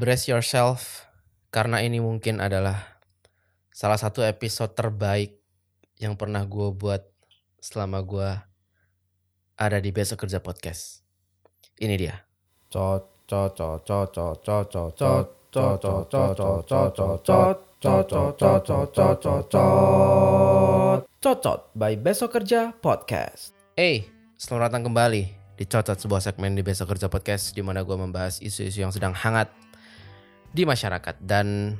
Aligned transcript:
brace 0.00 0.32
yourself 0.32 1.04
karena 1.52 1.84
ini 1.84 2.00
mungkin 2.00 2.40
adalah 2.40 3.04
salah 3.68 4.00
satu 4.00 4.24
episode 4.24 4.72
terbaik 4.72 5.36
yang 6.00 6.16
pernah 6.16 6.40
gue 6.48 6.72
buat 6.72 7.04
selama 7.60 8.00
gue 8.00 8.30
ada 9.60 9.76
di 9.76 9.92
Besok 9.92 10.24
Kerja 10.24 10.40
Podcast. 10.40 11.04
Ini 11.76 12.00
dia. 12.00 12.16
Cocot 21.20 21.60
by 21.76 22.00
Besok 22.00 22.40
Kerja 22.40 22.72
Podcast. 22.72 23.52
Hey, 23.76 24.08
selamat 24.40 24.72
datang 24.72 24.88
kembali 24.88 25.22
di 25.60 25.64
Cocot 25.68 26.00
sebuah 26.00 26.24
segmen 26.24 26.56
di 26.56 26.64
Besok 26.64 26.96
Kerja 26.96 27.12
Podcast 27.12 27.52
di 27.52 27.60
mana 27.60 27.84
gue 27.84 27.96
membahas 28.00 28.40
isu-isu 28.40 28.80
yang 28.80 28.96
sedang 28.96 29.12
hangat 29.12 29.52
di 30.50 30.66
masyarakat 30.66 31.22
dan 31.22 31.78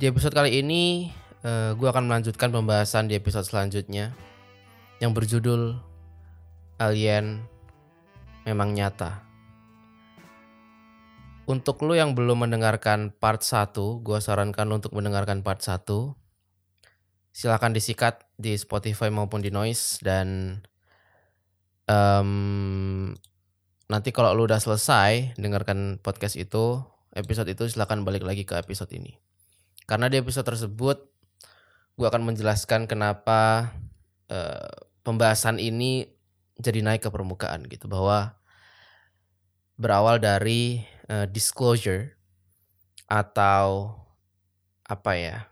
di 0.00 0.04
episode 0.08 0.32
kali 0.32 0.60
ini 0.60 1.12
uh, 1.44 1.72
gue 1.76 1.88
akan 1.88 2.08
melanjutkan 2.08 2.52
pembahasan 2.52 3.08
di 3.08 3.16
episode 3.16 3.44
selanjutnya 3.44 4.12
yang 5.00 5.16
berjudul 5.16 5.76
Alien 6.80 7.44
memang 8.48 8.72
nyata. 8.72 9.24
Untuk 11.44 11.82
lo 11.82 11.98
yang 11.98 12.14
belum 12.14 12.46
mendengarkan 12.46 13.10
part 13.10 13.42
1, 13.42 13.74
gue 14.06 14.18
sarankan 14.22 14.70
untuk 14.70 14.94
mendengarkan 14.94 15.42
part 15.42 15.60
1 15.60 15.84
silahkan 17.30 17.70
disikat 17.70 18.26
di 18.36 18.58
Spotify 18.58 19.06
maupun 19.08 19.38
di 19.38 19.54
Noise 19.54 20.02
dan 20.02 20.58
um, 21.86 23.14
nanti 23.90 24.14
kalau 24.14 24.30
lu 24.38 24.46
udah 24.46 24.62
selesai 24.62 25.34
dengarkan 25.34 25.98
podcast 25.98 26.38
itu 26.38 26.78
episode 27.10 27.50
itu 27.50 27.66
silahkan 27.66 28.06
balik 28.06 28.22
lagi 28.22 28.46
ke 28.46 28.54
episode 28.54 28.94
ini. 28.94 29.18
Karena 29.90 30.06
di 30.06 30.22
episode 30.22 30.46
tersebut 30.46 31.10
gue 31.98 32.06
akan 32.06 32.22
menjelaskan 32.22 32.86
kenapa 32.86 33.74
uh, 34.30 34.70
pembahasan 35.02 35.58
ini 35.58 36.06
jadi 36.62 36.86
naik 36.86 37.02
ke 37.02 37.10
permukaan 37.10 37.66
gitu. 37.66 37.90
Bahwa 37.90 38.38
berawal 39.74 40.22
dari 40.22 40.86
uh, 41.10 41.26
disclosure 41.26 42.14
atau 43.10 43.90
apa 44.86 45.18
ya 45.18 45.50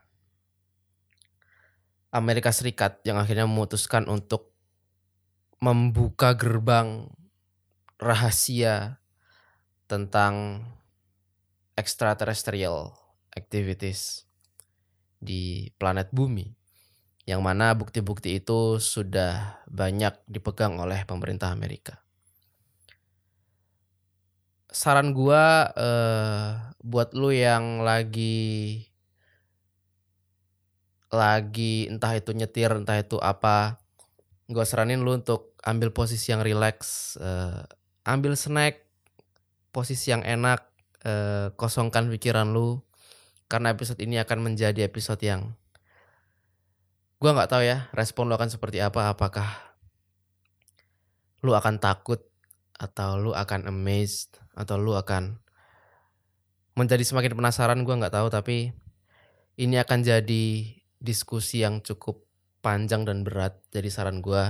Amerika 2.15 2.55
Serikat 2.55 3.03
yang 3.03 3.19
akhirnya 3.19 3.51
memutuskan 3.51 4.07
untuk 4.07 4.55
membuka 5.59 6.39
gerbang 6.39 7.11
rahasia 7.99 9.03
tentang 9.91 10.63
extraterrestrial 11.75 12.95
activities 13.35 14.27
di 15.19 15.71
planet 15.79 16.11
bumi 16.15 16.55
yang 17.29 17.45
mana 17.45 17.77
bukti-bukti 17.77 18.41
itu 18.41 18.81
sudah 18.81 19.61
banyak 19.69 20.17
dipegang 20.25 20.81
oleh 20.81 21.05
pemerintah 21.05 21.53
Amerika. 21.53 22.01
Saran 24.73 25.13
gua 25.13 25.69
eh, 25.77 26.51
buat 26.81 27.13
lu 27.13 27.35
yang 27.35 27.85
lagi 27.85 28.89
lagi 31.09 31.89
entah 31.89 32.13
itu 32.17 32.37
nyetir 32.37 32.69
entah 32.69 33.01
itu 33.01 33.17
apa 33.17 33.81
gue 34.49 34.65
saranin 34.65 35.01
lu 35.01 35.17
untuk 35.17 35.57
ambil 35.65 35.93
posisi 35.93 36.33
yang 36.33 36.45
relax 36.45 37.17
uh, 37.21 37.65
ambil 38.09 38.33
snack 38.35 38.89
posisi 39.69 40.11
yang 40.11 40.25
enak 40.25 40.65
uh, 41.05 41.53
kosongkan 41.61 42.09
pikiran 42.09 42.57
lu 42.57 42.81
karena 43.53 43.77
episode 43.77 44.01
ini 44.01 44.17
akan 44.17 44.49
menjadi 44.53 44.89
episode 44.89 45.21
yang 45.21 45.53
gue 47.21 47.31
nggak 47.31 47.51
tahu 47.53 47.63
ya 47.67 47.93
respon 47.93 48.33
lu 48.33 48.35
akan 48.35 48.49
seperti 48.49 48.81
apa 48.81 49.13
apakah 49.13 49.49
lu 51.45 51.53
akan 51.53 51.77
takut 51.79 52.25
atau 52.79 53.21
lu 53.21 53.37
akan 53.37 53.69
amazed 53.69 54.41
atau 54.57 54.81
lu 54.81 54.97
akan 54.97 55.39
menjadi 56.79 57.03
semakin 57.03 57.35
penasaran 57.35 57.83
gue 57.83 57.95
nggak 57.95 58.15
tahu 58.15 58.31
tapi 58.31 58.71
ini 59.59 59.77
akan 59.83 60.07
jadi 60.07 60.47
diskusi 61.03 61.67
yang 61.67 61.83
cukup 61.83 62.23
panjang 62.63 63.03
dan 63.07 63.27
berat. 63.27 63.59
Jadi 63.75 63.89
saran 63.91 64.23
gue, 64.23 64.45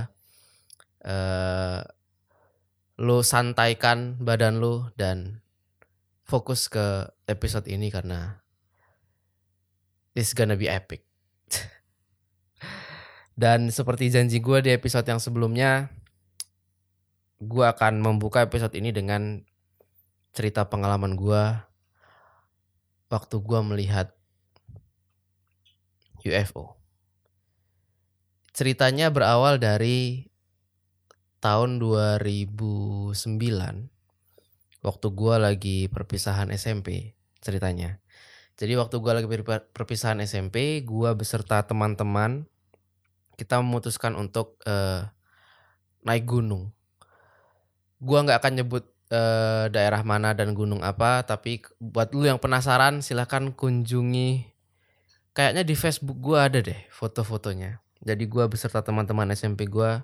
uh, 1.05 1.79
lu 2.99 3.23
santaikan 3.23 4.19
badan 4.19 4.59
lu 4.59 4.91
dan 4.99 5.39
fokus 6.27 6.67
ke 6.67 7.07
episode 7.31 7.63
ini 7.71 7.87
karena 7.87 8.43
this 10.11 10.35
gonna 10.35 10.59
be 10.59 10.67
epic. 10.67 11.07
dan 13.41 13.71
seperti 13.71 14.11
janji 14.11 14.43
gue 14.43 14.59
di 14.59 14.75
episode 14.75 15.07
yang 15.07 15.23
sebelumnya, 15.23 15.87
gue 17.39 17.63
akan 17.63 18.03
membuka 18.03 18.43
episode 18.43 18.75
ini 18.75 18.91
dengan 18.91 19.47
cerita 20.35 20.67
pengalaman 20.67 21.15
gue 21.15 21.43
waktu 23.07 23.35
gue 23.39 23.59
melihat 23.63 24.11
UFO. 26.27 26.75
Ceritanya 28.51 29.07
berawal 29.07 29.55
dari 29.55 30.27
tahun 31.39 31.79
2009 31.79 33.15
waktu 34.79 35.07
gue 35.11 35.35
lagi 35.35 35.77
perpisahan 35.91 36.51
SMP 36.55 37.15
ceritanya. 37.43 37.99
Jadi 38.59 38.75
waktu 38.75 38.99
gue 38.99 39.11
lagi 39.15 39.27
perpisahan 39.71 40.19
SMP, 40.19 40.83
gue 40.83 41.09
beserta 41.15 41.63
teman-teman 41.63 42.43
kita 43.39 43.63
memutuskan 43.63 44.19
untuk 44.19 44.59
uh, 44.67 45.07
naik 46.03 46.27
gunung. 46.27 46.75
Gue 48.03 48.19
nggak 48.19 48.43
akan 48.43 48.53
nyebut 48.59 48.83
uh, 49.15 49.71
daerah 49.71 50.03
mana 50.03 50.35
dan 50.35 50.51
gunung 50.51 50.83
apa, 50.83 51.23
tapi 51.23 51.63
buat 51.79 52.11
lu 52.11 52.27
yang 52.27 52.39
penasaran 52.39 52.99
silahkan 52.99 53.55
kunjungi 53.55 54.59
kayaknya 55.31 55.63
di 55.63 55.75
Facebook 55.79 56.19
gue 56.19 56.35
ada 56.35 56.59
deh 56.59 56.79
foto-fotonya. 56.91 57.79
Jadi 58.03 58.27
gue 58.27 58.43
beserta 58.51 58.83
teman-teman 58.83 59.31
SMP 59.31 59.71
gue 59.71 60.03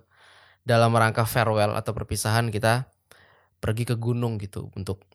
dalam 0.66 0.92
rangka 0.98 1.24
farewell 1.30 1.78
atau 1.78 1.94
perpisahan 1.94 2.50
kita 2.50 2.90
pergi 3.62 3.86
ke 3.86 3.96
gunung 3.96 4.42
gitu 4.42 4.74
untuk 4.74 5.06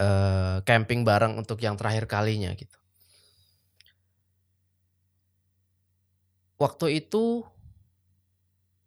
uh, 0.00 0.64
camping 0.64 1.04
bareng 1.04 1.36
untuk 1.36 1.60
yang 1.60 1.76
terakhir 1.76 2.08
kalinya 2.08 2.50
gitu. 2.56 2.74
Waktu 6.60 7.04
itu 7.04 7.44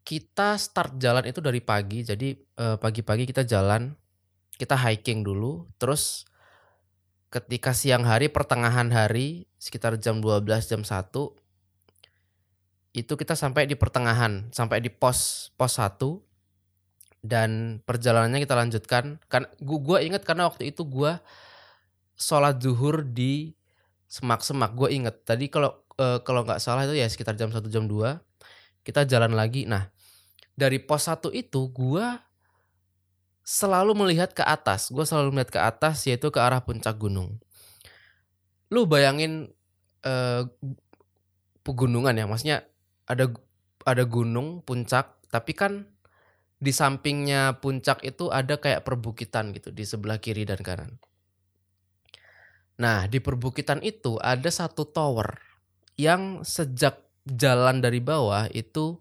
kita 0.04 0.60
start 0.60 1.00
jalan 1.00 1.26
itu 1.26 1.40
dari 1.40 1.64
pagi, 1.64 2.04
jadi 2.04 2.36
pagi 2.38 3.02
pagi-pagi 3.02 3.24
kita 3.26 3.48
jalan, 3.48 3.96
kita 4.60 4.78
hiking 4.78 5.26
dulu, 5.26 5.66
terus 5.82 6.28
ketika 7.34 7.74
siang 7.74 8.06
hari 8.06 8.30
pertengahan 8.30 8.94
hari 8.94 9.50
sekitar 9.58 9.98
jam 9.98 10.22
12 10.22 10.46
jam 10.70 10.86
1 10.86 11.10
itu 12.94 13.18
kita 13.18 13.34
sampai 13.34 13.66
di 13.66 13.74
pertengahan 13.74 14.54
sampai 14.54 14.78
di 14.78 14.94
pos 14.94 15.50
pos 15.58 15.82
1 15.82 15.98
dan 17.26 17.82
perjalanannya 17.82 18.46
kita 18.46 18.54
lanjutkan. 18.54 19.18
Kan 19.26 19.50
gua 19.58 20.06
inget 20.06 20.22
karena 20.22 20.46
waktu 20.46 20.70
itu 20.70 20.86
gua 20.86 21.18
sholat 22.14 22.62
zuhur 22.62 23.02
di 23.02 23.58
semak-semak. 24.06 24.78
Gue 24.78 24.94
inget 24.94 25.26
tadi 25.26 25.50
kalau 25.50 25.74
uh, 25.98 26.22
kalau 26.22 26.46
nggak 26.46 26.62
salah 26.62 26.86
itu 26.86 26.94
ya 26.94 27.10
sekitar 27.10 27.34
jam 27.34 27.50
1 27.50 27.66
jam 27.74 27.90
2 27.90 28.22
kita 28.86 29.10
jalan 29.10 29.34
lagi. 29.34 29.66
Nah 29.66 29.90
dari 30.54 30.78
pos 30.78 31.10
1 31.10 31.34
itu 31.34 31.66
gua 31.74 32.22
selalu 33.42 33.98
melihat 33.98 34.38
ke 34.38 34.46
atas. 34.46 34.94
Gue 34.94 35.04
selalu 35.04 35.34
melihat 35.34 35.52
ke 35.58 35.62
atas 35.62 36.06
yaitu 36.06 36.30
ke 36.30 36.38
arah 36.38 36.62
puncak 36.62 36.96
gunung. 36.96 37.42
Lu 38.70 38.86
bayangin 38.86 39.50
uh, 40.06 40.46
pegunungan 41.64 42.16
ya, 42.16 42.26
maksudnya 42.26 42.68
ada 43.10 43.32
ada 43.84 44.04
gunung 44.08 44.64
puncak, 44.64 45.20
tapi 45.28 45.52
kan 45.54 45.88
di 46.64 46.72
sampingnya 46.72 47.60
puncak 47.60 48.04
itu 48.08 48.32
ada 48.32 48.56
kayak 48.56 48.88
perbukitan 48.88 49.52
gitu 49.52 49.76
di 49.76 49.84
sebelah 49.84 50.18
kiri 50.24 50.48
dan 50.48 50.64
kanan. 50.64 50.96
Nah 52.80 53.06
di 53.12 53.20
perbukitan 53.20 53.84
itu 53.84 54.16
ada 54.18 54.48
satu 54.48 54.88
tower 54.88 55.40
yang 56.00 56.42
sejak 56.48 57.04
jalan 57.28 57.84
dari 57.84 58.00
bawah 58.00 58.48
itu 58.50 58.98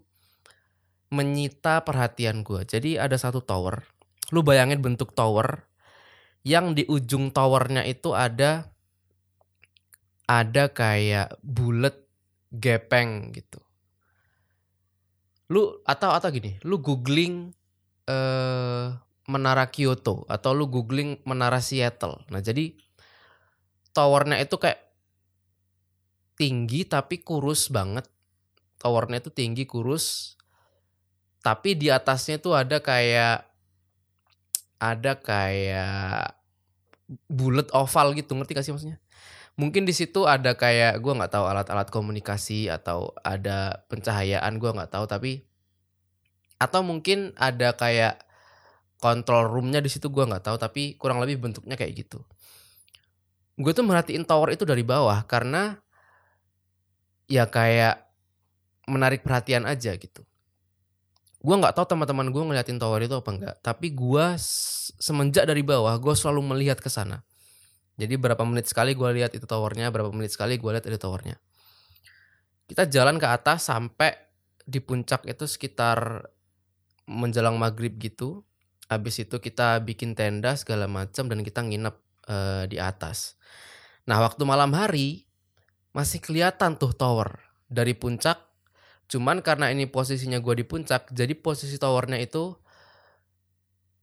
menyita 1.09 1.87
perhatian 1.87 2.43
gue. 2.43 2.67
Jadi 2.67 2.99
ada 2.99 3.15
satu 3.15 3.39
tower 3.39 3.93
Lu 4.33 4.41
bayangin 4.41 4.81
bentuk 4.81 5.13
tower 5.13 5.69
yang 6.41 6.73
di 6.73 6.89
ujung 6.89 7.29
towernya 7.29 7.85
itu 7.85 8.17
ada 8.17 8.73
ada 10.25 10.73
kayak 10.73 11.37
bulat 11.45 11.93
gepeng 12.49 13.29
gitu. 13.35 13.61
Lu 15.53 15.77
atau 15.85 16.09
atau 16.09 16.33
gini, 16.33 16.57
lu 16.65 16.81
googling 16.81 17.53
eh 18.09 18.87
menara 19.29 19.71
Kyoto 19.71 20.27
atau 20.27 20.51
lu 20.51 20.67
googling 20.67 21.21
menara 21.23 21.63
Seattle. 21.63 22.25
Nah 22.27 22.43
jadi 22.43 22.75
towernya 23.95 24.41
itu 24.41 24.57
kayak 24.59 24.81
tinggi 26.35 26.83
tapi 26.83 27.21
kurus 27.21 27.69
banget. 27.69 28.09
Towernya 28.81 29.23
itu 29.23 29.31
tinggi 29.31 29.63
kurus. 29.63 30.35
Tapi 31.39 31.75
di 31.75 31.87
atasnya 31.87 32.39
tuh 32.39 32.55
ada 32.55 32.83
kayak 32.83 33.47
ada 34.79 35.13
kayak 35.15 36.35
bulat 37.31 37.71
oval 37.71 38.15
gitu 38.15 38.35
ngerti 38.35 38.51
gak 38.55 38.65
sih 38.67 38.73
maksudnya? 38.75 38.99
Mungkin 39.53 39.85
di 39.85 39.93
situ 39.93 40.25
ada 40.25 40.57
kayak 40.57 40.97
gua 41.03 41.13
nggak 41.19 41.33
tahu 41.33 41.45
alat-alat 41.45 41.87
komunikasi 41.93 42.73
atau 42.73 43.13
ada 43.21 43.85
pencahayaan 43.85 44.57
gua 44.57 44.73
nggak 44.73 44.91
tahu 44.91 45.05
tapi 45.05 45.45
atau 46.57 46.81
mungkin 46.81 47.37
ada 47.37 47.77
kayak 47.77 48.23
control 48.97 49.51
roomnya 49.51 49.83
di 49.83 49.91
situ 49.93 50.09
gua 50.09 50.25
nggak 50.25 50.45
tahu 50.49 50.57
tapi 50.57 50.97
kurang 50.97 51.21
lebih 51.21 51.37
bentuknya 51.37 51.77
kayak 51.77 52.05
gitu. 52.05 52.25
Gue 53.53 53.69
tuh 53.69 53.85
merhatiin 53.85 54.25
tower 54.25 54.49
itu 54.49 54.65
dari 54.65 54.81
bawah 54.81 55.21
karena 55.29 55.77
ya 57.29 57.45
kayak 57.45 58.01
menarik 58.89 59.21
perhatian 59.21 59.69
aja 59.69 59.93
gitu. 59.93 60.25
Gue 61.43 61.55
nggak 61.59 61.75
tahu 61.75 61.85
teman-teman 61.93 62.31
gue 62.31 62.39
ngeliatin 62.39 62.79
tower 62.79 63.03
itu 63.03 63.13
apa 63.13 63.29
enggak, 63.29 63.55
tapi 63.61 63.91
gue 63.93 64.25
semenjak 64.97 65.45
dari 65.45 65.61
bawah 65.61 65.93
gue 65.99 66.15
selalu 66.15 66.55
melihat 66.55 66.79
ke 66.79 66.89
sana. 66.89 67.21
Jadi 67.93 68.17
berapa 68.17 68.41
menit 68.41 68.65
sekali 68.65 68.97
gue 68.97 69.09
lihat 69.13 69.37
itu 69.37 69.45
towernya, 69.45 69.93
berapa 69.93 70.09
menit 70.09 70.33
sekali 70.33 70.57
gue 70.57 70.71
lihat 70.73 70.85
itu 70.89 70.97
towernya. 70.97 71.37
Kita 72.65 72.89
jalan 72.89 73.21
ke 73.21 73.27
atas 73.29 73.69
sampai 73.69 74.17
di 74.63 74.81
puncak 74.81 75.27
itu 75.29 75.45
sekitar 75.45 76.25
menjelang 77.05 77.59
maghrib 77.59 77.93
gitu. 78.01 78.41
Habis 78.89 79.27
itu 79.27 79.37
kita 79.37 79.77
bikin 79.85 80.17
tenda 80.17 80.57
segala 80.57 80.89
macam 80.89 81.29
dan 81.29 81.45
kita 81.45 81.61
nginep 81.61 81.95
uh, 82.27 82.63
di 82.65 82.81
atas. 82.81 83.37
Nah 84.09 84.19
waktu 84.19 84.43
malam 84.43 84.73
hari 84.73 85.29
masih 85.93 86.19
kelihatan 86.19 86.75
tuh 86.81 86.91
tower 86.91 87.39
dari 87.69 87.93
puncak. 87.93 88.41
Cuman 89.07 89.45
karena 89.45 89.69
ini 89.69 89.85
posisinya 89.85 90.41
gue 90.41 90.63
di 90.63 90.65
puncak, 90.65 91.13
jadi 91.13 91.37
posisi 91.37 91.77
towernya 91.77 92.17
itu 92.17 92.57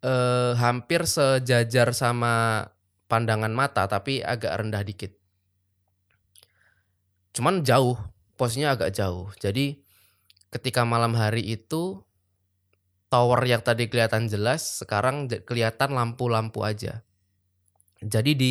uh, 0.07 0.53
hampir 0.55 1.09
sejajar 1.09 1.91
sama 1.97 2.69
pandangan 3.11 3.51
mata 3.51 3.91
tapi 3.91 4.23
agak 4.23 4.63
rendah 4.63 4.87
dikit. 4.87 5.11
Cuman 7.35 7.67
jauh, 7.67 7.99
posisinya 8.39 8.79
agak 8.79 8.95
jauh. 8.95 9.35
Jadi 9.43 9.83
ketika 10.55 10.87
malam 10.87 11.19
hari 11.19 11.43
itu 11.43 11.99
tower 13.11 13.43
yang 13.43 13.67
tadi 13.67 13.91
kelihatan 13.91 14.31
jelas 14.31 14.79
sekarang 14.79 15.27
kelihatan 15.27 15.91
lampu-lampu 15.91 16.63
aja. 16.63 17.03
Jadi 17.99 18.33
di 18.39 18.51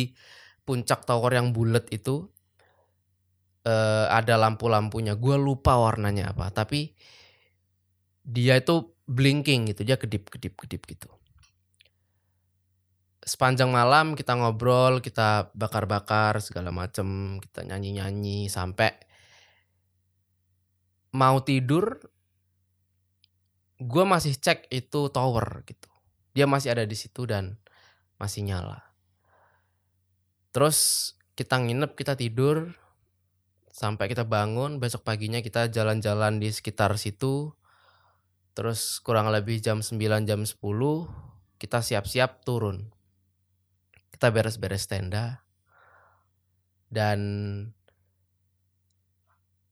puncak 0.68 1.08
tower 1.08 1.32
yang 1.32 1.56
bulat 1.56 1.88
itu 1.88 2.28
uh, 3.64 4.06
ada 4.12 4.36
lampu-lampunya. 4.36 5.16
Gue 5.16 5.40
lupa 5.40 5.80
warnanya 5.80 6.36
apa, 6.36 6.52
tapi 6.52 6.92
dia 8.20 8.60
itu 8.60 8.92
blinking 9.08 9.74
gitu, 9.74 9.82
dia 9.82 9.98
kedip-kedip-kedip 9.98 10.84
gitu 10.86 11.19
sepanjang 13.30 13.70
malam 13.70 14.18
kita 14.18 14.34
ngobrol, 14.34 14.98
kita 14.98 15.54
bakar-bakar 15.54 16.42
segala 16.42 16.74
macem, 16.74 17.38
kita 17.38 17.62
nyanyi-nyanyi 17.62 18.50
sampai 18.50 18.90
mau 21.14 21.38
tidur 21.46 22.02
gue 23.78 24.04
masih 24.04 24.34
cek 24.34 24.66
itu 24.74 25.14
tower 25.14 25.62
gitu. 25.62 25.86
Dia 26.34 26.50
masih 26.50 26.74
ada 26.74 26.82
di 26.82 26.98
situ 26.98 27.22
dan 27.22 27.54
masih 28.18 28.42
nyala. 28.42 28.82
Terus 30.50 31.14
kita 31.38 31.62
nginep, 31.62 31.94
kita 31.94 32.18
tidur 32.18 32.74
sampai 33.70 34.10
kita 34.10 34.26
bangun, 34.26 34.82
besok 34.82 35.06
paginya 35.06 35.38
kita 35.38 35.70
jalan-jalan 35.70 36.42
di 36.42 36.50
sekitar 36.50 36.98
situ. 36.98 37.54
Terus 38.58 38.98
kurang 39.06 39.30
lebih 39.30 39.62
jam 39.62 39.78
9 39.86 40.26
jam 40.26 40.42
10 40.42 40.58
kita 41.62 41.78
siap-siap 41.78 42.42
turun 42.42 42.90
kita 44.20 44.36
beres-beres 44.36 44.84
tenda. 44.84 45.40
Dan 46.92 47.20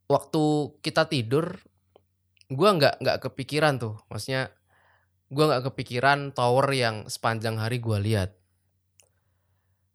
waktu 0.09 0.45
kita 0.81 1.05
tidur 1.05 1.61
gue 2.49 2.71
nggak 2.81 3.05
nggak 3.05 3.19
kepikiran 3.29 3.77
tuh. 3.77 4.01
Maksudnya 4.09 4.49
gue 5.29 5.45
nggak 5.45 5.69
kepikiran 5.69 6.33
tower 6.33 6.65
yang 6.73 7.05
sepanjang 7.13 7.61
hari 7.61 7.77
gue 7.77 8.01
lihat. 8.01 8.41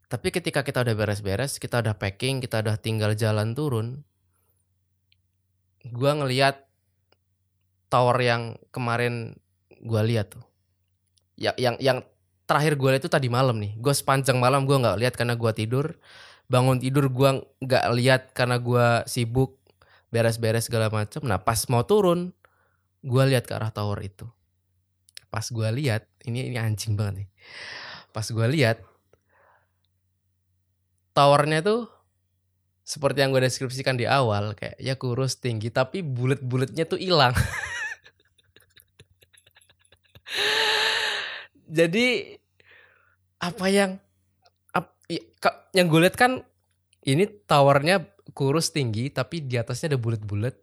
Tapi 0.05 0.29
ketika 0.29 0.61
kita 0.61 0.85
udah 0.85 0.93
beres-beres 0.93 1.57
kita 1.57 1.81
udah 1.81 1.97
packing 1.97 2.37
kita 2.37 2.61
udah 2.61 2.77
tinggal 2.77 3.17
jalan 3.17 3.57
turun 3.57 4.05
gue 5.81 6.11
ngeliat 6.13 6.61
tower 7.89 8.21
yang 8.21 8.61
kemarin 8.69 9.33
gue 9.81 10.01
lihat 10.05 10.37
tuh. 10.37 10.45
Yang 11.41 11.57
yang 11.57 11.75
yang 11.81 11.99
terakhir 12.43 12.75
gue 12.75 12.89
lihat 12.95 13.03
itu 13.03 13.11
tadi 13.11 13.27
malam 13.31 13.59
nih. 13.59 13.75
Gue 13.79 13.95
sepanjang 13.95 14.39
malam 14.39 14.67
gue 14.67 14.75
nggak 14.75 14.97
lihat 14.99 15.13
karena 15.15 15.35
gue 15.35 15.51
tidur. 15.55 15.95
Bangun 16.51 16.77
tidur 16.77 17.07
gue 17.07 17.29
nggak 17.63 17.85
lihat 17.95 18.21
karena 18.35 18.59
gue 18.59 19.07
sibuk 19.07 19.59
beres-beres 20.13 20.67
segala 20.67 20.91
macam. 20.91 21.23
Nah 21.25 21.41
pas 21.41 21.57
mau 21.71 21.83
turun, 21.87 22.35
gue 23.01 23.23
lihat 23.27 23.49
ke 23.49 23.53
arah 23.55 23.73
tower 23.73 23.99
itu. 24.03 24.27
Pas 25.33 25.49
gue 25.49 25.65
lihat, 25.73 26.05
ini 26.29 26.53
ini 26.53 26.61
anjing 26.61 26.93
banget 26.93 27.25
nih. 27.25 27.27
Pas 28.13 28.29
gue 28.29 28.47
lihat, 28.53 28.85
towernya 31.17 31.65
tuh 31.65 31.89
seperti 32.83 33.23
yang 33.23 33.31
gue 33.31 33.47
deskripsikan 33.47 33.95
di 33.95 34.03
awal 34.03 34.59
kayak 34.59 34.75
ya 34.75 34.99
kurus 34.99 35.39
tinggi 35.39 35.71
tapi 35.71 36.03
bulat-bulatnya 36.03 36.83
tuh 36.83 36.99
hilang 36.99 37.31
jadi 41.67 42.37
apa 43.39 43.65
yang 43.67 43.91
ap, 44.71 44.95
yang 45.75 45.87
gue 45.91 45.99
lihat 46.03 46.15
kan 46.15 46.43
ini 47.03 47.27
towernya 47.27 48.07
kurus 48.31 48.71
tinggi 48.71 49.11
tapi 49.11 49.43
di 49.43 49.59
atasnya 49.59 49.93
ada 49.93 49.99
bulat-bulat 49.99 50.55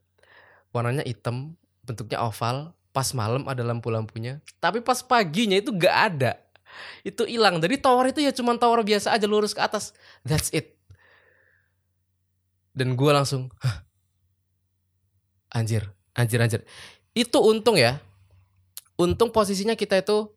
warnanya 0.73 1.05
hitam 1.05 1.55
bentuknya 1.85 2.25
oval 2.25 2.73
pas 2.91 3.13
malam 3.15 3.47
ada 3.47 3.63
lampu-lampunya 3.63 4.41
tapi 4.59 4.81
pas 4.81 5.01
paginya 5.05 5.61
itu 5.61 5.71
gak 5.75 5.97
ada. 6.17 6.33
Itu 7.03 7.27
hilang. 7.27 7.59
Jadi 7.59 7.81
tower 7.81 8.11
itu 8.11 8.23
ya 8.23 8.33
cuman 8.35 8.57
tower 8.57 8.83
biasa 8.87 9.15
aja 9.15 9.27
lurus 9.27 9.53
ke 9.57 9.61
atas. 9.63 9.93
That's 10.23 10.53
it. 10.55 10.79
Dan 12.71 12.95
gue 12.95 13.11
langsung 13.11 13.51
Hah, 13.59 13.83
anjir 15.51 15.91
anjir 16.15 16.39
anjir. 16.39 16.61
Itu 17.13 17.43
untung 17.43 17.75
ya. 17.75 17.99
Untung 18.95 19.33
posisinya 19.33 19.75
kita 19.75 19.99
itu 19.99 20.31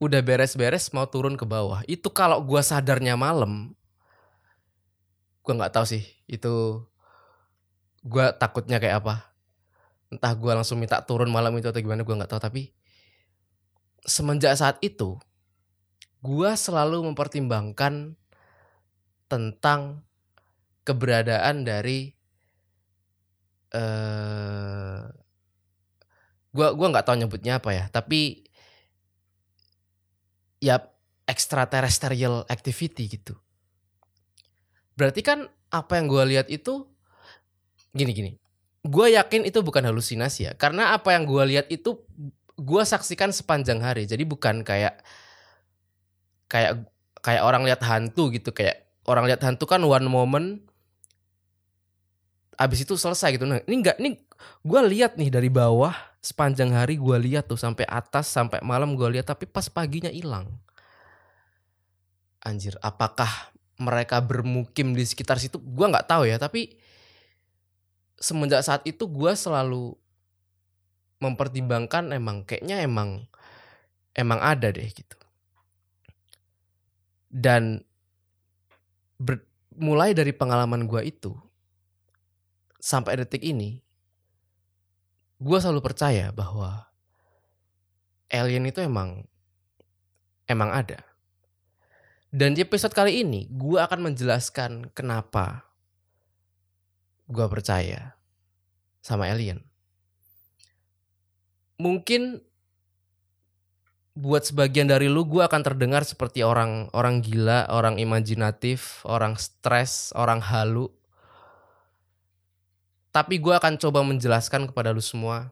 udah 0.00 0.20
beres-beres 0.24 0.90
mau 0.96 1.04
turun 1.06 1.36
ke 1.36 1.44
bawah. 1.44 1.84
Itu 1.84 2.08
kalau 2.10 2.40
gua 2.40 2.64
sadarnya 2.64 3.20
malam, 3.20 3.76
gua 5.44 5.54
nggak 5.60 5.76
tahu 5.76 5.86
sih 5.86 6.04
itu 6.24 6.82
gua 8.02 8.32
takutnya 8.32 8.80
kayak 8.80 9.04
apa. 9.04 9.14
Entah 10.10 10.32
gua 10.34 10.58
langsung 10.58 10.80
minta 10.80 10.98
turun 11.04 11.28
malam 11.28 11.52
itu 11.60 11.68
atau 11.68 11.78
gimana 11.84 12.02
gua 12.02 12.16
nggak 12.16 12.32
tahu 12.32 12.42
tapi 12.42 12.72
semenjak 14.08 14.56
saat 14.56 14.80
itu 14.80 15.20
gua 16.24 16.56
selalu 16.56 17.04
mempertimbangkan 17.12 18.16
tentang 19.28 20.02
keberadaan 20.84 21.62
dari 21.62 22.16
eh 23.70 23.78
uh, 23.78 25.06
gua 26.50 26.74
gua 26.74 26.88
nggak 26.90 27.06
tahu 27.06 27.16
nyebutnya 27.20 27.62
apa 27.62 27.70
ya, 27.70 27.84
tapi 27.92 28.49
ya 30.60 30.78
extraterrestrial 31.24 32.46
activity 32.46 33.08
gitu. 33.08 33.34
Berarti 34.94 35.24
kan 35.24 35.48
apa 35.72 35.96
yang 35.96 36.06
gue 36.06 36.24
lihat 36.36 36.46
itu 36.52 36.84
gini-gini. 37.96 38.36
Gue 38.84 39.16
yakin 39.16 39.48
itu 39.48 39.60
bukan 39.64 39.84
halusinasi 39.88 40.40
ya. 40.46 40.52
Karena 40.54 40.92
apa 40.94 41.16
yang 41.16 41.24
gue 41.24 41.44
lihat 41.56 41.66
itu 41.72 42.00
gue 42.60 42.82
saksikan 42.84 43.32
sepanjang 43.32 43.80
hari. 43.80 44.04
Jadi 44.04 44.28
bukan 44.28 44.60
kayak 44.60 45.00
kayak 46.46 46.84
kayak 47.24 47.42
orang 47.42 47.64
lihat 47.64 47.80
hantu 47.84 48.28
gitu. 48.32 48.52
Kayak 48.52 48.88
orang 49.08 49.24
lihat 49.28 49.40
hantu 49.40 49.64
kan 49.64 49.80
one 49.80 50.08
moment 50.08 50.69
abis 52.60 52.84
itu 52.84 52.92
selesai 52.92 53.40
gitu. 53.40 53.48
Nah 53.48 53.64
ini 53.64 53.80
enggak, 53.80 53.96
ini 53.96 54.20
gue 54.60 54.80
lihat 54.92 55.16
nih 55.16 55.32
dari 55.32 55.48
bawah 55.48 55.96
sepanjang 56.20 56.76
hari 56.76 57.00
gue 57.00 57.16
lihat 57.16 57.48
tuh 57.48 57.56
sampai 57.56 57.88
atas 57.88 58.28
sampai 58.28 58.60
malam 58.60 58.92
gue 58.92 59.08
lihat 59.16 59.32
tapi 59.32 59.48
pas 59.48 59.64
paginya 59.72 60.12
hilang. 60.12 60.52
Anjir 62.44 62.76
apakah 62.84 63.28
mereka 63.80 64.20
bermukim 64.20 64.92
di 64.92 65.08
sekitar 65.08 65.40
situ? 65.40 65.56
Gue 65.56 65.88
nggak 65.88 66.04
tahu 66.04 66.28
ya 66.28 66.36
tapi 66.36 66.76
semenjak 68.20 68.60
saat 68.60 68.84
itu 68.84 69.08
gue 69.08 69.32
selalu 69.32 69.96
mempertimbangkan 71.24 72.12
emang 72.12 72.44
kayaknya 72.44 72.84
emang 72.84 73.24
emang 74.12 74.40
ada 74.44 74.68
deh 74.68 74.84
gitu. 74.84 75.16
Dan 77.32 77.80
ber- 79.16 79.48
mulai 79.80 80.12
dari 80.12 80.36
pengalaman 80.36 80.84
gue 80.84 81.00
itu 81.08 81.32
sampai 82.80 83.20
detik 83.20 83.44
ini, 83.44 83.78
gue 85.36 85.58
selalu 85.60 85.84
percaya 85.84 86.32
bahwa 86.32 86.88
alien 88.32 88.66
itu 88.66 88.80
emang 88.80 89.28
emang 90.48 90.72
ada. 90.72 91.04
Dan 92.30 92.54
di 92.54 92.62
episode 92.62 92.94
kali 92.94 93.26
ini, 93.26 93.50
gue 93.50 93.78
akan 93.78 94.10
menjelaskan 94.10 94.94
kenapa 94.94 95.66
gue 97.30 97.46
percaya 97.46 98.14
sama 99.02 99.30
alien. 99.30 99.62
Mungkin 101.80 102.42
buat 104.20 104.44
sebagian 104.44 104.90
dari 104.90 105.08
lu 105.08 105.24
gue 105.24 105.40
akan 105.40 105.62
terdengar 105.64 106.04
seperti 106.04 106.44
orang 106.44 106.92
orang 106.92 107.24
gila, 107.24 107.70
orang 107.72 107.96
imajinatif, 107.96 109.02
orang 109.08 109.38
stres, 109.40 110.12
orang 110.12 110.42
halu. 110.44 110.92
Tapi 113.10 113.42
gue 113.42 113.54
akan 113.54 113.74
coba 113.78 114.06
menjelaskan 114.06 114.70
kepada 114.70 114.94
lu 114.94 115.02
semua 115.02 115.50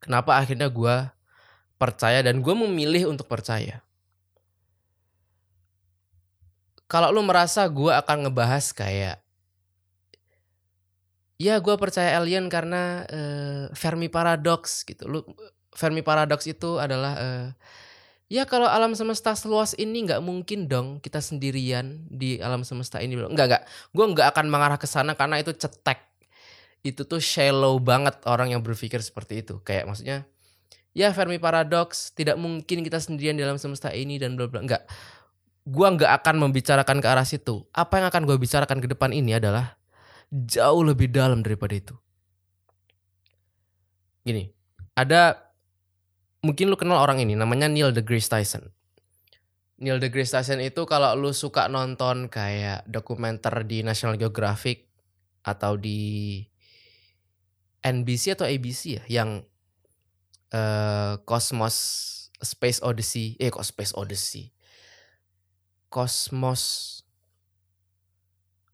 kenapa 0.00 0.38
akhirnya 0.40 0.70
gue 0.72 0.96
percaya 1.76 2.24
dan 2.24 2.40
gue 2.40 2.54
memilih 2.54 3.12
untuk 3.12 3.28
percaya. 3.28 3.84
Kalau 6.90 7.14
lu 7.14 7.22
merasa 7.22 7.62
gue 7.70 7.92
akan 7.94 8.26
ngebahas 8.26 8.74
kayak 8.74 9.22
Ya 11.40 11.56
gue 11.56 11.72
percaya 11.80 12.20
alien 12.20 12.52
karena 12.52 13.08
uh, 13.08 13.64
Fermi 13.72 14.12
Paradox 14.12 14.84
gitu. 14.84 15.08
Lu 15.08 15.24
Fermi 15.72 16.04
Paradox 16.04 16.44
itu 16.44 16.76
adalah 16.76 17.16
uh, 17.16 17.48
ya 18.28 18.44
kalau 18.44 18.68
alam 18.68 18.92
semesta 18.92 19.32
seluas 19.32 19.72
ini 19.80 20.04
nggak 20.04 20.20
mungkin 20.20 20.68
dong 20.68 21.00
kita 21.00 21.24
sendirian 21.24 22.04
di 22.12 22.36
alam 22.44 22.60
semesta 22.60 23.00
ini. 23.00 23.16
Enggak 23.16 23.46
enggak. 23.48 23.62
Gue 23.88 24.04
nggak 24.12 24.36
akan 24.36 24.46
mengarah 24.52 24.76
ke 24.76 24.84
sana 24.84 25.16
karena 25.16 25.40
itu 25.40 25.56
cetek. 25.56 26.09
Itu 26.80 27.04
tuh 27.04 27.20
shallow 27.20 27.76
banget 27.80 28.20
orang 28.24 28.56
yang 28.56 28.64
berpikir 28.64 29.00
seperti 29.04 29.44
itu. 29.44 29.60
Kayak 29.60 29.90
maksudnya 29.90 30.18
ya 30.96 31.14
Fermi 31.14 31.38
Paradox 31.38 32.10
tidak 32.16 32.40
mungkin 32.40 32.82
kita 32.82 32.98
sendirian 32.98 33.36
di 33.36 33.44
alam 33.44 33.60
semesta 33.60 33.92
ini 33.92 34.16
dan 34.16 34.34
bla 34.34 34.48
bla. 34.48 34.64
Enggak. 34.64 34.88
Gue 35.68 35.86
nggak 35.86 36.24
akan 36.24 36.48
membicarakan 36.48 36.98
ke 37.04 37.06
arah 37.06 37.26
situ. 37.28 37.68
Apa 37.76 38.00
yang 38.00 38.08
akan 38.08 38.24
gue 38.24 38.36
bicarakan 38.40 38.80
ke 38.80 38.88
depan 38.88 39.12
ini 39.12 39.36
adalah 39.36 39.76
jauh 40.32 40.82
lebih 40.86 41.10
dalam 41.12 41.44
daripada 41.44 41.76
itu. 41.76 41.94
Gini, 44.24 44.48
ada 44.96 45.52
mungkin 46.40 46.72
lu 46.72 46.76
kenal 46.76 47.00
orang 47.00 47.20
ini 47.20 47.36
namanya 47.36 47.68
Neil 47.68 47.92
deGrasse 47.92 48.30
Tyson. 48.30 48.72
Neil 49.80 50.00
deGrasse 50.00 50.36
Tyson 50.36 50.60
itu 50.60 50.84
kalau 50.84 51.12
lu 51.16 51.32
suka 51.32 51.68
nonton 51.68 52.28
kayak 52.28 52.84
dokumenter 52.88 53.64
di 53.64 53.80
National 53.84 54.16
Geographic 54.16 54.88
atau 55.40 55.76
di 55.80 56.40
NBC 57.80 58.36
atau 58.36 58.44
ABC 58.44 59.00
ya 59.00 59.02
yang 59.08 59.44
uh, 60.52 61.16
Cosmos 61.24 61.76
Space 62.40 62.80
Odyssey, 62.80 63.36
eh 63.36 63.52
kok 63.52 63.64
Space 63.64 63.92
Odyssey. 63.96 64.52
Cosmos 65.92 66.96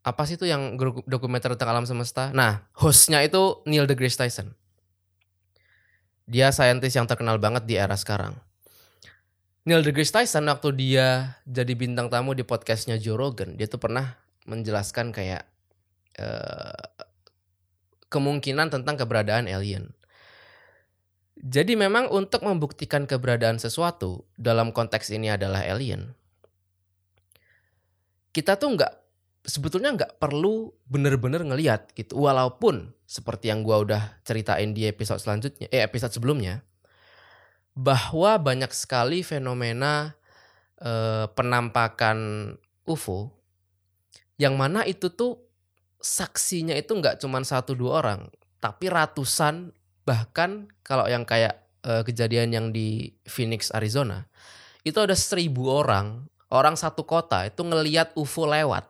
apa 0.07 0.23
sih 0.23 0.39
itu 0.39 0.47
yang 0.47 0.79
dokumenter 1.03 1.51
tentang 1.59 1.75
alam 1.75 1.83
semesta? 1.83 2.31
Nah, 2.31 2.63
hostnya 2.79 3.19
itu 3.27 3.59
Neil 3.67 3.83
deGrasse 3.83 4.15
Tyson. 4.15 4.55
Dia 6.23 6.55
saintis 6.55 6.95
yang 6.95 7.03
terkenal 7.11 7.35
banget 7.43 7.67
di 7.67 7.75
era 7.75 7.95
sekarang. 7.99 8.39
Neil 9.67 9.83
deGrasse 9.83 10.15
Tyson 10.15 10.47
waktu 10.47 10.71
dia 10.79 11.35
jadi 11.43 11.75
bintang 11.75 12.07
tamu 12.07 12.31
di 12.31 12.47
podcastnya 12.47 12.95
Joe 12.95 13.19
Rogan, 13.19 13.59
dia 13.59 13.67
tuh 13.67 13.83
pernah 13.83 14.15
menjelaskan 14.47 15.11
kayak 15.11 15.43
uh, 16.23 16.96
kemungkinan 18.07 18.71
tentang 18.71 18.95
keberadaan 18.95 19.47
alien. 19.47 19.91
Jadi 21.37 21.77
memang 21.77 22.09
untuk 22.09 22.41
membuktikan 22.41 23.05
keberadaan 23.05 23.61
sesuatu 23.61 24.25
dalam 24.41 24.73
konteks 24.73 25.13
ini 25.13 25.29
adalah 25.29 25.61
alien, 25.61 26.17
kita 28.33 28.57
tuh 28.57 28.73
nggak 28.73 28.93
sebetulnya 29.45 29.93
nggak 29.93 30.17
perlu 30.17 30.73
bener-bener 30.89 31.45
ngeliat 31.45 31.93
gitu. 31.93 32.17
Walaupun 32.17 32.89
seperti 33.05 33.53
yang 33.53 33.61
gua 33.61 33.85
udah 33.85 34.17
ceritain 34.25 34.73
di 34.73 34.89
episode 34.89 35.21
selanjutnya, 35.21 35.69
eh 35.69 35.85
episode 35.85 36.09
sebelumnya, 36.09 36.65
bahwa 37.77 38.41
banyak 38.41 38.73
sekali 38.73 39.21
fenomena 39.21 40.17
eh, 40.81 41.29
penampakan 41.29 42.51
UFO 42.89 43.29
yang 44.41 44.57
mana 44.57 44.85
itu 44.89 45.13
tuh 45.13 45.46
saksinya 45.97 46.77
itu 46.77 46.93
nggak 46.93 47.21
cuma 47.21 47.41
satu 47.41 47.73
dua 47.73 48.05
orang, 48.05 48.29
tapi 48.61 48.89
ratusan 48.89 49.73
bahkan 50.07 50.71
kalau 50.85 51.05
yang 51.09 51.27
kayak 51.27 51.67
eh, 51.83 52.03
kejadian 52.05 52.53
yang 52.53 52.67
di 52.71 53.11
Phoenix 53.27 53.69
Arizona 53.75 54.23
itu 54.87 54.95
ada 55.03 55.17
seribu 55.17 55.67
orang 55.67 56.31
orang 56.47 56.79
satu 56.79 57.03
kota 57.03 57.43
itu 57.43 57.59
ngeliat 57.59 58.15
UFO 58.15 58.47
lewat 58.47 58.87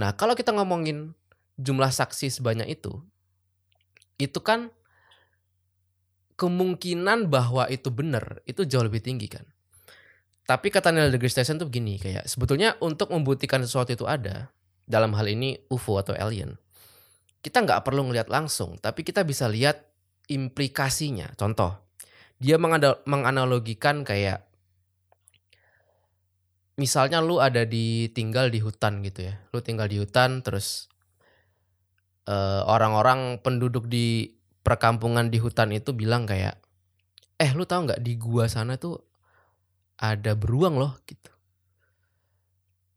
Nah, 0.00 0.16
kalau 0.16 0.32
kita 0.32 0.56
ngomongin 0.56 1.12
jumlah 1.60 1.92
saksi 1.92 2.32
sebanyak 2.32 2.80
itu, 2.80 3.04
itu 4.16 4.40
kan 4.40 4.72
kemungkinan 6.40 7.28
bahwa 7.28 7.68
itu 7.68 7.92
benar 7.92 8.40
itu 8.48 8.64
jauh 8.64 8.80
lebih 8.80 9.04
tinggi 9.04 9.28
kan. 9.28 9.44
Tapi 10.48 10.72
kata 10.72 10.88
Neil 10.88 11.12
deGrasse 11.12 11.44
Tyson 11.44 11.60
tuh 11.60 11.68
begini 11.68 12.00
kayak 12.00 12.24
sebetulnya 12.24 12.80
untuk 12.80 13.12
membuktikan 13.12 13.60
sesuatu 13.60 13.92
itu 13.92 14.08
ada 14.08 14.48
dalam 14.90 15.14
hal 15.14 15.30
ini 15.30 15.54
UFO 15.70 16.02
atau 16.02 16.18
alien, 16.18 16.58
kita 17.40 17.62
nggak 17.62 17.86
perlu 17.86 18.10
ngelihat 18.10 18.26
langsung, 18.26 18.76
tapi 18.82 19.06
kita 19.06 19.22
bisa 19.22 19.46
lihat 19.46 19.86
implikasinya. 20.26 21.30
Contoh, 21.38 21.78
dia 22.42 22.58
menganalogikan 23.06 24.02
kayak 24.02 24.44
misalnya 26.74 27.22
lu 27.22 27.38
ada 27.38 27.62
di 27.62 28.10
tinggal 28.10 28.50
di 28.50 28.58
hutan 28.58 29.00
gitu 29.06 29.30
ya. 29.30 29.38
Lu 29.54 29.62
tinggal 29.62 29.86
di 29.86 30.02
hutan 30.02 30.42
terus 30.42 30.90
orang 32.30 32.94
orang-orang 32.94 33.20
penduduk 33.42 33.90
di 33.90 34.30
perkampungan 34.62 35.32
di 35.34 35.42
hutan 35.42 35.74
itu 35.74 35.90
bilang 35.96 36.30
kayak 36.30 36.62
eh 37.40 37.50
lu 37.56 37.66
tahu 37.66 37.90
nggak 37.90 38.04
di 38.04 38.14
gua 38.20 38.46
sana 38.46 38.76
tuh 38.76 39.02
ada 39.98 40.36
beruang 40.38 40.78
loh 40.78 41.00
gitu 41.08 41.29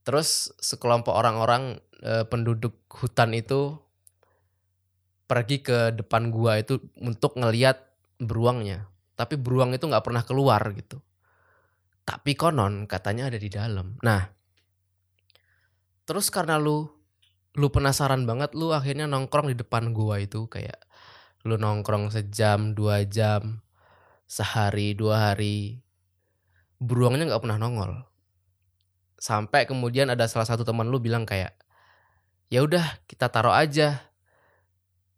terus 0.04 0.52
sekelompok 0.60 1.16
orang-orang 1.16 1.80
uh, 2.04 2.28
penduduk 2.28 2.76
hutan 2.92 3.36
itu 3.36 3.80
pergi 5.28 5.64
ke 5.64 5.96
depan 5.96 6.30
gua 6.30 6.60
itu 6.60 6.80
untuk 7.00 7.40
ngeliat 7.40 7.80
beruangnya 8.20 8.88
tapi 9.16 9.40
beruang 9.40 9.72
itu 9.76 9.88
nggak 9.88 10.04
pernah 10.04 10.24
keluar 10.28 10.62
gitu 10.76 11.00
tapi 12.04 12.36
konon 12.36 12.84
katanya 12.86 13.32
ada 13.32 13.40
di 13.40 13.48
dalam. 13.48 13.96
Nah, 14.04 14.28
terus 16.04 16.28
karena 16.28 16.60
lu 16.60 16.84
lu 17.56 17.68
penasaran 17.72 18.28
banget, 18.28 18.52
lu 18.60 18.76
akhirnya 18.76 19.08
nongkrong 19.08 19.52
di 19.52 19.58
depan 19.58 19.96
gua 19.96 20.20
itu 20.20 20.52
kayak 20.52 20.84
lu 21.48 21.56
nongkrong 21.56 22.12
sejam, 22.12 22.76
dua 22.76 23.08
jam, 23.08 23.64
sehari, 24.28 24.96
dua 24.96 25.32
hari. 25.32 25.80
Beruangnya 26.84 27.32
nggak 27.32 27.44
pernah 27.44 27.60
nongol. 27.60 28.04
Sampai 29.24 29.64
kemudian 29.64 30.12
ada 30.12 30.28
salah 30.28 30.44
satu 30.44 30.68
teman 30.68 30.92
lu 30.92 31.00
bilang 31.00 31.24
kayak, 31.24 31.56
ya 32.52 32.60
udah 32.60 32.84
kita 33.08 33.32
taruh 33.32 33.56
aja 33.56 34.12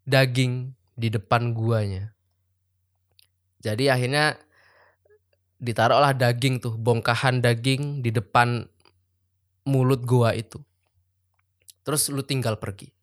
daging 0.05 0.77
di 0.93 1.09
depan 1.09 1.57
guanya. 1.57 2.13
Jadi 3.65 3.89
akhirnya 3.89 4.37
ditaruhlah 5.57 6.13
daging 6.13 6.61
tuh, 6.61 6.77
bongkahan 6.77 7.41
daging 7.41 8.05
di 8.05 8.13
depan 8.13 8.69
mulut 9.65 10.05
gua 10.05 10.37
itu. 10.37 10.61
Terus 11.81 12.13
lu 12.13 12.21
tinggal 12.21 12.61
pergi. 12.61 12.93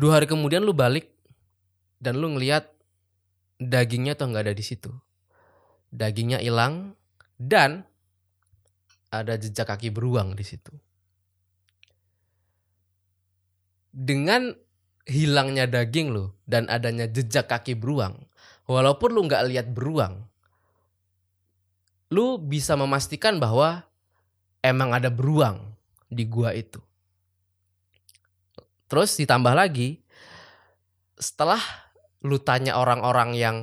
Dua 0.00 0.16
hari 0.16 0.24
kemudian 0.24 0.64
lu 0.64 0.72
balik 0.72 1.12
dan 2.00 2.16
lu 2.16 2.32
ngeliat 2.32 2.72
dagingnya 3.60 4.16
tuh 4.16 4.32
nggak 4.32 4.48
ada 4.48 4.56
di 4.56 4.64
situ. 4.64 4.88
Dagingnya 5.92 6.40
hilang 6.40 6.96
dan 7.36 7.84
ada 9.12 9.36
jejak 9.36 9.68
kaki 9.68 9.92
beruang 9.92 10.32
di 10.32 10.40
situ. 10.40 10.72
Dengan 13.92 14.56
hilangnya 15.04 15.68
daging 15.68 16.16
lu 16.16 16.32
dan 16.48 16.64
adanya 16.72 17.04
jejak 17.04 17.52
kaki 17.52 17.76
beruang, 17.76 18.24
walaupun 18.64 19.12
lu 19.12 19.28
nggak 19.28 19.44
lihat 19.52 19.68
beruang, 19.76 20.24
lu 22.08 22.40
bisa 22.40 22.72
memastikan 22.72 23.36
bahwa 23.36 23.84
emang 24.64 24.96
ada 24.96 25.12
beruang 25.12 25.76
di 26.08 26.24
gua 26.24 26.56
itu. 26.56 26.80
Terus 28.88 29.12
ditambah 29.20 29.52
lagi, 29.52 30.00
setelah 31.20 31.60
lu 32.24 32.40
tanya 32.40 32.80
orang-orang 32.80 33.36
yang 33.36 33.56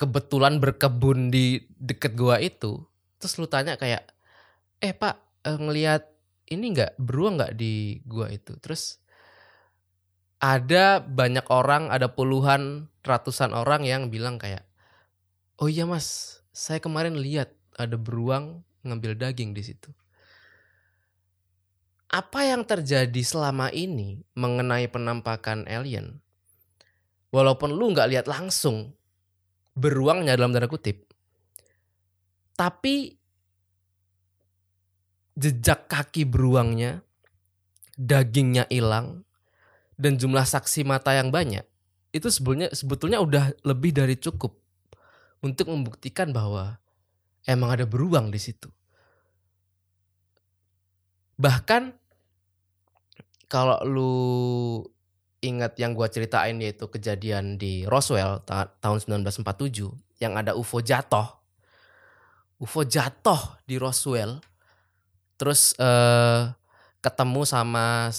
kebetulan 0.00 0.56
berkebun 0.56 1.28
di 1.28 1.68
deket 1.76 2.16
gua 2.16 2.40
itu, 2.40 2.87
terus 3.18 3.36
lu 3.38 3.50
tanya 3.50 3.74
kayak 3.74 4.06
eh 4.78 4.94
pak 4.94 5.18
eh, 5.46 5.58
ngelihat 5.58 6.06
ini 6.48 6.72
nggak? 6.72 6.96
Beruang 6.96 7.36
nggak 7.36 7.54
di 7.58 8.00
gua 8.08 8.32
itu? 8.32 8.56
Terus 8.62 9.02
ada 10.38 11.02
banyak 11.02 11.44
orang 11.50 11.90
ada 11.90 12.08
puluhan 12.14 12.86
ratusan 13.02 13.50
orang 13.50 13.82
yang 13.82 14.06
bilang 14.06 14.38
kayak 14.38 14.62
oh 15.58 15.66
iya 15.66 15.82
mas 15.82 16.38
saya 16.54 16.78
kemarin 16.78 17.18
lihat 17.18 17.50
ada 17.74 17.98
beruang 17.98 18.62
ngambil 18.86 19.18
daging 19.18 19.50
di 19.54 19.62
situ. 19.66 19.90
Apa 22.08 22.48
yang 22.48 22.64
terjadi 22.64 23.20
selama 23.20 23.68
ini 23.68 24.24
mengenai 24.32 24.88
penampakan 24.88 25.68
alien? 25.68 26.24
Walaupun 27.28 27.76
lu 27.76 27.92
nggak 27.92 28.08
lihat 28.08 28.26
langsung 28.30 28.96
beruangnya 29.76 30.32
dalam 30.32 30.56
tanda 30.56 30.70
kutip 30.70 31.07
tapi 32.58 33.14
jejak 35.38 35.86
kaki 35.86 36.26
beruangnya, 36.26 37.06
dagingnya 37.94 38.66
hilang, 38.66 39.22
dan 39.94 40.18
jumlah 40.18 40.42
saksi 40.42 40.82
mata 40.82 41.14
yang 41.14 41.30
banyak, 41.30 41.62
itu 42.10 42.26
sebetulnya 42.26 42.74
sebetulnya 42.74 43.22
udah 43.22 43.54
lebih 43.62 43.94
dari 43.94 44.18
cukup 44.18 44.58
untuk 45.38 45.70
membuktikan 45.70 46.34
bahwa 46.34 46.82
emang 47.46 47.78
ada 47.78 47.86
beruang 47.86 48.34
di 48.34 48.42
situ. 48.42 48.66
Bahkan 51.38 51.94
kalau 53.46 53.78
lu 53.86 54.14
ingat 55.38 55.78
yang 55.78 55.94
gua 55.94 56.10
ceritain 56.10 56.58
yaitu 56.58 56.90
kejadian 56.90 57.54
di 57.54 57.86
Roswell 57.86 58.42
ta 58.42 58.66
tahun 58.82 59.22
1947 59.22 60.18
yang 60.18 60.34
ada 60.34 60.58
UFO 60.58 60.82
jatuh. 60.82 61.37
UFO 62.58 62.82
jatuh 62.82 63.62
di 63.64 63.78
Roswell 63.78 64.42
terus 65.38 65.74
eh, 65.78 66.50
ketemu 66.98 67.46
sama 67.46 68.10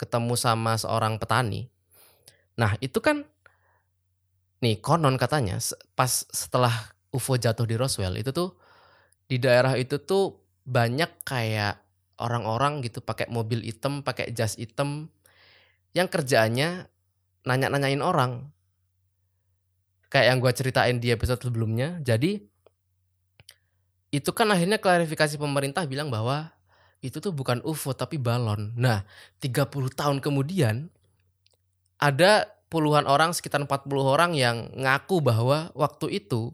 ketemu 0.00 0.34
sama 0.40 0.80
seorang 0.80 1.20
petani. 1.20 1.68
Nah 2.56 2.80
itu 2.80 2.96
kan 3.04 3.28
nih 4.64 4.80
konon 4.80 5.20
katanya 5.20 5.60
pas 5.92 6.24
setelah 6.32 6.72
UFO 7.12 7.36
jatuh 7.36 7.68
di 7.68 7.76
Roswell 7.76 8.16
itu 8.16 8.32
tuh 8.32 8.56
di 9.28 9.36
daerah 9.36 9.76
itu 9.76 10.00
tuh 10.00 10.40
banyak 10.64 11.22
kayak 11.22 11.80
orang-orang 12.20 12.84
gitu 12.84 13.00
pakai 13.00 13.28
mobil 13.32 13.64
hitam, 13.64 14.04
pakai 14.04 14.32
jas 14.34 14.56
hitam 14.60 15.08
yang 15.96 16.06
kerjaannya 16.06 16.86
nanya-nanyain 17.48 18.04
orang. 18.04 18.52
Kayak 20.10 20.26
yang 20.26 20.38
gue 20.42 20.52
ceritain 20.52 20.96
di 20.98 21.08
episode 21.14 21.38
sebelumnya. 21.38 22.02
Jadi 22.02 22.49
itu 24.10 24.30
kan 24.34 24.50
akhirnya 24.50 24.82
klarifikasi 24.82 25.38
pemerintah 25.38 25.86
bilang 25.86 26.10
bahwa 26.10 26.50
itu 27.00 27.22
tuh 27.22 27.32
bukan 27.32 27.64
UFO 27.64 27.96
tapi 27.96 28.20
balon. 28.20 28.74
Nah, 28.76 29.06
30 29.40 29.70
tahun 29.94 30.18
kemudian 30.20 30.92
ada 31.96 32.50
puluhan 32.68 33.08
orang 33.08 33.32
sekitar 33.32 33.62
40 33.64 33.88
orang 34.04 34.32
yang 34.36 34.68
ngaku 34.76 35.22
bahwa 35.24 35.72
waktu 35.72 36.22
itu 36.22 36.52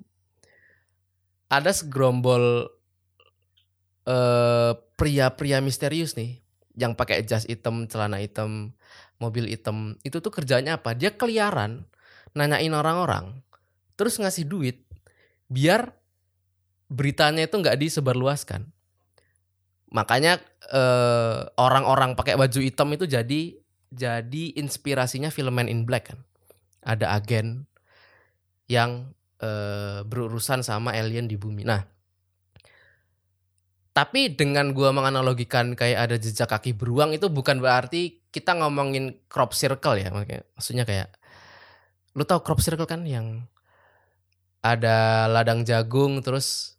ada 1.50 1.70
segerombol 1.72 2.70
eh, 4.06 4.72
pria-pria 4.94 5.58
misterius 5.64 6.14
nih 6.14 6.38
yang 6.76 6.92
pakai 6.92 7.24
jas 7.24 7.48
hitam, 7.48 7.88
celana 7.88 8.20
hitam, 8.20 8.76
mobil 9.16 9.48
hitam. 9.48 9.96
Itu 10.04 10.20
tuh 10.20 10.30
kerjanya 10.30 10.78
apa? 10.78 10.92
Dia 10.92 11.14
keliaran 11.14 11.88
nanyain 12.36 12.72
orang-orang, 12.76 13.40
terus 13.96 14.20
ngasih 14.20 14.44
duit 14.44 14.84
biar 15.48 15.94
beritanya 16.86 17.46
itu 17.46 17.56
nggak 17.58 17.78
disebarluaskan. 17.78 18.66
Makanya 19.94 20.42
eh, 20.70 21.40
orang-orang 21.58 22.18
pakai 22.18 22.34
baju 22.34 22.58
hitam 22.62 22.90
itu 22.94 23.06
jadi 23.06 23.54
jadi 23.90 24.44
inspirasinya 24.58 25.30
film 25.30 25.54
Man 25.54 25.70
in 25.70 25.86
Black 25.86 26.14
kan. 26.14 26.20
Ada 26.82 27.18
agen 27.18 27.66
yang 28.66 29.14
eh, 29.42 30.02
berurusan 30.02 30.62
sama 30.66 30.94
alien 30.94 31.30
di 31.30 31.38
bumi. 31.38 31.62
Nah, 31.66 31.82
tapi 33.96 34.28
dengan 34.34 34.76
gua 34.76 34.92
menganalogikan 34.92 35.72
kayak 35.72 36.10
ada 36.10 36.16
jejak 36.20 36.50
kaki 36.50 36.76
beruang 36.76 37.16
itu 37.16 37.32
bukan 37.32 37.62
berarti 37.62 38.20
kita 38.28 38.58
ngomongin 38.58 39.16
crop 39.30 39.54
circle 39.56 39.96
ya. 39.96 40.12
Maksudnya 40.12 40.84
kayak 40.84 41.14
lu 42.12 42.24
tahu 42.28 42.44
crop 42.44 42.60
circle 42.60 42.88
kan 42.88 43.08
yang 43.08 43.48
ada 44.60 45.30
ladang 45.30 45.62
jagung 45.62 46.20
terus 46.20 46.75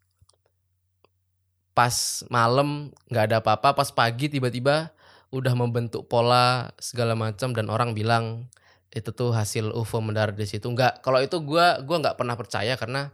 pas 1.77 2.25
malam 2.33 2.89
nggak 3.13 3.23
ada 3.29 3.37
apa-apa 3.37 3.77
pas 3.77 3.93
pagi 3.93 4.33
tiba-tiba 4.33 4.89
udah 5.29 5.53
membentuk 5.53 6.09
pola 6.09 6.73
segala 6.81 7.13
macam 7.13 7.53
dan 7.53 7.69
orang 7.69 7.93
bilang 7.93 8.49
itu 8.89 9.13
tuh 9.13 9.29
hasil 9.29 9.69
UFO 9.77 10.01
mendarat 10.01 10.33
di 10.33 10.49
situ. 10.49 10.65
Nggak 10.65 11.05
kalau 11.05 11.21
itu 11.21 11.37
gua 11.45 11.77
gua 11.85 12.01
nggak 12.01 12.17
pernah 12.17 12.33
percaya 12.33 12.73
karena 12.73 13.13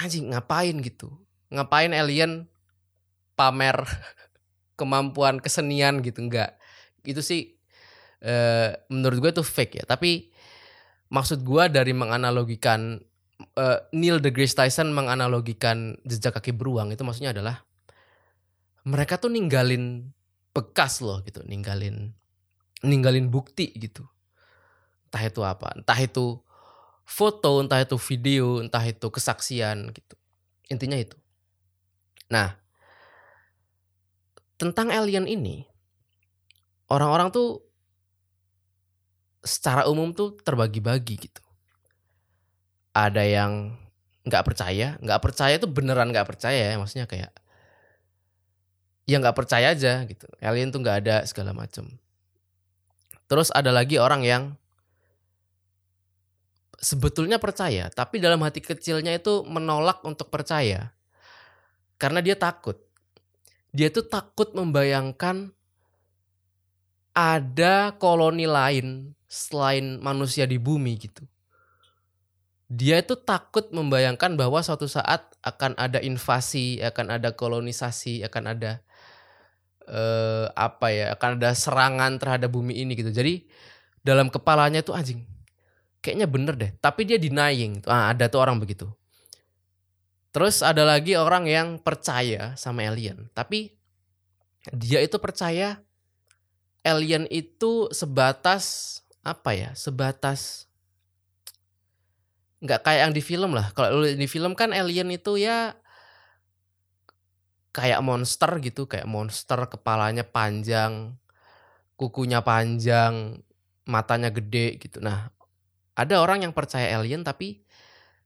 anjing 0.00 0.32
ngapain 0.32 0.72
gitu? 0.80 1.12
Ngapain 1.52 1.92
alien 1.92 2.48
pamer 3.36 3.84
kemampuan 4.80 5.36
kesenian 5.36 6.00
gitu? 6.00 6.24
Nggak. 6.24 6.56
Itu 7.04 7.20
sih 7.20 7.60
eh, 8.24 8.72
menurut 8.88 9.20
gue 9.20 9.30
itu 9.36 9.44
fake 9.44 9.82
ya. 9.82 9.84
Tapi 9.84 10.32
maksud 11.12 11.44
gua 11.44 11.68
dari 11.68 11.92
menganalogikan 11.92 13.04
uh, 13.56 13.78
Neil 13.92 14.20
deGrasse 14.20 14.56
Tyson 14.56 14.92
menganalogikan 14.92 15.96
jejak 16.04 16.38
kaki 16.38 16.52
beruang 16.52 16.92
itu 16.92 17.02
maksudnya 17.02 17.32
adalah 17.34 17.64
mereka 18.84 19.20
tuh 19.20 19.28
ninggalin 19.28 20.08
bekas 20.56 21.04
loh 21.04 21.20
gitu, 21.22 21.44
ninggalin 21.44 22.12
ninggalin 22.80 23.28
bukti 23.28 23.70
gitu. 23.76 24.08
Entah 25.10 25.22
itu 25.26 25.40
apa, 25.44 25.74
entah 25.76 25.98
itu 26.00 26.40
foto, 27.04 27.60
entah 27.60 27.82
itu 27.82 27.98
video, 27.98 28.62
entah 28.62 28.82
itu 28.86 29.06
kesaksian 29.10 29.90
gitu. 29.92 30.14
Intinya 30.70 30.96
itu. 30.96 31.18
Nah, 32.30 32.54
tentang 34.56 34.94
alien 34.94 35.26
ini 35.26 35.66
orang-orang 36.88 37.34
tuh 37.34 37.64
secara 39.40 39.88
umum 39.88 40.12
tuh 40.12 40.36
terbagi-bagi 40.44 41.16
gitu 41.16 41.42
ada 42.90 43.22
yang 43.22 43.74
nggak 44.26 44.44
percaya 44.44 45.00
nggak 45.00 45.20
percaya 45.22 45.54
itu 45.56 45.66
beneran 45.70 46.12
nggak 46.12 46.28
percaya 46.28 46.74
ya 46.74 46.76
maksudnya 46.76 47.06
kayak 47.08 47.32
ya 49.08 49.16
nggak 49.18 49.34
percaya 49.34 49.74
aja 49.74 50.06
gitu. 50.06 50.30
Alien 50.38 50.70
tuh 50.70 50.86
nggak 50.86 50.98
ada 51.02 51.16
segala 51.26 51.50
macem. 51.50 51.98
Terus 53.26 53.50
ada 53.50 53.74
lagi 53.74 53.98
orang 53.98 54.22
yang 54.22 54.42
sebetulnya 56.78 57.42
percaya 57.42 57.90
tapi 57.90 58.22
dalam 58.22 58.38
hati 58.46 58.62
kecilnya 58.62 59.18
itu 59.18 59.42
menolak 59.42 59.98
untuk 60.06 60.30
percaya. 60.30 60.94
Karena 61.98 62.22
dia 62.22 62.38
takut. 62.38 62.78
Dia 63.74 63.90
tuh 63.90 64.06
takut 64.06 64.54
membayangkan 64.54 65.50
ada 67.14 67.94
koloni 67.98 68.46
lain 68.46 69.14
selain 69.26 69.98
manusia 69.98 70.46
di 70.46 70.58
bumi 70.58 70.94
gitu 70.98 71.26
dia 72.70 73.02
itu 73.02 73.18
takut 73.18 73.66
membayangkan 73.74 74.38
bahwa 74.38 74.62
suatu 74.62 74.86
saat 74.86 75.26
akan 75.42 75.74
ada 75.74 75.98
invasi, 75.98 76.78
akan 76.78 77.18
ada 77.18 77.34
kolonisasi, 77.34 78.22
akan 78.22 78.54
ada 78.54 78.78
eh, 79.90 80.46
apa 80.54 80.86
ya, 80.94 81.18
akan 81.18 81.42
ada 81.42 81.50
serangan 81.50 82.22
terhadap 82.22 82.54
bumi 82.54 82.78
ini 82.78 82.94
gitu. 82.94 83.10
Jadi 83.10 83.50
dalam 84.06 84.30
kepalanya 84.30 84.86
tuh 84.86 84.94
anjing, 84.94 85.26
kayaknya 85.98 86.30
bener 86.30 86.54
deh. 86.54 86.70
Tapi 86.78 87.10
dia 87.10 87.18
denying. 87.18 87.82
Ah, 87.90 88.14
ada 88.14 88.30
tuh 88.30 88.38
orang 88.38 88.62
begitu. 88.62 88.86
Terus 90.30 90.62
ada 90.62 90.86
lagi 90.86 91.18
orang 91.18 91.50
yang 91.50 91.82
percaya 91.82 92.54
sama 92.54 92.86
alien, 92.86 93.26
tapi 93.34 93.74
dia 94.70 95.02
itu 95.02 95.18
percaya 95.18 95.82
alien 96.86 97.26
itu 97.34 97.90
sebatas 97.90 98.94
apa 99.26 99.58
ya? 99.58 99.74
Sebatas 99.74 100.69
nggak 102.60 102.80
kayak 102.84 103.00
yang 103.08 103.14
di 103.16 103.22
film 103.24 103.56
lah. 103.56 103.72
Kalau 103.72 104.04
di 104.04 104.28
film 104.28 104.52
kan 104.52 104.76
alien 104.76 105.08
itu 105.08 105.40
ya 105.40 105.72
kayak 107.72 108.04
monster 108.04 108.50
gitu, 108.60 108.84
kayak 108.84 109.08
monster 109.08 109.56
kepalanya 109.64 110.22
panjang, 110.28 111.16
kukunya 111.96 112.44
panjang, 112.44 113.40
matanya 113.88 114.28
gede 114.28 114.76
gitu. 114.76 115.00
Nah, 115.00 115.32
ada 115.96 116.20
orang 116.20 116.44
yang 116.44 116.52
percaya 116.52 117.00
alien 117.00 117.24
tapi 117.24 117.64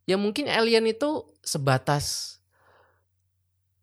ya 0.05 0.19
mungkin 0.19 0.51
alien 0.51 0.85
itu 0.91 1.31
sebatas 1.47 2.39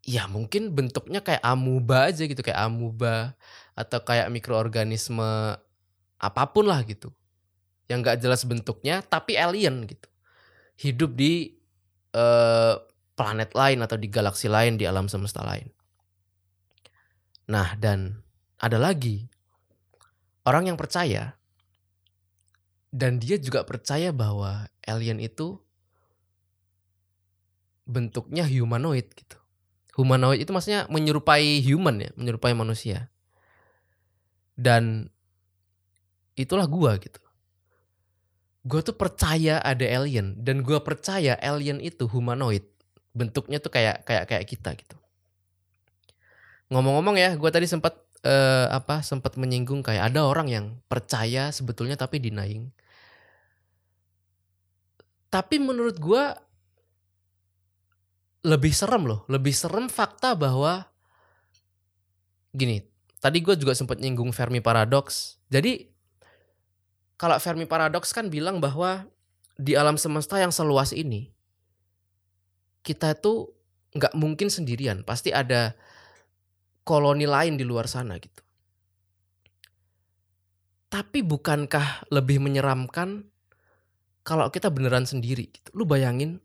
ya 0.01 0.25
mungkin 0.27 0.73
bentuknya 0.75 1.23
kayak 1.23 1.43
amuba 1.47 2.11
aja 2.11 2.27
gitu, 2.27 2.43
kayak 2.43 2.59
amuba 2.67 3.39
atau 3.71 4.03
kayak 4.03 4.27
mikroorganisme 4.27 5.55
apa 6.19 6.43
pun 6.51 6.67
lah 6.67 6.83
gitu. 6.83 7.07
Yang 7.87 7.99
nggak 8.03 8.17
jelas 8.19 8.41
bentuknya 8.43 8.99
tapi 8.99 9.39
alien 9.39 9.87
gitu 9.87 10.11
hidup 10.81 11.13
di 11.13 11.53
uh, 12.17 12.75
planet 13.13 13.53
lain 13.53 13.85
atau 13.85 14.01
di 14.01 14.09
galaksi 14.09 14.49
lain 14.49 14.81
di 14.81 14.89
alam 14.89 15.05
semesta 15.05 15.45
lain. 15.45 15.69
Nah, 17.53 17.77
dan 17.77 18.25
ada 18.57 18.81
lagi 18.81 19.29
orang 20.49 20.73
yang 20.73 20.77
percaya 20.79 21.37
dan 22.91 23.21
dia 23.21 23.37
juga 23.37 23.63
percaya 23.63 24.11
bahwa 24.11 24.67
alien 24.83 25.21
itu 25.21 25.61
bentuknya 27.87 28.43
humanoid 28.43 29.07
gitu. 29.15 29.37
Humanoid 29.95 30.43
itu 30.43 30.51
maksudnya 30.51 30.87
menyerupai 30.91 31.59
human 31.63 32.03
ya, 32.03 32.11
menyerupai 32.19 32.55
manusia. 32.55 33.11
Dan 34.55 35.11
itulah 36.35 36.67
gua 36.67 36.99
gitu. 36.99 37.19
Gua 38.61 38.81
tuh 38.85 38.93
percaya 38.93 39.57
ada 39.57 39.85
alien 39.85 40.37
dan 40.37 40.61
gua 40.61 40.85
percaya 40.85 41.33
alien 41.41 41.81
itu 41.81 42.05
humanoid. 42.05 42.65
Bentuknya 43.11 43.57
tuh 43.57 43.73
kayak 43.73 44.05
kayak 44.05 44.25
kayak 44.29 44.45
kita 44.45 44.69
gitu. 44.77 44.97
Ngomong-ngomong 46.71 47.17
ya, 47.17 47.35
gua 47.35 47.49
tadi 47.49 47.65
sempat 47.65 47.97
eh, 48.21 48.67
apa 48.69 49.01
sempat 49.01 49.35
menyinggung 49.35 49.81
kayak 49.81 50.13
ada 50.13 50.23
orang 50.23 50.47
yang 50.47 50.65
percaya 50.85 51.49
sebetulnya 51.49 51.97
tapi 51.97 52.21
denying. 52.21 52.69
Tapi 55.31 55.57
menurut 55.57 55.97
gua 55.97 56.37
lebih 58.41 58.73
serem 58.73 59.05
loh, 59.05 59.21
lebih 59.29 59.53
serem 59.53 59.85
fakta 59.85 60.33
bahwa 60.33 60.89
gini, 62.51 62.81
tadi 63.21 63.37
gue 63.39 63.53
juga 63.53 63.77
sempat 63.77 64.01
nyinggung 64.01 64.33
Fermi 64.33 64.59
Paradox. 64.59 65.37
Jadi 65.47 65.90
kalau 67.21 67.37
Fermi 67.37 67.69
Paradox 67.69 68.09
kan 68.09 68.33
bilang 68.33 68.57
bahwa 68.57 69.05
di 69.53 69.77
alam 69.77 69.93
semesta 69.93 70.41
yang 70.41 70.49
seluas 70.49 70.89
ini 70.89 71.29
kita 72.81 73.13
itu 73.13 73.53
nggak 73.93 74.17
mungkin 74.17 74.49
sendirian, 74.49 75.05
pasti 75.05 75.29
ada 75.29 75.77
koloni 76.81 77.29
lain 77.29 77.61
di 77.61 77.65
luar 77.67 77.85
sana 77.85 78.17
gitu. 78.17 78.41
Tapi 80.89 81.21
bukankah 81.21 82.09
lebih 82.09 82.41
menyeramkan 82.41 83.29
kalau 84.25 84.49
kita 84.49 84.73
beneran 84.73 85.05
sendiri 85.05 85.53
gitu. 85.53 85.69
Lu 85.77 85.85
bayangin 85.85 86.41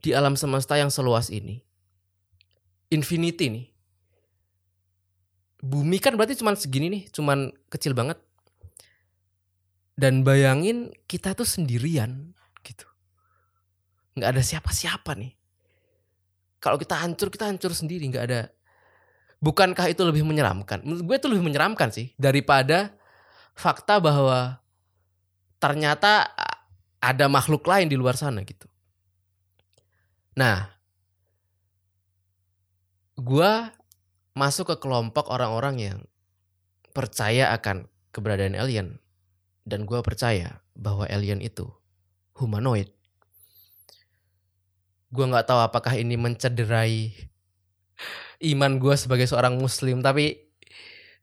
di 0.00 0.14
alam 0.14 0.38
semesta 0.38 0.78
yang 0.78 0.88
seluas 0.88 1.34
ini. 1.34 1.60
Infinity 2.94 3.50
nih. 3.50 3.66
Bumi 5.66 5.98
kan 5.98 6.14
berarti 6.14 6.38
cuman 6.38 6.54
segini 6.54 6.86
nih, 6.94 7.02
cuman 7.10 7.50
kecil 7.74 7.90
banget. 7.90 8.22
Dan 9.96 10.22
bayangin 10.22 10.92
kita 11.08 11.32
tuh 11.32 11.48
sendirian 11.48 12.36
gitu. 12.60 12.84
Nggak 14.16 14.30
ada 14.36 14.42
siapa-siapa 14.44 15.16
nih. 15.16 15.32
Kalau 16.60 16.76
kita 16.76 17.00
hancur, 17.00 17.32
kita 17.32 17.48
hancur 17.48 17.72
sendiri, 17.72 18.04
nggak 18.12 18.24
ada. 18.28 18.40
Bukankah 19.40 19.88
itu 19.88 20.04
lebih 20.04 20.24
menyeramkan? 20.24 20.84
Menurut 20.84 21.04
gue 21.04 21.16
itu 21.16 21.28
lebih 21.32 21.44
menyeramkan 21.44 21.88
sih 21.92 22.12
daripada 22.20 22.92
fakta 23.56 23.96
bahwa 24.00 24.60
ternyata 25.56 26.28
ada 27.00 27.26
makhluk 27.32 27.64
lain 27.64 27.88
di 27.88 27.96
luar 27.96 28.16
sana 28.16 28.44
gitu. 28.44 28.68
Nah, 30.36 30.68
gua 33.16 33.72
masuk 34.36 34.76
ke 34.76 34.76
kelompok 34.84 35.32
orang-orang 35.32 35.76
yang 35.80 35.98
percaya 36.92 37.56
akan 37.56 37.88
keberadaan 38.12 38.56
alien 38.56 39.00
dan 39.66 39.82
gua 39.82 40.00
percaya 40.00 40.62
bahwa 40.78 41.04
alien 41.10 41.42
itu 41.42 41.66
humanoid. 42.38 42.88
Gua 45.10 45.26
nggak 45.26 45.50
tahu 45.50 45.60
apakah 45.60 45.98
ini 45.98 46.14
mencederai 46.14 47.10
iman 48.54 48.78
gua 48.78 48.94
sebagai 48.94 49.26
seorang 49.26 49.58
muslim 49.58 50.00
tapi 50.00 50.38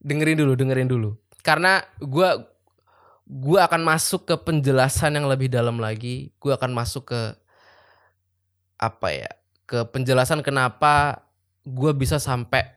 dengerin 0.03 0.43
dulu 0.43 0.53
dengerin 0.59 0.89
dulu 0.91 1.15
karena 1.39 1.79
gua 2.03 2.43
gua 3.23 3.71
akan 3.71 3.87
masuk 3.87 4.27
ke 4.27 4.35
penjelasan 4.35 5.15
yang 5.15 5.31
lebih 5.31 5.47
dalam 5.47 5.79
lagi 5.79 6.35
gua 6.43 6.59
akan 6.59 6.75
masuk 6.75 7.15
ke 7.15 7.21
apa 8.83 9.09
ya 9.15 9.31
ke 9.63 9.87
penjelasan 9.89 10.43
kenapa 10.43 11.23
gue 11.63 11.91
bisa 11.95 12.19
sampai 12.19 12.67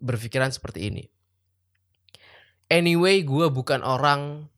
berpikiran 0.00 0.48
seperti 0.50 0.88
ini. 0.88 1.04
Anyway, 2.72 3.20
gue 3.20 3.46
bukan 3.52 3.84
orang 3.84 4.48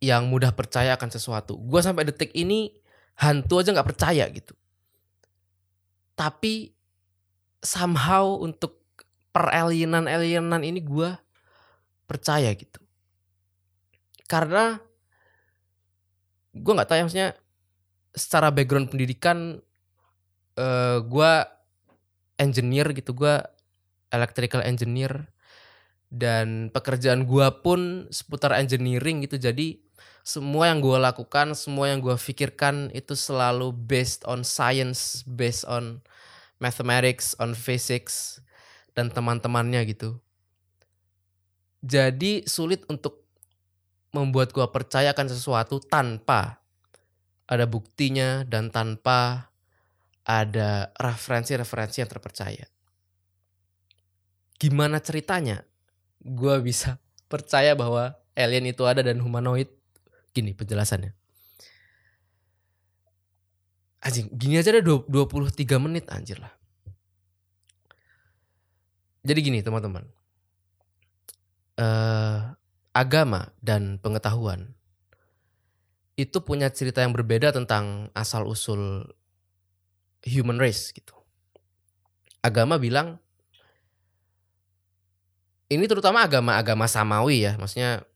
yang 0.00 0.32
mudah 0.32 0.56
percaya 0.56 0.96
akan 0.96 1.10
sesuatu. 1.12 1.60
Gue 1.60 1.84
sampai 1.84 2.08
detik 2.08 2.32
ini 2.32 2.72
hantu 3.20 3.60
aja 3.60 3.76
nggak 3.76 3.88
percaya 3.94 4.24
gitu. 4.32 4.56
Tapi 6.16 6.72
somehow 7.60 8.40
untuk 8.40 8.80
peralienan-alienan 9.36 10.64
ini 10.64 10.80
gue 10.80 11.12
percaya 12.08 12.48
gitu. 12.56 12.80
Karena 14.24 14.80
gue 16.56 16.72
nggak 16.74 16.88
tahu 16.88 16.98
ya 16.98 17.04
maksudnya 17.06 17.30
secara 18.10 18.50
background 18.50 18.90
pendidikan 18.90 19.62
uh, 20.58 20.98
gue 20.98 21.32
engineer 22.40 22.90
gitu 22.96 23.14
gue 23.14 23.38
electrical 24.10 24.66
engineer 24.66 25.30
dan 26.10 26.74
pekerjaan 26.74 27.22
gue 27.22 27.46
pun 27.62 28.10
seputar 28.10 28.58
engineering 28.58 29.22
gitu 29.22 29.38
jadi 29.38 29.78
semua 30.22 30.68
yang 30.70 30.84
gue 30.84 30.98
lakukan 31.00 31.56
semua 31.56 31.90
yang 31.90 32.00
gue 32.04 32.14
pikirkan 32.14 32.92
itu 32.92 33.16
selalu 33.16 33.72
based 33.72 34.22
on 34.28 34.44
science 34.46 35.24
based 35.24 35.64
on 35.66 36.04
mathematics 36.60 37.32
on 37.40 37.56
physics 37.56 38.38
dan 38.92 39.08
teman-temannya 39.08 39.84
gitu 39.88 40.20
jadi 41.80 42.44
sulit 42.44 42.84
untuk 42.92 43.24
membuat 44.12 44.52
gue 44.52 44.66
percayakan 44.68 45.30
sesuatu 45.30 45.80
tanpa 45.80 46.60
ada 47.50 47.66
buktinya 47.66 48.44
dan 48.46 48.68
tanpa 48.68 49.50
ada 50.22 50.94
referensi-referensi 51.00 52.04
yang 52.04 52.10
terpercaya. 52.10 52.66
Gimana 54.60 55.00
ceritanya 55.00 55.64
gue 56.20 56.56
bisa 56.60 57.00
percaya 57.26 57.72
bahwa 57.72 58.14
alien 58.36 58.70
itu 58.70 58.84
ada 58.84 59.00
dan 59.00 59.18
humanoid? 59.18 59.72
Gini 60.40 60.56
penjelasannya. 60.56 61.12
Anjing, 64.00 64.32
gini 64.32 64.56
aja 64.56 64.72
ada 64.72 64.80
23 64.80 65.04
menit 65.76 66.08
anjir 66.08 66.40
lah. 66.40 66.48
Jadi 69.20 69.40
gini 69.44 69.60
teman-teman. 69.60 70.08
Uh, 71.76 72.56
agama 72.96 73.52
dan 73.60 74.00
pengetahuan 74.00 74.72
itu 76.16 76.40
punya 76.40 76.72
cerita 76.72 77.04
yang 77.04 77.12
berbeda 77.12 77.52
tentang 77.52 78.08
asal 78.16 78.48
usul 78.48 79.12
human 80.24 80.56
race 80.56 80.96
gitu. 80.96 81.12
Agama 82.40 82.80
bilang 82.80 83.20
ini 85.68 85.84
terutama 85.84 86.24
agama-agama 86.24 86.88
samawi 86.88 87.44
ya, 87.44 87.60
maksudnya 87.60 88.08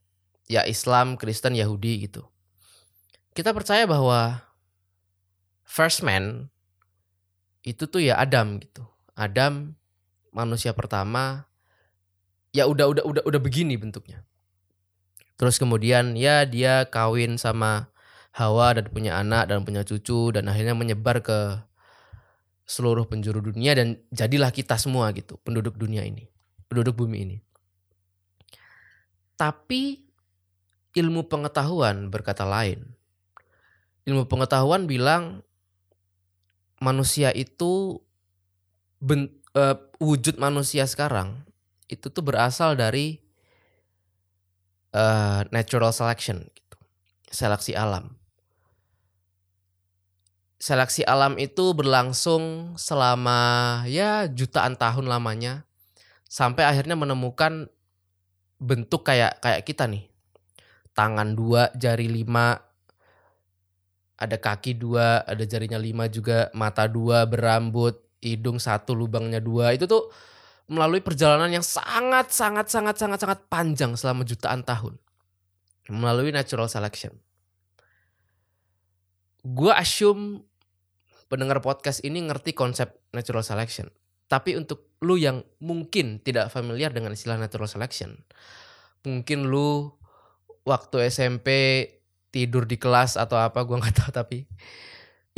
ya 0.50 0.64
Islam, 0.68 1.16
Kristen, 1.16 1.56
Yahudi 1.56 2.08
gitu. 2.08 2.26
Kita 3.34 3.50
percaya 3.50 3.84
bahwa 3.88 4.44
first 5.66 6.04
man 6.04 6.52
itu 7.64 7.88
tuh 7.88 8.04
ya 8.04 8.20
Adam 8.20 8.60
gitu. 8.60 8.84
Adam 9.16 9.74
manusia 10.34 10.74
pertama 10.74 11.46
ya 12.54 12.66
udah 12.70 12.90
udah 12.90 13.04
udah 13.06 13.22
udah 13.26 13.40
begini 13.40 13.74
bentuknya. 13.74 14.22
Terus 15.34 15.58
kemudian 15.58 16.14
ya 16.14 16.46
dia 16.46 16.86
kawin 16.86 17.40
sama 17.40 17.90
Hawa 18.34 18.74
dan 18.78 18.90
punya 18.90 19.18
anak 19.18 19.50
dan 19.50 19.62
punya 19.62 19.86
cucu 19.86 20.34
dan 20.34 20.50
akhirnya 20.50 20.74
menyebar 20.74 21.22
ke 21.22 21.62
seluruh 22.64 23.04
penjuru 23.04 23.44
dunia 23.44 23.76
dan 23.76 24.00
jadilah 24.08 24.48
kita 24.48 24.80
semua 24.80 25.12
gitu 25.12 25.36
penduduk 25.44 25.76
dunia 25.76 26.00
ini 26.00 26.32
penduduk 26.66 26.96
bumi 26.96 27.18
ini 27.28 27.36
tapi 29.36 30.03
ilmu 30.94 31.26
pengetahuan 31.26 32.08
berkata 32.08 32.46
lain. 32.46 32.94
Ilmu 34.06 34.30
pengetahuan 34.30 34.86
bilang 34.86 35.42
manusia 36.78 37.34
itu 37.34 37.98
ben, 39.02 39.28
uh, 39.58 39.74
wujud 39.98 40.38
manusia 40.38 40.86
sekarang 40.86 41.42
itu 41.90 42.08
tuh 42.08 42.24
berasal 42.24 42.78
dari 42.78 43.20
uh, 44.94 45.44
natural 45.50 45.90
selection 45.90 46.46
gitu 46.54 46.78
seleksi 47.28 47.74
alam. 47.74 48.14
Seleksi 50.62 51.04
alam 51.04 51.36
itu 51.36 51.76
berlangsung 51.76 52.72
selama 52.80 53.82
ya 53.84 54.30
jutaan 54.30 54.80
tahun 54.80 55.10
lamanya 55.10 55.68
sampai 56.24 56.64
akhirnya 56.64 56.96
menemukan 56.96 57.68
bentuk 58.56 59.04
kayak 59.04 59.44
kayak 59.44 59.60
kita 59.68 59.84
nih 59.84 60.13
tangan 60.94 61.34
dua 61.34 61.68
jari 61.74 62.06
lima 62.06 62.56
ada 64.14 64.38
kaki 64.38 64.78
dua, 64.78 65.26
ada 65.26 65.42
jarinya 65.42 65.76
lima 65.76 66.06
juga, 66.06 66.48
mata 66.54 66.86
dua, 66.86 67.26
berambut, 67.26 67.98
hidung 68.22 68.62
satu, 68.62 68.94
lubangnya 68.94 69.42
dua. 69.42 69.74
Itu 69.74 69.90
tuh 69.90 70.08
melalui 70.70 71.04
perjalanan 71.04 71.52
yang 71.52 71.66
sangat 71.66 72.32
sangat 72.32 72.72
sangat 72.72 72.96
sangat 72.96 73.18
sangat 73.20 73.38
panjang 73.52 73.92
selama 74.00 74.24
jutaan 74.24 74.64
tahun 74.64 74.96
melalui 75.92 76.32
natural 76.32 76.70
selection. 76.72 77.12
Gua 79.44 79.76
assume 79.76 80.40
pendengar 81.28 81.60
podcast 81.60 82.00
ini 82.00 82.24
ngerti 82.24 82.56
konsep 82.56 82.96
natural 83.12 83.44
selection. 83.44 83.92
Tapi 84.24 84.56
untuk 84.56 84.96
lu 85.04 85.20
yang 85.20 85.44
mungkin 85.60 86.16
tidak 86.24 86.48
familiar 86.48 86.88
dengan 86.96 87.12
istilah 87.12 87.36
natural 87.36 87.68
selection, 87.68 88.24
mungkin 89.04 89.52
lu 89.52 89.92
waktu 90.64 91.12
SMP 91.12 91.48
tidur 92.34 92.66
di 92.66 92.80
kelas 92.80 93.14
atau 93.14 93.38
apa 93.38 93.62
gua 93.62 93.78
nggak 93.78 93.94
tahu 94.00 94.10
tapi 94.10 94.38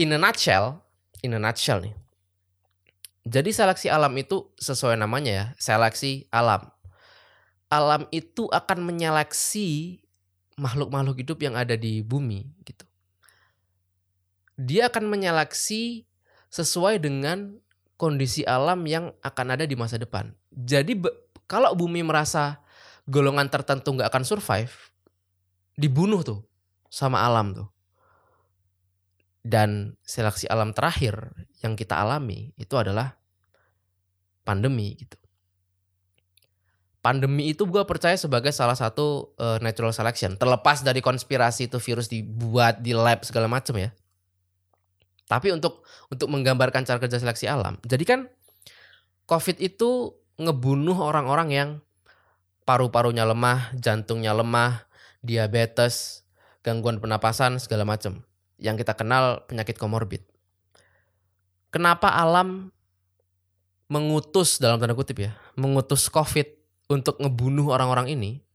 in 0.00 0.14
a 0.14 0.18
nutshell, 0.18 0.80
in 1.20 1.36
a 1.36 1.40
nutshell 1.40 1.82
nih. 1.82 1.96
Jadi 3.26 3.50
seleksi 3.50 3.90
alam 3.90 4.14
itu 4.14 4.54
sesuai 4.54 4.94
namanya 4.94 5.32
ya, 5.34 5.46
seleksi 5.58 6.30
alam. 6.30 6.70
Alam 7.66 8.06
itu 8.14 8.46
akan 8.46 8.86
menyeleksi 8.86 9.98
makhluk-makhluk 10.54 11.18
hidup 11.18 11.38
yang 11.42 11.58
ada 11.58 11.74
di 11.74 12.06
bumi 12.06 12.46
gitu. 12.62 12.86
Dia 14.54 14.86
akan 14.88 15.10
menyeleksi 15.10 16.06
sesuai 16.54 17.02
dengan 17.02 17.58
kondisi 17.98 18.46
alam 18.46 18.86
yang 18.86 19.10
akan 19.20 19.58
ada 19.58 19.66
di 19.66 19.74
masa 19.74 19.98
depan. 19.98 20.30
Jadi 20.54 20.96
kalau 21.50 21.74
bumi 21.74 22.06
merasa 22.06 22.62
golongan 23.10 23.50
tertentu 23.50 23.90
nggak 23.92 24.08
akan 24.08 24.24
survive, 24.24 24.72
dibunuh 25.76 26.24
tuh 26.24 26.42
sama 26.90 27.22
alam 27.22 27.52
tuh. 27.54 27.68
Dan 29.46 29.94
seleksi 30.02 30.50
alam 30.50 30.74
terakhir 30.74 31.14
yang 31.62 31.78
kita 31.78 31.94
alami 31.94 32.50
itu 32.58 32.74
adalah 32.74 33.14
pandemi 34.42 34.98
gitu 34.98 35.14
pandemi 37.06 37.54
itu 37.54 37.62
gue 37.70 37.86
percaya 37.86 38.18
sebagai 38.18 38.50
salah 38.50 38.74
satu 38.74 39.30
uh, 39.38 39.62
natural 39.62 39.94
selection. 39.94 40.34
Terlepas 40.34 40.82
dari 40.82 40.98
konspirasi 40.98 41.70
itu 41.70 41.78
virus 41.78 42.10
dibuat 42.10 42.82
di 42.82 42.90
lab 42.90 43.22
segala 43.22 43.46
macam 43.46 43.78
ya. 43.78 43.94
Tapi 45.30 45.54
untuk 45.54 45.86
untuk 46.10 46.26
menggambarkan 46.34 46.82
cara 46.82 46.98
kerja 46.98 47.22
seleksi 47.22 47.46
alam. 47.46 47.78
Jadi 47.86 48.02
kan 48.02 48.26
COVID 49.30 49.62
itu 49.62 50.18
ngebunuh 50.42 50.98
orang-orang 50.98 51.48
yang 51.54 51.68
paru-parunya 52.66 53.22
lemah, 53.22 53.70
jantungnya 53.78 54.34
lemah, 54.34 54.85
diabetes, 55.20 56.24
gangguan 56.64 57.00
pernapasan 57.00 57.60
segala 57.62 57.86
macam. 57.86 58.24
Yang 58.56 58.84
kita 58.84 58.96
kenal 58.96 59.44
penyakit 59.44 59.76
komorbid. 59.76 60.24
Kenapa 61.68 62.08
alam 62.12 62.72
mengutus 63.86 64.58
dalam 64.58 64.80
tanda 64.80 64.96
kutip 64.96 65.20
ya, 65.20 65.36
mengutus 65.54 66.08
COVID 66.08 66.48
untuk 66.88 67.20
ngebunuh 67.20 67.70
orang-orang 67.70 68.16
ini 68.16 68.46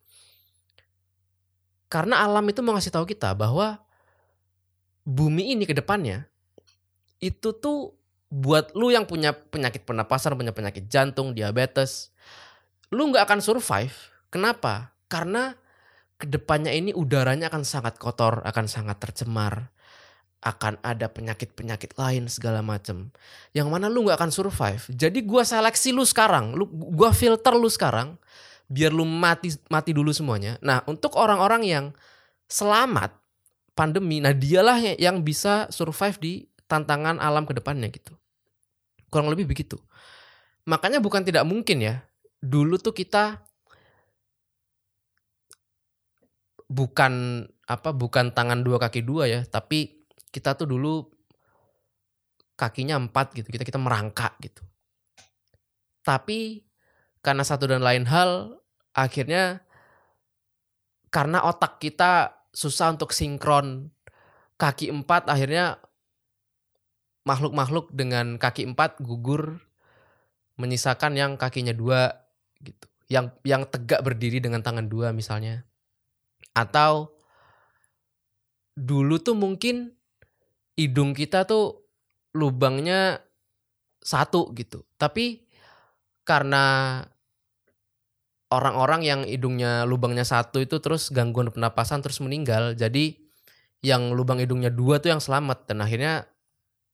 karena 1.92 2.24
alam 2.24 2.48
itu 2.48 2.64
mau 2.64 2.72
ngasih 2.72 2.96
tahu 2.96 3.04
kita 3.04 3.36
bahwa 3.36 3.84
bumi 5.04 5.52
ini 5.52 5.68
ke 5.68 5.76
depannya 5.76 6.24
itu 7.20 7.52
tuh 7.52 7.92
buat 8.32 8.72
lu 8.80 8.96
yang 8.96 9.04
punya 9.04 9.36
penyakit 9.36 9.84
pernapasan, 9.84 10.40
punya 10.40 10.56
penyakit 10.56 10.88
jantung, 10.88 11.36
diabetes, 11.36 12.16
lu 12.96 13.12
nggak 13.12 13.28
akan 13.28 13.44
survive. 13.44 13.92
Kenapa? 14.32 14.96
Karena 15.12 15.52
ke 16.22 16.30
depannya 16.30 16.70
ini 16.70 16.94
udaranya 16.94 17.50
akan 17.50 17.66
sangat 17.66 17.98
kotor, 17.98 18.46
akan 18.46 18.70
sangat 18.70 19.02
tercemar, 19.02 19.74
akan 20.46 20.78
ada 20.86 21.10
penyakit-penyakit 21.10 21.98
lain 21.98 22.30
segala 22.30 22.62
macem. 22.62 23.10
Yang 23.58 23.68
mana 23.74 23.90
lu 23.90 24.06
nggak 24.06 24.22
akan 24.22 24.32
survive. 24.34 24.86
Jadi 24.94 25.26
gua 25.26 25.42
seleksi 25.42 25.90
lu 25.90 26.06
sekarang, 26.06 26.54
lu 26.54 26.70
gua 26.70 27.10
filter 27.10 27.58
lu 27.58 27.70
sekarang 27.70 28.22
biar 28.72 28.94
lu 28.94 29.04
mati 29.04 29.52
mati 29.68 29.92
dulu 29.92 30.14
semuanya. 30.14 30.56
Nah, 30.64 30.86
untuk 30.86 31.18
orang-orang 31.18 31.66
yang 31.66 31.86
selamat 32.48 33.12
pandemi, 33.76 34.24
nah 34.24 34.32
dialah 34.32 34.80
yang 34.96 35.26
bisa 35.26 35.68
survive 35.74 36.18
di 36.22 36.34
tantangan 36.72 37.20
alam 37.20 37.44
ke 37.44 37.52
depannya 37.52 37.92
gitu. 37.92 38.16
Kurang 39.12 39.28
lebih 39.28 39.50
begitu. 39.52 39.76
Makanya 40.64 41.04
bukan 41.04 41.28
tidak 41.28 41.44
mungkin 41.44 41.84
ya. 41.84 42.08
Dulu 42.40 42.80
tuh 42.80 42.96
kita 42.96 43.44
bukan 46.72 47.44
apa 47.68 47.92
bukan 47.92 48.32
tangan 48.32 48.64
dua 48.64 48.80
kaki 48.80 49.04
dua 49.04 49.28
ya, 49.28 49.44
tapi 49.44 50.08
kita 50.32 50.56
tuh 50.56 50.72
dulu 50.72 51.04
kakinya 52.56 52.96
empat 52.96 53.36
gitu. 53.36 53.52
Kita 53.52 53.68
kita 53.68 53.80
merangkak 53.80 54.40
gitu. 54.40 54.64
Tapi 56.02 56.64
karena 57.20 57.44
satu 57.44 57.70
dan 57.70 57.84
lain 57.84 58.08
hal 58.08 58.58
akhirnya 58.96 59.62
karena 61.12 61.44
otak 61.44 61.78
kita 61.84 62.42
susah 62.56 62.96
untuk 62.96 63.12
sinkron 63.12 63.92
kaki 64.58 64.90
empat 64.90 65.28
akhirnya 65.28 65.80
makhluk-makhluk 67.28 67.94
dengan 67.94 68.42
kaki 68.42 68.66
empat 68.74 69.00
gugur 69.04 69.62
menyisakan 70.58 71.14
yang 71.16 71.32
kakinya 71.38 71.72
dua 71.72 72.12
gitu 72.62 72.86
yang 73.12 73.34
yang 73.46 73.68
tegak 73.68 74.02
berdiri 74.02 74.42
dengan 74.42 74.64
tangan 74.64 74.88
dua 74.88 75.14
misalnya 75.14 75.68
atau 76.52 77.14
dulu 78.76 79.20
tuh 79.20 79.36
mungkin 79.36 79.92
hidung 80.76 81.12
kita 81.16 81.44
tuh 81.48 81.84
lubangnya 82.32 83.20
satu 84.02 84.50
gitu 84.56 84.88
tapi 84.98 85.46
karena 86.26 87.04
orang-orang 88.52 89.02
yang 89.02 89.22
hidungnya 89.24 89.88
lubangnya 89.88 90.28
satu 90.28 90.60
itu 90.60 90.78
terus 90.84 91.10
gangguan 91.10 91.50
pernapasan 91.50 92.04
terus 92.04 92.20
meninggal. 92.20 92.76
Jadi 92.76 93.16
yang 93.82 94.14
lubang 94.14 94.38
hidungnya 94.38 94.70
dua 94.70 95.02
tuh 95.02 95.10
yang 95.16 95.24
selamat 95.24 95.66
dan 95.72 95.82
akhirnya 95.82 96.28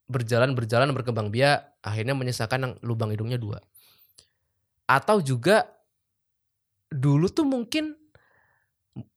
berjalan 0.08 0.56
berjalan 0.56 0.96
berkembang 0.96 1.34
biak 1.34 1.84
akhirnya 1.84 2.16
menyisakan 2.16 2.60
yang 2.64 2.74
lubang 2.86 3.12
hidungnya 3.12 3.42
dua. 3.42 3.60
Atau 4.88 5.20
juga 5.20 5.68
dulu 6.88 7.28
tuh 7.28 7.44
mungkin 7.44 7.97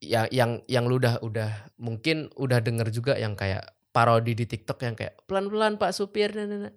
ya 0.02 0.28
yang 0.32 0.64
yang 0.68 0.88
lu 0.88 1.00
udah 1.00 1.22
udah 1.24 1.50
mungkin 1.80 2.32
udah 2.36 2.58
denger 2.60 2.88
juga 2.92 3.12
yang 3.16 3.36
kayak 3.36 3.64
parodi 3.90 4.38
di 4.38 4.46
TikTok 4.46 4.78
yang 4.86 4.94
kayak 4.94 5.18
pelan-pelan 5.26 5.80
Pak 5.80 5.92
supir 5.94 6.30
nah, 6.34 6.46
nah. 6.46 6.74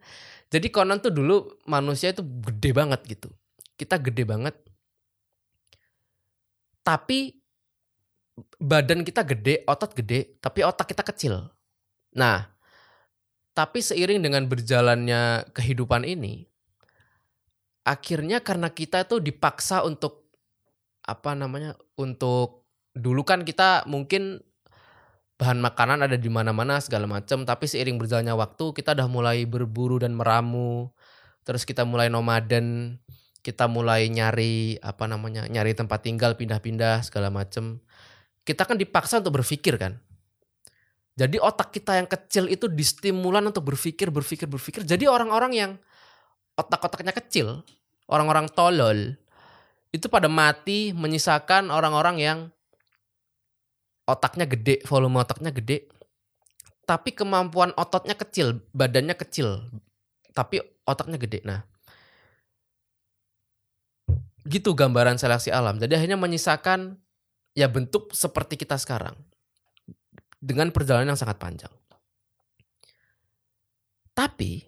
Jadi 0.53 0.69
konon 0.69 1.01
tuh 1.01 1.09
dulu 1.09 1.61
manusia 1.65 2.13
itu 2.13 2.21
gede 2.21 2.77
banget 2.77 3.01
gitu. 3.09 3.29
Kita 3.73 3.97
gede 3.97 4.21
banget 4.25 4.53
tapi 6.83 7.39
badan 8.59 9.07
kita 9.07 9.23
gede, 9.23 9.63
otot 9.65 9.95
gede, 9.95 10.37
tapi 10.43 10.59
otak 10.67 10.91
kita 10.91 11.03
kecil. 11.07 11.47
Nah, 12.19 12.43
tapi 13.55 13.79
seiring 13.79 14.19
dengan 14.19 14.43
berjalannya 14.45 15.47
kehidupan 15.55 16.03
ini, 16.03 16.43
akhirnya 17.87 18.43
karena 18.43 18.69
kita 18.69 19.07
itu 19.07 19.23
dipaksa 19.23 19.87
untuk 19.87 20.27
apa 21.07 21.33
namanya? 21.33 21.79
Untuk 21.95 22.62
dulu 22.93 23.25
kan 23.25 23.41
kita 23.45 23.85
mungkin 23.89 24.41
bahan 25.37 25.59
makanan 25.59 26.05
ada 26.05 26.15
di 26.15 26.29
mana-mana 26.29 26.79
segala 26.79 27.09
macam, 27.09 27.43
tapi 27.43 27.65
seiring 27.65 27.97
berjalannya 27.97 28.37
waktu 28.37 28.71
kita 28.77 28.93
udah 28.95 29.07
mulai 29.09 29.43
berburu 29.49 29.99
dan 29.99 30.13
meramu, 30.13 30.93
terus 31.43 31.65
kita 31.65 31.83
mulai 31.83 32.07
nomaden, 32.07 33.01
kita 33.43 33.67
mulai 33.67 34.07
nyari 34.07 34.79
apa 34.79 35.09
namanya 35.09 35.49
nyari 35.49 35.75
tempat 35.75 36.05
tinggal 36.05 36.37
pindah-pindah 36.37 37.03
segala 37.03 37.33
macem. 37.33 37.81
Kita 38.47 38.63
kan 38.63 38.79
dipaksa 38.79 39.19
untuk 39.19 39.43
berpikir 39.43 39.75
kan. 39.75 39.99
Jadi 41.13 41.37
otak 41.37 41.69
kita 41.75 42.01
yang 42.01 42.09
kecil 42.09 42.49
itu 42.49 42.65
distimulan 42.65 43.45
untuk 43.45 43.67
berpikir 43.67 44.09
berpikir 44.09 44.49
berpikir. 44.49 44.81
Jadi 44.81 45.05
orang-orang 45.05 45.51
yang 45.53 45.71
otak-otaknya 46.57 47.13
kecil 47.13 47.65
orang-orang 48.09 48.49
tolol 48.51 49.17
itu 49.93 50.09
pada 50.09 50.25
mati 50.25 50.89
menyisakan 50.93 51.69
orang-orang 51.69 52.17
yang 52.17 52.37
otaknya 54.09 54.49
gede 54.49 54.83
volume 54.83 55.23
otaknya 55.23 55.51
gede 55.55 55.87
tapi 56.83 57.15
kemampuan 57.15 57.71
ototnya 57.79 58.15
kecil 58.17 58.59
badannya 58.75 59.15
kecil 59.15 59.71
tapi 60.35 60.59
otaknya 60.83 61.15
gede 61.15 61.39
nah 61.47 61.63
gitu 64.47 64.75
gambaran 64.75 65.15
seleksi 65.15 65.49
alam. 65.49 65.79
Jadi 65.79 65.95
akhirnya 65.95 66.19
menyisakan 66.19 66.99
ya 67.55 67.71
bentuk 67.71 68.11
seperti 68.11 68.59
kita 68.59 68.75
sekarang 68.75 69.15
dengan 70.43 70.71
perjalanan 70.75 71.15
yang 71.15 71.19
sangat 71.19 71.39
panjang. 71.39 71.71
Tapi 74.13 74.61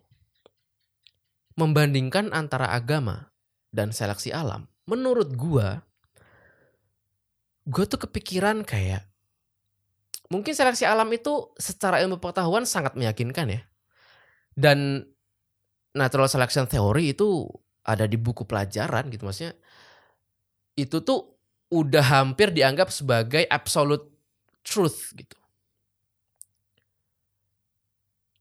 membandingkan 1.59 2.33
antara 2.33 2.73
agama 2.73 3.29
dan 3.69 3.93
seleksi 3.93 4.33
alam, 4.33 4.65
menurut 4.89 5.35
gua 5.37 5.85
gua 7.67 7.85
tuh 7.85 8.07
kepikiran 8.07 8.65
kayak 8.65 9.05
mungkin 10.29 10.53
seleksi 10.57 10.87
alam 10.87 11.09
itu 11.13 11.53
secara 11.57 12.01
ilmu 12.01 12.17
pengetahuan 12.17 12.65
sangat 12.65 12.97
meyakinkan 12.97 13.51
ya. 13.51 13.61
Dan 14.55 15.03
natural 15.95 16.31
selection 16.31 16.65
theory 16.65 17.11
itu 17.13 17.47
ada 17.85 18.09
di 18.09 18.17
buku 18.17 18.43
pelajaran 18.47 19.11
gitu 19.13 19.27
maksudnya. 19.27 19.53
Itu 20.75 21.05
tuh 21.05 21.35
udah 21.71 22.05
hampir 22.21 22.51
dianggap 22.51 22.91
sebagai 22.91 23.45
absolute 23.47 24.05
truth 24.65 25.13
gitu. 25.15 25.37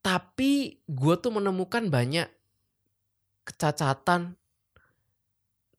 Tapi 0.05 0.85
gue 0.85 1.15
tuh 1.17 1.33
menemukan 1.33 1.89
banyak 1.89 2.29
kecacatan 3.45 4.37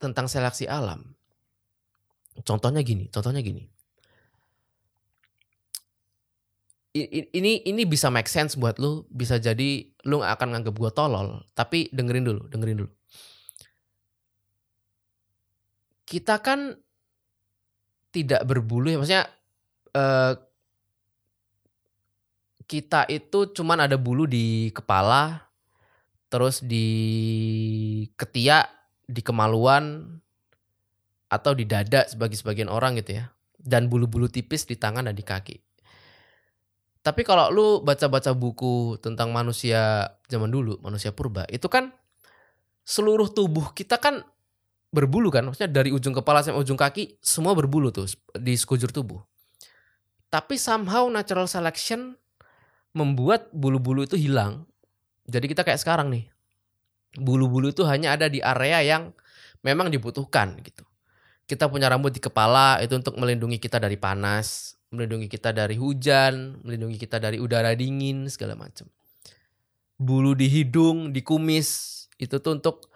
tentang 0.02 0.26
seleksi 0.30 0.66
alam. 0.66 1.14
Contohnya 2.42 2.82
gini, 2.82 3.10
contohnya 3.10 3.42
gini. 3.42 3.75
Ini 6.96 7.68
ini 7.68 7.84
bisa 7.84 8.08
make 8.08 8.32
sense 8.32 8.56
buat 8.56 8.80
lu, 8.80 9.04
bisa 9.12 9.36
jadi 9.36 9.84
lu 10.08 10.24
gak 10.24 10.40
akan 10.40 10.56
nganggap 10.56 10.76
gue 10.80 10.92
tolol, 10.96 11.44
tapi 11.52 11.92
dengerin 11.92 12.24
dulu, 12.24 12.48
dengerin 12.48 12.88
dulu. 12.88 12.92
Kita 16.08 16.40
kan 16.40 16.72
tidak 18.16 18.48
berbulu 18.48 18.88
ya, 18.88 18.96
maksudnya 18.96 19.28
uh, 19.92 20.40
kita 22.64 23.12
itu 23.12 23.52
cuman 23.52 23.92
ada 23.92 24.00
bulu 24.00 24.24
di 24.24 24.72
kepala, 24.72 25.52
terus 26.32 26.64
di 26.64 26.88
ketiak, 28.16 28.72
di 29.04 29.20
kemaluan, 29.20 30.16
atau 31.28 31.52
di 31.52 31.68
dada 31.68 32.08
sebagai 32.08 32.40
sebagian 32.40 32.72
orang 32.72 32.96
gitu 33.04 33.20
ya. 33.20 33.36
Dan 33.60 33.92
bulu-bulu 33.92 34.32
tipis 34.32 34.64
di 34.64 34.80
tangan 34.80 35.12
dan 35.12 35.16
di 35.18 35.26
kaki. 35.28 35.60
Tapi 37.06 37.22
kalau 37.22 37.54
lu 37.54 37.68
baca-baca 37.86 38.34
buku 38.34 38.98
tentang 38.98 39.30
manusia 39.30 40.10
zaman 40.26 40.50
dulu, 40.50 40.82
manusia 40.82 41.14
purba, 41.14 41.46
itu 41.54 41.70
kan 41.70 41.94
seluruh 42.82 43.30
tubuh 43.30 43.78
kita 43.78 44.02
kan 44.02 44.26
berbulu 44.90 45.30
kan. 45.30 45.46
Maksudnya 45.46 45.70
dari 45.70 45.94
ujung 45.94 46.18
kepala 46.18 46.42
sampai 46.42 46.66
ujung 46.66 46.74
kaki 46.74 47.22
semua 47.22 47.54
berbulu 47.54 47.94
tuh 47.94 48.10
di 48.34 48.58
sekujur 48.58 48.90
tubuh. 48.90 49.22
Tapi 50.34 50.58
somehow 50.58 51.06
natural 51.14 51.46
selection 51.46 52.18
membuat 52.98 53.54
bulu-bulu 53.54 54.10
itu 54.10 54.18
hilang. 54.18 54.66
Jadi 55.30 55.46
kita 55.46 55.62
kayak 55.62 55.78
sekarang 55.78 56.10
nih. 56.10 56.26
Bulu-bulu 57.22 57.70
itu 57.70 57.86
hanya 57.86 58.18
ada 58.18 58.34
di 58.34 58.42
area 58.42 58.82
yang 58.82 59.14
memang 59.62 59.94
dibutuhkan 59.94 60.58
gitu. 60.66 60.82
Kita 61.46 61.70
punya 61.70 61.86
rambut 61.86 62.10
di 62.10 62.18
kepala 62.18 62.82
itu 62.82 62.98
untuk 62.98 63.14
melindungi 63.22 63.62
kita 63.62 63.78
dari 63.78 63.94
panas, 64.02 64.74
melindungi 64.94 65.32
kita 65.32 65.56
dari 65.56 65.78
hujan, 65.80 66.62
melindungi 66.62 66.98
kita 67.02 67.18
dari 67.18 67.42
udara 67.42 67.74
dingin 67.74 68.30
segala 68.30 68.54
macam. 68.54 68.86
Bulu 69.96 70.36
di 70.36 70.52
hidung, 70.52 71.16
di 71.16 71.24
kumis 71.24 71.92
itu 72.20 72.38
tuh 72.40 72.60
untuk 72.60 72.92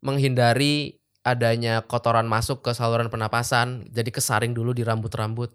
menghindari 0.00 0.98
adanya 1.26 1.84
kotoran 1.84 2.24
masuk 2.24 2.64
ke 2.64 2.72
saluran 2.72 3.12
pernapasan, 3.12 3.84
jadi 3.92 4.08
kesaring 4.08 4.56
dulu 4.56 4.72
di 4.72 4.86
rambut-rambut. 4.86 5.52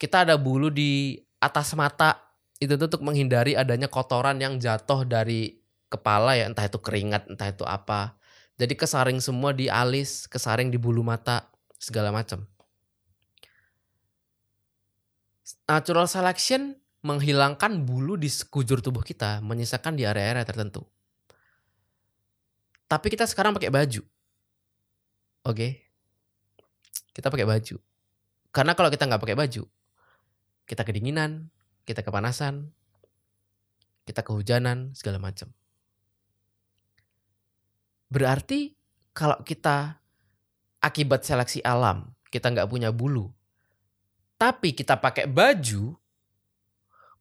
Kita 0.00 0.24
ada 0.24 0.40
bulu 0.40 0.72
di 0.72 1.20
atas 1.42 1.76
mata, 1.76 2.16
itu 2.56 2.76
tuh 2.80 2.88
untuk 2.88 3.04
menghindari 3.04 3.52
adanya 3.56 3.88
kotoran 3.92 4.40
yang 4.40 4.56
jatuh 4.56 5.04
dari 5.04 5.60
kepala 5.92 6.38
ya, 6.38 6.48
entah 6.48 6.64
itu 6.64 6.80
keringat, 6.80 7.28
entah 7.28 7.48
itu 7.52 7.64
apa. 7.68 8.16
Jadi 8.56 8.76
kesaring 8.76 9.20
semua 9.20 9.52
di 9.52 9.68
alis, 9.68 10.28
kesaring 10.28 10.72
di 10.72 10.76
bulu 10.76 11.04
mata, 11.04 11.48
segala 11.80 12.12
macam. 12.12 12.44
Natural 15.70 16.10
selection 16.10 16.74
menghilangkan 17.06 17.86
bulu 17.86 18.18
di 18.18 18.26
sekujur 18.26 18.82
tubuh 18.82 19.06
kita, 19.06 19.38
menyisakan 19.40 19.94
di 19.94 20.02
area-area 20.02 20.42
tertentu. 20.42 20.82
Tapi 22.90 23.06
kita 23.06 23.22
sekarang 23.30 23.54
pakai 23.54 23.70
baju. 23.70 24.02
Oke. 25.46 25.54
Okay? 25.54 25.72
Kita 27.14 27.30
pakai 27.30 27.46
baju. 27.46 27.78
Karena 28.50 28.74
kalau 28.74 28.90
kita 28.90 29.06
nggak 29.06 29.22
pakai 29.22 29.38
baju, 29.38 29.62
kita 30.66 30.82
kedinginan, 30.82 31.54
kita 31.86 32.02
kepanasan, 32.02 32.74
kita 34.04 34.26
kehujanan, 34.26 34.90
segala 34.98 35.22
macam. 35.22 35.54
Berarti 38.10 38.74
kalau 39.14 39.38
kita 39.46 40.02
akibat 40.82 41.22
seleksi 41.22 41.62
alam, 41.62 42.10
kita 42.34 42.50
nggak 42.50 42.66
punya 42.66 42.90
bulu, 42.90 43.30
tapi 44.40 44.72
kita 44.72 44.96
pakai 44.96 45.28
baju, 45.28 45.92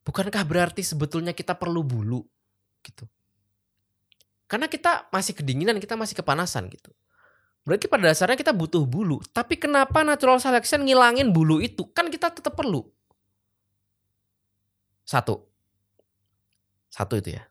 bukankah 0.07 0.43
berarti 0.47 0.87
sebetulnya 0.87 1.35
kita 1.35 1.51
perlu 1.51 1.83
bulu 1.83 2.23
gitu? 2.79 3.03
Karena 4.47 4.71
kita 4.71 5.11
masih 5.11 5.35
kedinginan, 5.35 5.83
kita 5.83 5.99
masih 5.99 6.15
kepanasan 6.15 6.71
gitu. 6.71 6.95
Berarti 7.67 7.91
pada 7.91 8.07
dasarnya 8.07 8.39
kita 8.39 8.55
butuh 8.55 8.87
bulu. 8.87 9.19
Tapi 9.35 9.59
kenapa 9.59 10.01
natural 10.01 10.39
selection 10.39 10.87
ngilangin 10.87 11.35
bulu 11.35 11.59
itu? 11.59 11.85
Kan 11.91 12.07
kita 12.07 12.31
tetap 12.31 12.55
perlu. 12.55 12.87
Satu. 15.03 15.43
Satu 16.87 17.19
itu 17.19 17.35
ya. 17.35 17.43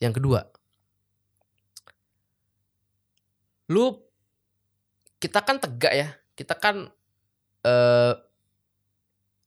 Yang 0.00 0.18
kedua. 0.18 0.40
Lu 3.70 4.00
kita 5.22 5.44
kan 5.44 5.60
tegak 5.60 5.92
ya. 5.94 6.08
Kita 6.34 6.58
kan 6.58 6.90
eh, 7.62 8.14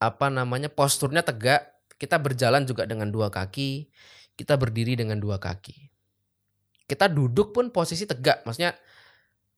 apa 0.03 0.27
namanya 0.27 0.67
posturnya 0.67 1.23
tegak, 1.23 1.63
kita 1.95 2.19
berjalan 2.19 2.67
juga 2.67 2.83
dengan 2.83 3.07
dua 3.07 3.31
kaki, 3.31 3.87
kita 4.35 4.59
berdiri 4.59 4.99
dengan 4.99 5.15
dua 5.23 5.39
kaki. 5.39 5.87
Kita 6.83 7.07
duduk 7.07 7.55
pun 7.55 7.71
posisi 7.71 8.03
tegak, 8.03 8.43
maksudnya 8.43 8.75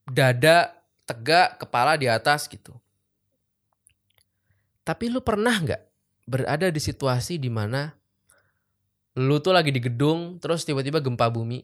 dada 0.06 0.78
tegak, 1.10 1.58
kepala 1.58 1.98
di 1.98 2.06
atas 2.06 2.46
gitu. 2.46 2.78
Tapi 4.86 5.10
lu 5.10 5.26
pernah 5.26 5.58
nggak 5.58 5.82
berada 6.30 6.70
di 6.70 6.82
situasi 6.82 7.42
di 7.42 7.50
mana 7.50 7.90
lu 9.18 9.42
tuh 9.42 9.54
lagi 9.54 9.74
di 9.74 9.82
gedung 9.82 10.42
terus 10.42 10.66
tiba-tiba 10.66 11.00
gempa 11.00 11.30
bumi 11.30 11.62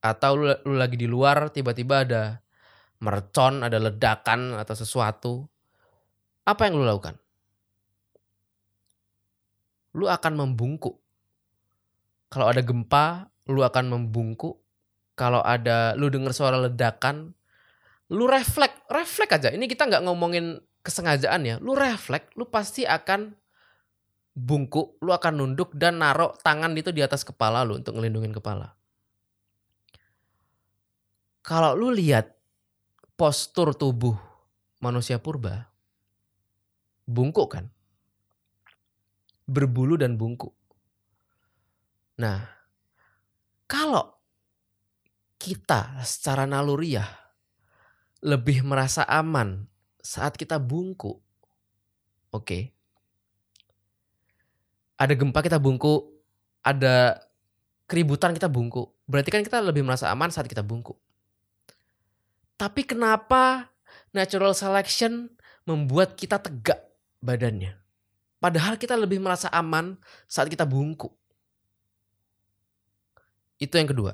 atau 0.00 0.38
lu, 0.38 0.48
lu 0.64 0.76
lagi 0.78 0.96
di 0.96 1.08
luar 1.08 1.50
tiba-tiba 1.52 2.06
ada 2.06 2.22
mercon, 3.02 3.60
ada 3.60 3.76
ledakan 3.76 4.56
atau 4.56 4.74
sesuatu. 4.76 5.34
Apa 6.46 6.70
yang 6.70 6.80
lu 6.80 6.86
lakukan? 6.86 7.18
Lu 9.96 10.12
akan 10.12 10.32
membungkuk. 10.36 11.00
Kalau 12.28 12.52
ada 12.52 12.60
gempa, 12.60 13.32
lu 13.48 13.64
akan 13.64 13.84
membungkuk. 13.88 14.60
Kalau 15.16 15.40
ada 15.40 15.96
lu 15.96 16.12
dengar 16.12 16.36
suara 16.36 16.60
ledakan, 16.60 17.32
lu 18.12 18.28
refleks, 18.28 18.84
refleks 18.92 19.40
aja. 19.40 19.48
Ini 19.48 19.64
kita 19.64 19.88
nggak 19.88 20.04
ngomongin 20.04 20.60
kesengajaan 20.84 21.40
ya. 21.48 21.56
Lu 21.64 21.72
refleks, 21.72 22.36
lu 22.36 22.44
pasti 22.52 22.84
akan 22.84 23.32
bungkuk, 24.36 25.00
lu 25.00 25.16
akan 25.16 25.32
nunduk 25.40 25.72
dan 25.72 26.04
naruh 26.04 26.36
tangan 26.44 26.76
itu 26.76 26.92
di 26.92 27.00
atas 27.00 27.24
kepala 27.24 27.64
lu 27.64 27.80
untuk 27.80 27.96
ngelindungin 27.96 28.36
kepala. 28.36 28.76
Kalau 31.40 31.72
lu 31.72 31.88
lihat 31.88 32.36
postur 33.16 33.72
tubuh 33.72 34.18
manusia 34.84 35.16
purba, 35.16 35.72
bungkuk 37.08 37.48
kan? 37.56 37.72
Berbulu 39.46 39.94
dan 39.94 40.18
bungkuk. 40.18 40.52
Nah, 42.18 42.42
kalau 43.70 44.18
kita 45.38 46.02
secara 46.02 46.44
naluriah 46.44 47.06
lebih 48.26 48.66
merasa 48.66 49.06
aman 49.06 49.70
saat 50.02 50.34
kita 50.34 50.58
bungkuk, 50.58 51.22
oke. 52.34 52.42
Okay. 52.42 52.62
Ada 54.96 55.12
gempa 55.12 55.44
kita 55.44 55.60
bungkuk, 55.60 56.08
ada 56.64 57.20
keributan 57.86 58.34
kita 58.34 58.50
bungkuk. 58.50 58.96
Berarti 59.06 59.30
kan 59.30 59.44
kita 59.44 59.62
lebih 59.62 59.86
merasa 59.86 60.10
aman 60.10 60.32
saat 60.32 60.50
kita 60.50 60.64
bungkuk. 60.64 60.98
Tapi 62.56 62.82
kenapa 62.88 63.68
natural 64.16 64.56
selection 64.56 65.28
membuat 65.68 66.16
kita 66.16 66.40
tegak 66.40 66.80
badannya? 67.20 67.85
Padahal 68.36 68.76
kita 68.76 68.94
lebih 68.94 69.18
merasa 69.18 69.48
aman 69.48 69.96
saat 70.28 70.52
kita 70.52 70.68
bungkuk. 70.68 71.12
Itu 73.56 73.80
yang 73.80 73.88
kedua. 73.88 74.12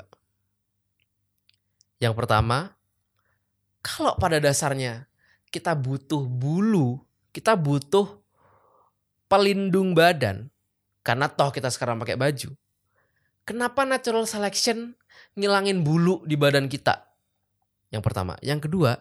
Yang 1.99 2.15
pertama, 2.19 2.75
kalau 3.83 4.15
pada 4.19 4.39
dasarnya 4.39 5.11
kita 5.51 5.75
butuh 5.75 6.27
bulu, 6.27 7.03
kita 7.35 7.59
butuh 7.59 8.23
pelindung 9.27 9.95
badan, 9.95 10.51
karena 11.03 11.27
toh 11.27 11.51
kita 11.51 11.71
sekarang 11.71 11.99
pakai 11.99 12.15
baju. 12.15 12.55
Kenapa 13.43 13.83
natural 13.83 14.23
selection 14.31 14.95
ngilangin 15.35 15.83
bulu 15.83 16.23
di 16.23 16.39
badan 16.39 16.71
kita? 16.71 17.11
Yang 17.91 18.03
pertama. 18.07 18.39
Yang 18.39 18.71
kedua, 18.71 18.95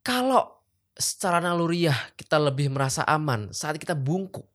kalau 0.00 0.53
secara 0.94 1.42
naluriah 1.42 1.96
kita 2.14 2.38
lebih 2.38 2.70
merasa 2.70 3.02
aman 3.06 3.50
saat 3.50 3.78
kita 3.78 3.98
bungkuk. 3.98 4.46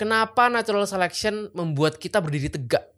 Kenapa 0.00 0.48
natural 0.48 0.88
selection 0.88 1.52
membuat 1.52 2.00
kita 2.00 2.18
berdiri 2.18 2.50
tegak? 2.50 2.90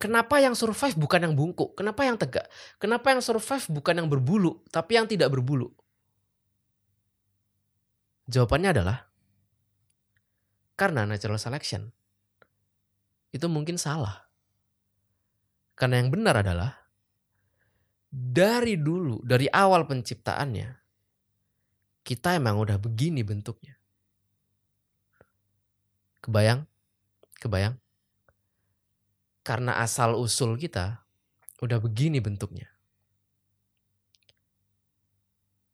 Kenapa 0.00 0.40
yang 0.40 0.56
survive 0.56 0.96
bukan 0.96 1.28
yang 1.28 1.34
bungkuk? 1.36 1.76
Kenapa 1.76 2.08
yang 2.08 2.16
tegak? 2.16 2.48
Kenapa 2.80 3.12
yang 3.12 3.20
survive 3.20 3.68
bukan 3.68 4.00
yang 4.00 4.08
berbulu, 4.08 4.64
tapi 4.72 4.96
yang 4.96 5.04
tidak 5.04 5.28
berbulu? 5.28 5.68
Jawabannya 8.30 8.80
adalah 8.80 9.10
karena 10.80 11.04
natural 11.04 11.36
selection 11.36 11.92
itu 13.36 13.44
mungkin 13.52 13.76
salah. 13.76 14.24
Karena 15.76 16.00
yang 16.00 16.08
benar 16.08 16.40
adalah 16.40 16.79
dari 18.10 18.74
dulu, 18.74 19.22
dari 19.22 19.46
awal 19.46 19.86
penciptaannya, 19.86 20.68
kita 22.02 22.34
emang 22.34 22.58
udah 22.58 22.76
begini 22.82 23.22
bentuknya. 23.22 23.78
Kebayang? 26.20 26.66
Kebayang? 27.38 27.78
Karena 29.46 29.80
asal 29.80 30.18
usul 30.18 30.58
kita 30.58 31.06
udah 31.62 31.78
begini 31.80 32.18
bentuknya. 32.20 32.68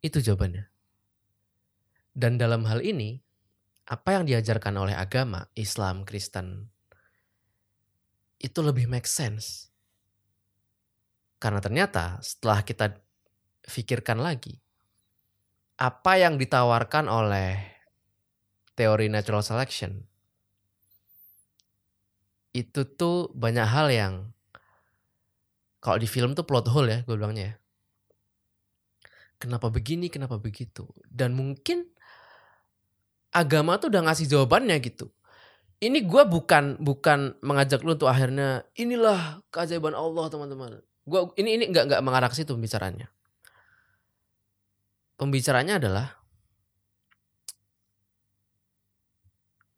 Itu 0.05 0.23
jawabannya. 0.23 0.71
Dan 2.17 2.39
dalam 2.39 2.63
hal 2.69 2.85
ini, 2.85 3.19
apa 3.91 4.21
yang 4.21 4.25
diajarkan 4.29 4.77
oleh 4.79 4.95
agama 4.95 5.51
Islam, 5.59 6.07
Kristen, 6.07 6.71
itu 8.39 8.61
lebih 8.63 8.87
make 8.87 9.09
sense. 9.09 9.73
Karena 11.47 11.63
ternyata 11.63 12.19
setelah 12.27 12.67
kita 12.67 12.91
pikirkan 13.63 14.19
lagi, 14.19 14.59
apa 15.79 16.19
yang 16.19 16.43
ditawarkan 16.43 17.07
oleh 17.07 17.55
teori 18.75 19.07
natural 19.07 19.47
selection 19.47 20.03
itu 22.51 22.83
tuh 22.99 23.31
banyak 23.31 23.63
hal 23.63 23.87
yang 23.95 24.15
kalau 25.79 26.03
di 26.03 26.11
film 26.11 26.35
tuh 26.35 26.43
plot 26.43 26.67
hole 26.67 26.91
ya 26.91 26.99
gue 27.07 27.15
bilangnya 27.15 27.55
ya. 27.55 27.55
Kenapa 29.39 29.71
begini, 29.71 30.11
kenapa 30.11 30.43
begitu. 30.43 30.91
Dan 31.07 31.39
mungkin 31.39 31.87
agama 33.31 33.79
tuh 33.79 33.95
udah 33.95 34.11
ngasih 34.11 34.27
jawabannya 34.27 34.83
gitu. 34.83 35.15
Ini 35.79 36.11
gue 36.11 36.23
bukan 36.27 36.83
bukan 36.83 37.39
mengajak 37.39 37.87
lu 37.87 37.95
untuk 37.95 38.11
akhirnya 38.11 38.67
inilah 38.75 39.47
keajaiban 39.55 39.95
Allah 39.95 40.27
teman-teman. 40.27 40.83
Gua 41.07 41.31
ini 41.39 41.55
ini 41.55 41.65
nggak 41.71 41.87
nggak 41.87 42.03
mengarah 42.03 42.27
ke 42.27 42.35
situ 42.35 42.51
pembicaranya. 42.59 43.07
Pembicaranya 45.17 45.79
adalah 45.79 46.19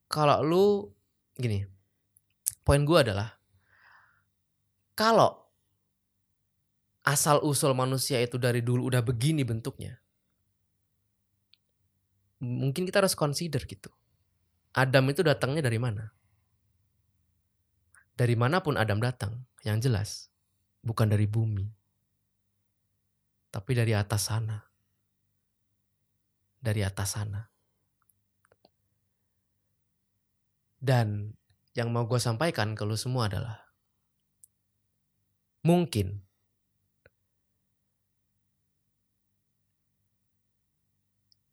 kalau 0.08 0.40
lu 0.40 0.64
gini, 1.36 1.62
poin 2.64 2.82
gue 2.82 2.98
adalah 2.98 3.38
kalau 4.96 5.46
asal 7.04 7.44
usul 7.44 7.76
manusia 7.76 8.18
itu 8.18 8.40
dari 8.40 8.64
dulu 8.64 8.88
udah 8.88 9.04
begini 9.04 9.44
bentuknya, 9.46 10.00
mungkin 12.42 12.88
kita 12.88 13.04
harus 13.04 13.14
consider 13.14 13.62
gitu. 13.68 13.92
Adam 14.74 15.06
itu 15.12 15.22
datangnya 15.22 15.62
dari 15.62 15.78
mana? 15.78 16.08
Dari 18.18 18.34
mana 18.34 18.58
pun 18.58 18.74
Adam 18.74 18.98
datang, 18.98 19.46
yang 19.62 19.78
jelas 19.78 20.32
bukan 20.88 21.12
dari 21.12 21.28
bumi, 21.28 21.68
tapi 23.52 23.76
dari 23.76 23.92
atas 23.92 24.32
sana. 24.32 24.56
Dari 26.58 26.80
atas 26.80 27.08
sana. 27.12 27.44
Dan 30.80 31.36
yang 31.76 31.92
mau 31.92 32.08
gue 32.08 32.18
sampaikan 32.18 32.72
ke 32.72 32.82
lu 32.88 32.96
semua 32.96 33.28
adalah 33.28 33.68
mungkin 35.62 36.22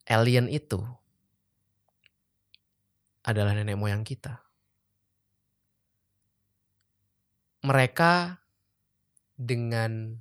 alien 0.06 0.48
itu 0.50 0.78
adalah 3.26 3.58
nenek 3.58 3.78
moyang 3.78 4.06
kita. 4.06 4.46
Mereka 7.66 8.45
dengan 9.36 10.20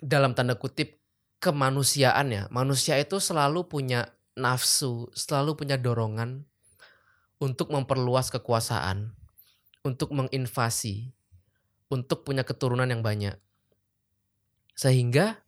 dalam 0.00 0.36
tanda 0.36 0.56
kutip 0.56 1.00
kemanusiaannya, 1.40 2.48
manusia 2.48 2.96
itu 3.00 3.20
selalu 3.20 3.68
punya 3.68 4.08
nafsu, 4.36 5.12
selalu 5.12 5.60
punya 5.60 5.76
dorongan 5.76 6.44
untuk 7.40 7.72
memperluas 7.72 8.32
kekuasaan, 8.32 9.12
untuk 9.84 10.12
menginvasi, 10.16 11.12
untuk 11.92 12.24
punya 12.24 12.42
keturunan 12.42 12.88
yang 12.88 13.04
banyak. 13.04 13.36
Sehingga 14.74 15.44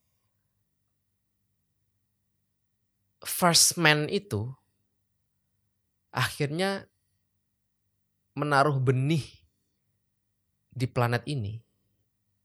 first 3.24 3.74
man 3.80 4.06
itu 4.06 4.54
akhirnya 6.14 6.86
menaruh 8.36 8.78
benih 8.78 9.45
di 10.76 10.84
planet 10.84 11.24
ini 11.24 11.56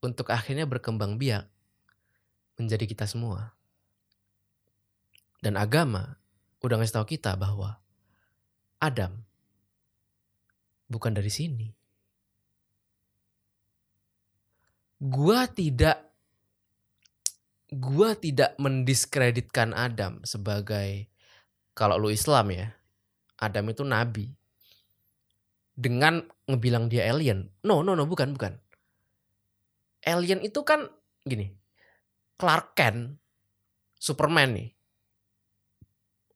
untuk 0.00 0.32
akhirnya 0.32 0.64
berkembang 0.64 1.20
biak 1.20 1.44
menjadi 2.56 2.88
kita 2.88 3.04
semua. 3.04 3.52
Dan 5.44 5.60
agama 5.60 6.16
udah 6.64 6.80
ngasih 6.80 6.96
tahu 6.96 7.06
kita 7.12 7.36
bahwa 7.36 7.76
Adam 8.80 9.20
bukan 10.88 11.12
dari 11.12 11.28
sini. 11.28 11.68
Gua 15.02 15.50
tidak 15.50 15.98
gua 17.72 18.14
tidak 18.14 18.54
mendiskreditkan 18.56 19.74
Adam 19.74 20.22
sebagai 20.22 21.10
kalau 21.74 21.98
lu 21.98 22.12
Islam 22.12 22.54
ya, 22.54 22.68
Adam 23.40 23.66
itu 23.72 23.82
nabi. 23.82 24.30
Dengan 25.72 26.20
ngebilang 26.46 26.92
dia 26.92 27.08
alien. 27.08 27.48
No, 27.64 27.80
no, 27.80 27.96
no, 27.96 28.04
bukan, 28.04 28.36
bukan. 28.36 28.60
Alien 30.04 30.44
itu 30.44 30.60
kan 30.66 30.90
gini. 31.24 31.48
Clark 32.36 32.74
Kent, 32.74 33.16
Superman 33.96 34.56
nih. 34.58 34.68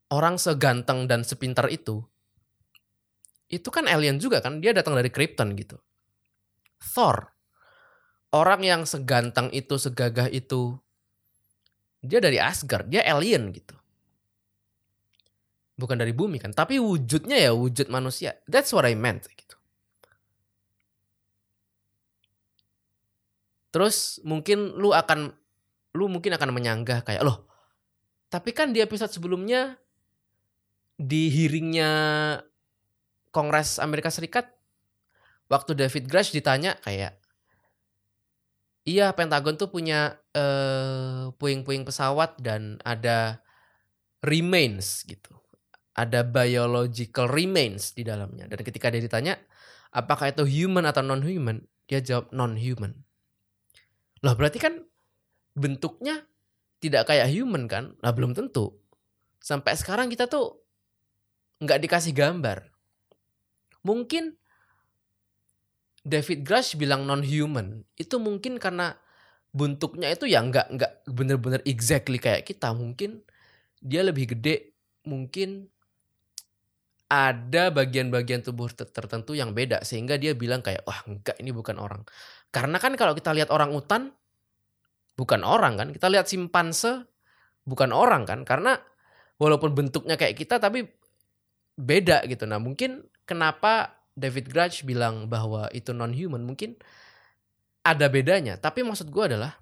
Orang 0.06 0.38
seganteng 0.38 1.10
dan 1.10 1.26
sepintar 1.26 1.66
itu 1.68 2.06
itu 3.46 3.68
kan 3.70 3.86
alien 3.86 4.18
juga 4.18 4.42
kan 4.42 4.58
dia 4.58 4.74
datang 4.74 4.98
dari 4.98 5.10
Krypton 5.10 5.54
gitu 5.54 5.78
Thor 6.82 7.30
orang 8.34 8.60
yang 8.66 8.82
seganteng 8.82 9.54
itu 9.54 9.78
segagah 9.78 10.26
itu 10.34 10.74
dia 12.02 12.18
dari 12.18 12.42
Asgard 12.42 12.90
dia 12.90 13.06
alien 13.06 13.54
gitu 13.54 13.75
bukan 15.76 16.00
dari 16.00 16.16
bumi 16.16 16.40
kan 16.40 16.56
tapi 16.56 16.80
wujudnya 16.80 17.36
ya 17.36 17.52
wujud 17.52 17.92
manusia 17.92 18.36
that's 18.48 18.72
what 18.72 18.88
I 18.88 18.96
meant 18.96 19.28
gitu 19.28 19.56
terus 23.70 24.18
mungkin 24.24 24.72
lu 24.80 24.96
akan 24.96 25.36
lu 25.96 26.08
mungkin 26.08 26.32
akan 26.32 26.50
menyanggah 26.52 27.04
kayak 27.04 27.22
loh 27.24 27.44
tapi 28.32 28.56
kan 28.56 28.72
di 28.72 28.80
episode 28.80 29.12
sebelumnya 29.12 29.76
di 30.96 31.28
hearingnya 31.28 31.90
Kongres 33.30 33.76
Amerika 33.76 34.08
Serikat 34.08 34.48
waktu 35.52 35.76
David 35.76 36.08
Grush 36.08 36.32
ditanya 36.32 36.80
kayak 36.80 37.20
iya 38.88 39.12
Pentagon 39.12 39.60
tuh 39.60 39.68
punya 39.68 40.16
uh, 40.32 41.30
puing-puing 41.36 41.84
pesawat 41.84 42.40
dan 42.40 42.80
ada 42.86 43.44
remains 44.24 45.04
gitu. 45.04 45.36
Ada 45.96 46.28
biological 46.28 47.26
remains 47.32 47.96
di 47.96 48.04
dalamnya. 48.04 48.44
Dan 48.52 48.60
ketika 48.60 48.92
dia 48.92 49.00
ditanya 49.00 49.40
apakah 49.96 50.28
itu 50.28 50.44
human 50.44 50.84
atau 50.84 51.00
non 51.00 51.24
human, 51.24 51.64
dia 51.88 52.04
jawab 52.04 52.28
non 52.36 52.52
human. 52.60 52.92
Loh 54.20 54.36
berarti 54.36 54.60
kan 54.60 54.84
bentuknya 55.56 56.28
tidak 56.84 57.08
kayak 57.08 57.32
human 57.32 57.64
kan? 57.64 57.96
Lah 58.04 58.12
belum 58.12 58.36
tentu. 58.36 58.76
Sampai 59.40 59.72
sekarang 59.72 60.12
kita 60.12 60.28
tuh 60.28 60.60
nggak 61.64 61.80
dikasih 61.80 62.12
gambar 62.12 62.76
Mungkin 63.86 64.34
David 66.02 66.42
Grush 66.42 66.74
bilang 66.74 67.06
non 67.06 67.22
human 67.22 67.86
itu 67.94 68.18
mungkin 68.18 68.58
karena 68.58 68.98
bentuknya 69.54 70.10
itu 70.10 70.26
ya 70.26 70.42
nggak 70.42 70.66
nggak 70.74 70.92
bener-bener 71.06 71.62
exactly 71.62 72.18
kayak 72.18 72.46
kita 72.46 72.74
mungkin 72.74 73.22
dia 73.78 74.02
lebih 74.02 74.34
gede 74.34 74.74
mungkin 75.06 75.70
ada 77.06 77.70
bagian-bagian 77.70 78.42
tubuh 78.42 78.66
tertentu 78.74 79.38
yang 79.38 79.54
beda 79.54 79.86
sehingga 79.86 80.18
dia 80.18 80.34
bilang 80.34 80.58
kayak 80.58 80.82
wah 80.82 81.06
enggak 81.06 81.38
ini 81.38 81.54
bukan 81.54 81.78
orang 81.78 82.02
karena 82.50 82.80
kan 82.82 82.96
kalau 82.98 83.14
kita 83.14 83.30
lihat 83.36 83.52
orang 83.52 83.70
utan 83.70 84.10
bukan 85.16 85.42
orang 85.42 85.80
kan. 85.80 85.88
Kita 85.90 86.06
lihat 86.12 86.28
simpanse 86.28 87.08
bukan 87.66 87.90
orang 87.90 88.28
kan 88.28 88.46
karena 88.46 88.78
walaupun 89.40 89.74
bentuknya 89.74 90.14
kayak 90.14 90.38
kita 90.38 90.60
tapi 90.60 90.86
beda 91.74 92.22
gitu. 92.30 92.44
Nah, 92.46 92.60
mungkin 92.60 93.08
kenapa 93.26 93.98
David 94.16 94.52
Grudge 94.52 94.84
bilang 94.86 95.26
bahwa 95.26 95.68
itu 95.72 95.92
non 95.92 96.14
human 96.14 96.44
mungkin 96.44 96.76
ada 97.82 98.06
bedanya, 98.08 98.58
tapi 98.58 98.82
maksud 98.82 99.12
gue 99.12 99.24
adalah 99.36 99.54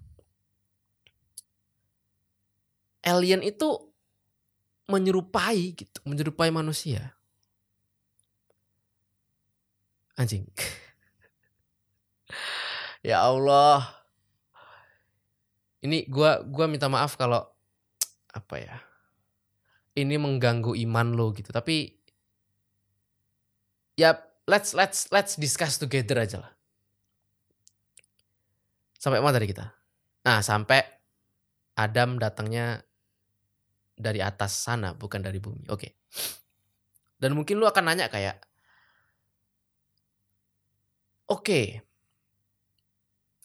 alien 3.05 3.45
itu 3.45 3.69
menyerupai 4.89 5.77
gitu, 5.77 5.99
menyerupai 6.07 6.49
manusia. 6.49 7.13
Anjing. 10.15 10.47
ya 13.09 13.25
Allah. 13.25 13.83
Ini 15.85 16.09
gua 16.09 16.41
gua 16.47 16.65
minta 16.71 16.89
maaf 16.89 17.19
kalau 17.19 17.45
apa 18.39 18.57
ya? 18.57 18.77
Ini 19.95 20.19
mengganggu 20.19 20.75
iman 20.89 21.15
lo 21.15 21.31
gitu. 21.35 21.51
Tapi 21.55 21.91
ya 23.95 24.19
let's 24.51 24.75
let's 24.75 25.07
let's 25.15 25.39
discuss 25.39 25.79
together 25.79 26.19
aja 26.19 26.43
lah. 26.43 26.53
Sampai 28.99 29.21
mana 29.21 29.37
tadi 29.37 29.53
kita? 29.53 29.69
Nah, 30.25 30.41
sampai 30.41 30.81
Adam 31.77 32.17
datangnya 32.17 32.81
dari 33.95 34.25
atas 34.25 34.57
sana, 34.57 34.97
bukan 34.97 35.21
dari 35.21 35.39
bumi. 35.39 35.69
Oke. 35.69 36.01
Dan 37.21 37.37
mungkin 37.39 37.61
lu 37.61 37.69
akan 37.69 37.85
nanya 37.93 38.09
kayak, 38.09 38.41
oke, 41.31 41.61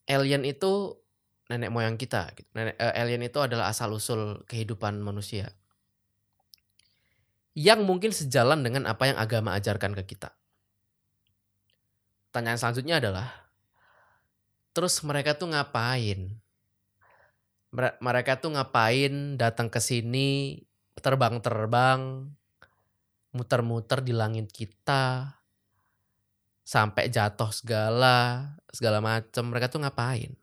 alien 0.09 0.43
itu 0.43 0.97
nenek 1.49 1.71
moyang 1.73 1.97
kita. 1.97 2.29
gitu. 2.37 2.49
Nenek, 2.53 2.75
eh, 2.77 2.93
alien 2.99 3.25
itu 3.25 3.39
adalah 3.41 3.69
asal 3.71 3.93
usul 3.93 4.43
kehidupan 4.45 5.01
manusia. 5.01 5.53
Yang 7.57 7.81
mungkin 7.83 8.11
sejalan 8.13 8.61
dengan 8.61 8.85
apa 8.87 9.09
yang 9.09 9.17
agama 9.17 9.57
ajarkan 9.57 9.97
ke 9.97 10.15
kita. 10.15 10.31
Tanyaan 12.29 12.61
selanjutnya 12.61 13.01
adalah, 13.01 13.49
Terus 14.79 15.01
mereka 15.01 15.33
tuh 15.33 15.49
ngapain? 15.49 16.39
Mereka 17.75 18.41
tuh 18.41 18.53
ngapain 18.53 19.37
datang 19.37 19.69
ke 19.69 19.77
sini 19.81 20.61
terbang-terbang, 20.97 22.31
muter-muter 23.33 23.99
di 24.01 24.13
langit 24.13 24.49
kita, 24.55 25.35
sampai 26.69 27.09
jatuh 27.09 27.49
segala, 27.49 28.45
segala 28.69 29.01
macam. 29.01 29.49
Mereka 29.49 29.73
tuh 29.73 29.81
ngapain? 29.81 30.37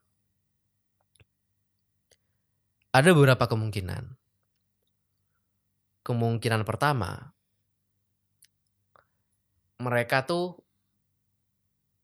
Ada 2.91 3.15
beberapa 3.15 3.47
kemungkinan. 3.47 4.11
Kemungkinan 6.03 6.67
pertama, 6.67 7.31
mereka 9.79 10.27
tuh 10.27 10.59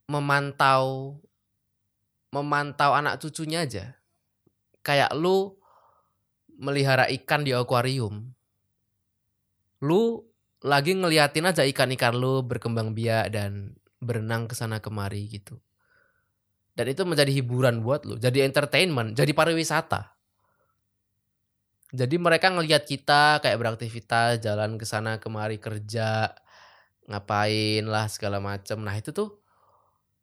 memantau 0.07 1.19
memantau 2.31 2.95
anak 2.95 3.19
cucunya 3.19 3.67
aja. 3.67 3.99
Kayak 4.87 5.15
lu 5.19 5.59
melihara 6.59 7.11
ikan 7.11 7.43
di 7.43 7.55
akuarium. 7.55 8.31
Lu 9.83 10.23
lagi 10.63 10.95
ngeliatin 10.95 11.51
aja 11.51 11.67
ikan-ikan 11.67 12.15
lu 12.15 12.43
berkembang 12.47 12.95
biak 12.95 13.35
dan 13.35 13.82
berenang 14.03 14.51
ke 14.51 14.59
sana 14.59 14.83
kemari 14.83 15.31
gitu. 15.31 15.63
Dan 16.75 16.91
itu 16.91 17.07
menjadi 17.07 17.31
hiburan 17.31 17.85
buat 17.87 18.03
lu, 18.03 18.19
jadi 18.19 18.49
entertainment, 18.49 19.15
jadi 19.15 19.31
pariwisata. 19.31 20.19
Jadi 21.93 22.17
mereka 22.17 22.49
ngelihat 22.49 22.89
kita 22.89 23.45
kayak 23.45 23.61
beraktivitas, 23.61 24.41
jalan 24.41 24.81
ke 24.81 24.89
sana 24.89 25.21
kemari 25.21 25.61
kerja, 25.61 26.33
ngapain 27.05 27.85
lah 27.85 28.09
segala 28.09 28.41
macam. 28.41 28.81
Nah, 28.81 28.97
itu 28.97 29.13
tuh 29.13 29.45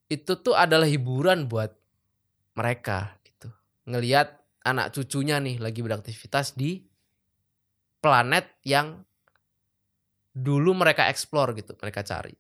itu 0.10 0.34
tuh 0.42 0.58
adalah 0.58 0.90
hiburan 0.90 1.46
buat 1.46 1.70
mereka 2.58 3.14
gitu. 3.22 3.54
Ngelihat 3.86 4.42
anak 4.66 4.98
cucunya 4.98 5.38
nih 5.38 5.62
lagi 5.62 5.86
beraktivitas 5.86 6.58
di 6.58 6.82
planet 8.02 8.50
yang 8.66 9.06
dulu 10.34 10.74
mereka 10.74 11.06
explore 11.14 11.54
gitu, 11.54 11.78
mereka 11.78 12.02
cari. 12.02 12.34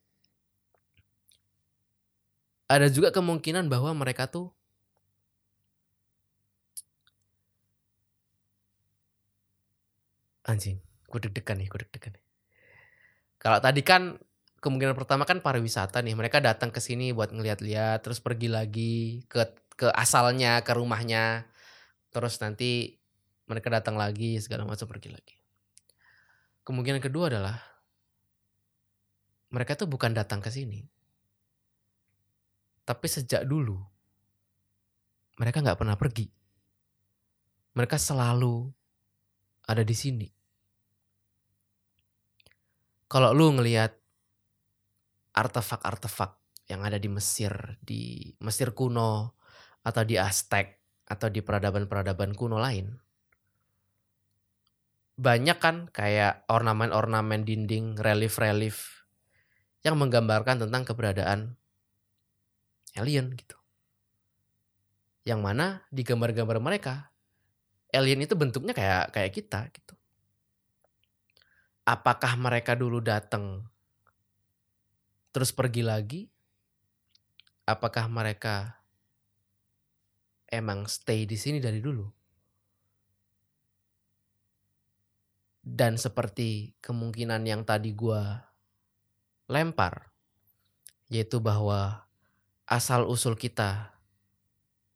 Ada 2.69 2.87
juga 2.93 3.09
kemungkinan 3.09 3.65
bahwa 3.65 3.97
mereka 3.97 4.29
tuh 4.29 4.53
anjing, 10.45 10.77
gue 11.09 11.19
deg-degan 11.25 11.57
nih, 11.57 11.67
gue 11.69 11.79
deg-degan 11.85 12.13
nih. 12.13 12.25
Kalau 13.41 13.57
tadi 13.57 13.81
kan 13.81 14.21
kemungkinan 14.61 14.93
pertama 14.93 15.25
kan 15.25 15.41
pariwisata 15.41 16.05
nih, 16.05 16.13
mereka 16.13 16.37
datang 16.41 16.69
ke 16.69 16.77
sini 16.77 17.09
buat 17.09 17.33
ngeliat-liat, 17.33 18.05
terus 18.05 18.21
pergi 18.21 18.49
lagi 18.53 19.25
ke 19.25 19.49
ke 19.79 19.87
asalnya, 19.95 20.61
ke 20.61 20.75
rumahnya. 20.75 21.47
Terus 22.13 22.37
nanti 22.43 22.99
mereka 23.49 23.73
datang 23.73 23.97
lagi, 23.97 24.37
segala 24.37 24.67
macam 24.67 24.85
pergi 24.85 25.09
lagi. 25.09 25.37
Kemungkinan 26.67 27.01
kedua 27.01 27.33
adalah 27.33 27.57
mereka 29.49 29.73
tuh 29.73 29.89
bukan 29.89 30.13
datang 30.13 30.37
ke 30.43 30.53
sini. 30.53 30.98
Tapi 32.89 33.05
sejak 33.05 33.45
dulu 33.45 33.77
mereka 35.37 35.61
nggak 35.61 35.77
pernah 35.77 35.93
pergi. 35.93 36.25
Mereka 37.77 38.01
selalu 38.01 38.67
ada 39.69 39.85
di 39.85 39.95
sini. 39.95 40.27
Kalau 43.05 43.29
lu 43.31 43.53
ngelihat 43.53 43.93
artefak-artefak 45.37 46.41
yang 46.69 46.81
ada 46.81 46.97
di 46.97 47.09
Mesir, 47.09 47.77
di 47.79 48.33
Mesir 48.41 48.73
kuno, 48.73 49.37
atau 49.85 50.03
di 50.03 50.19
Aztec 50.19 50.77
atau 51.09 51.31
di 51.31 51.41
peradaban-peradaban 51.41 52.35
kuno 52.37 52.59
lain. 52.59 52.93
Banyak 55.19 55.57
kan 55.59 55.75
kayak 55.91 56.47
ornamen-ornamen 56.47 57.43
dinding, 57.43 57.99
relief-relief 57.99 59.03
yang 59.83 59.99
menggambarkan 59.99 60.67
tentang 60.67 60.83
keberadaan 60.87 61.58
alien 62.99 63.31
gitu. 63.33 63.55
Yang 65.23 65.39
mana 65.39 65.65
di 65.89 66.03
gambar-gambar 66.03 66.59
mereka 66.59 67.09
alien 67.89 68.21
itu 68.21 68.37
bentuknya 68.37 68.75
kayak 68.75 69.15
kayak 69.15 69.31
kita 69.33 69.71
gitu. 69.73 69.95
Apakah 71.87 72.37
mereka 72.37 72.77
dulu 72.77 73.01
datang 73.01 73.65
terus 75.33 75.49
pergi 75.49 75.81
lagi? 75.81 76.21
Apakah 77.65 78.09
mereka 78.09 78.79
emang 80.49 80.89
stay 80.89 81.29
di 81.29 81.37
sini 81.37 81.61
dari 81.61 81.79
dulu. 81.79 82.05
Dan 85.61 86.01
seperti 86.01 86.73
kemungkinan 86.81 87.45
yang 87.45 87.61
tadi 87.61 87.93
gue 87.93 88.21
lempar, 89.45 90.09
yaitu 91.13 91.37
bahwa 91.37 92.08
asal 92.69 93.09
usul 93.09 93.33
kita 93.33 93.97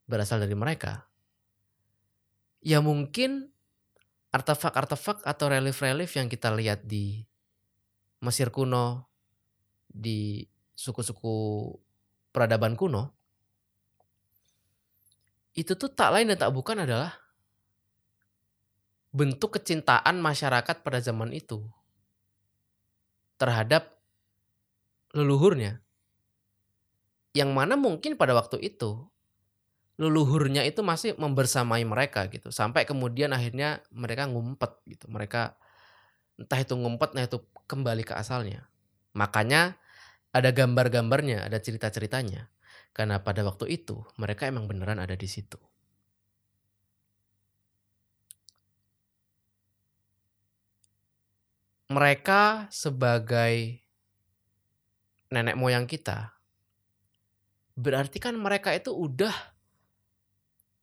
berasal 0.06 0.38
dari 0.38 0.54
mereka, 0.54 1.10
ya 2.62 2.80
mungkin 2.86 3.50
artefak-artefak 4.30 5.26
atau 5.26 5.46
relief-relief 5.50 6.14
yang 6.14 6.30
kita 6.30 6.54
lihat 6.54 6.86
di 6.86 7.26
Mesir 8.24 8.54
kuno, 8.54 9.10
di 9.90 10.46
suku-suku 10.78 11.36
peradaban 12.32 12.78
kuno, 12.80 13.14
itu 15.54 15.76
tuh 15.76 15.92
tak 15.92 16.16
lain 16.16 16.34
dan 16.34 16.40
tak 16.40 16.54
bukan 16.56 16.82
adalah 16.88 17.14
bentuk 19.14 19.62
kecintaan 19.62 20.18
masyarakat 20.18 20.82
pada 20.82 20.98
zaman 20.98 21.30
itu 21.30 21.62
terhadap 23.38 23.94
leluhurnya. 25.14 25.83
Yang 27.34 27.50
mana 27.50 27.74
mungkin 27.74 28.14
pada 28.14 28.38
waktu 28.38 28.62
itu 28.62 29.10
leluhurnya 29.98 30.66
itu 30.66 30.82
masih 30.82 31.14
membersamai 31.18 31.86
mereka 31.86 32.26
gitu. 32.30 32.50
Sampai 32.50 32.86
kemudian 32.86 33.34
akhirnya 33.34 33.82
mereka 33.94 34.26
ngumpet 34.30 34.82
gitu. 34.90 35.06
Mereka 35.10 35.58
entah 36.42 36.60
itu 36.62 36.74
ngumpet, 36.78 37.14
entah 37.14 37.26
itu 37.30 37.40
kembali 37.70 38.04
ke 38.06 38.14
asalnya. 38.18 38.70
Makanya 39.14 39.78
ada 40.34 40.50
gambar-gambarnya, 40.50 41.46
ada 41.46 41.62
cerita-ceritanya. 41.62 42.50
Karena 42.94 43.22
pada 43.22 43.42
waktu 43.46 43.70
itu 43.70 44.06
mereka 44.18 44.50
emang 44.50 44.66
beneran 44.70 45.02
ada 45.02 45.14
di 45.18 45.30
situ. 45.30 45.58
Mereka 51.94 52.74
sebagai 52.74 53.78
nenek 55.30 55.54
moyang 55.54 55.86
kita, 55.86 56.33
berarti 57.74 58.22
kan 58.22 58.38
mereka 58.38 58.74
itu 58.74 58.94
udah 58.94 59.34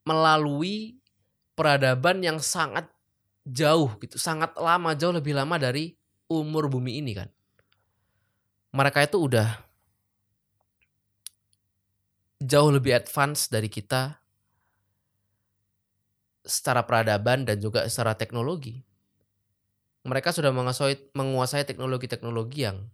melalui 0.05 0.99
peradaban 1.55 2.25
yang 2.25 2.39
sangat 2.41 2.89
jauh 3.47 3.95
gitu, 4.01 4.17
sangat 4.17 4.55
lama, 4.57 4.97
jauh 4.97 5.15
lebih 5.15 5.37
lama 5.37 5.57
dari 5.61 5.95
umur 6.31 6.71
bumi 6.71 7.03
ini 7.03 7.13
kan. 7.17 7.29
Mereka 8.71 9.11
itu 9.11 9.19
udah 9.19 9.49
jauh 12.41 12.71
lebih 12.73 12.97
advance 12.97 13.51
dari 13.51 13.69
kita 13.69 14.23
secara 16.41 16.87
peradaban 16.89 17.45
dan 17.45 17.61
juga 17.61 17.85
secara 17.91 18.17
teknologi. 18.17 18.81
Mereka 20.01 20.33
sudah 20.33 20.49
menguasai, 21.13 21.69
teknologi-teknologi 21.69 22.65
yang 22.65 22.89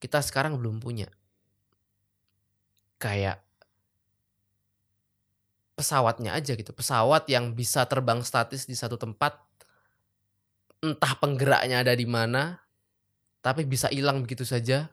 kita 0.00 0.24
sekarang 0.24 0.56
belum 0.56 0.80
punya. 0.80 1.12
Kayak 2.98 3.40
pesawatnya 5.78 6.34
aja 6.34 6.52
gitu. 6.58 6.74
Pesawat 6.74 7.30
yang 7.30 7.54
bisa 7.54 7.86
terbang 7.86 8.22
statis 8.26 8.66
di 8.66 8.74
satu 8.74 8.98
tempat, 8.98 9.38
entah 10.82 11.14
penggeraknya 11.18 11.86
ada 11.86 11.94
di 11.94 12.06
mana, 12.06 12.58
tapi 13.40 13.62
bisa 13.62 13.86
hilang 13.88 14.26
begitu 14.26 14.42
saja. 14.42 14.90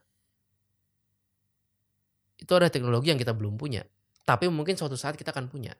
Itu 2.37 2.53
ada 2.53 2.69
teknologi 2.69 3.09
yang 3.09 3.17
kita 3.17 3.33
belum 3.33 3.57
punya. 3.57 3.81
Tapi 4.25 4.49
mungkin 4.49 4.77
suatu 4.77 4.97
saat 4.97 5.17
kita 5.17 5.33
akan 5.33 5.49
punya 5.49 5.73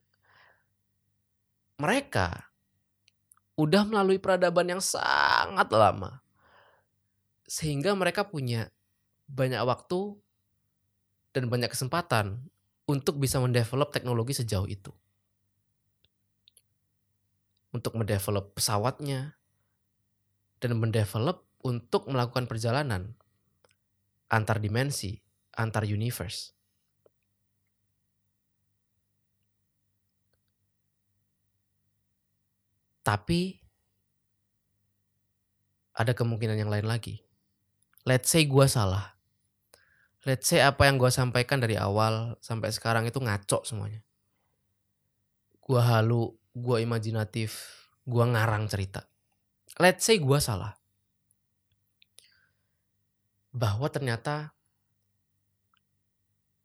mereka 1.76 2.52
udah 3.56 3.84
melalui 3.88 4.20
peradaban 4.20 4.68
yang 4.68 4.84
sangat 4.84 5.68
lama. 5.72 6.24
Sehingga 7.46 7.94
mereka 7.96 8.28
punya 8.28 8.72
banyak 9.28 9.60
waktu 9.64 10.18
dan 11.36 11.52
banyak 11.52 11.68
kesempatan 11.68 12.48
untuk 12.88 13.20
bisa 13.20 13.44
mendevelop 13.44 13.92
teknologi 13.92 14.32
sejauh 14.32 14.72
itu. 14.72 14.96
Untuk 17.76 17.92
mendevelop 18.00 18.56
pesawatnya 18.56 19.36
dan 20.64 20.80
mendevelop 20.80 21.44
untuk 21.60 22.08
melakukan 22.08 22.48
perjalanan 22.48 23.20
antar 24.32 24.64
dimensi, 24.64 25.20
antar 25.60 25.84
universe. 25.84 26.56
Tapi 33.04 33.60
ada 36.00 36.16
kemungkinan 36.16 36.58
yang 36.58 36.72
lain 36.72 36.88
lagi. 36.88 37.22
Let's 38.08 38.32
say 38.32 38.48
gue 38.48 38.66
salah. 38.72 39.15
Let's 40.26 40.50
say 40.50 40.58
apa 40.58 40.90
yang 40.90 40.98
gue 40.98 41.14
sampaikan 41.14 41.62
dari 41.62 41.78
awal 41.78 42.34
sampai 42.42 42.74
sekarang 42.74 43.06
itu 43.06 43.22
ngaco 43.22 43.62
semuanya. 43.62 44.02
Gue 45.62 45.78
halu, 45.78 46.34
gue 46.58 46.78
imajinatif, 46.82 47.62
gue 48.10 48.26
ngarang 48.26 48.66
cerita. 48.66 49.06
Let's 49.78 50.02
say 50.02 50.18
gue 50.18 50.40
salah. 50.42 50.74
Bahwa 53.54 53.86
ternyata 53.94 54.56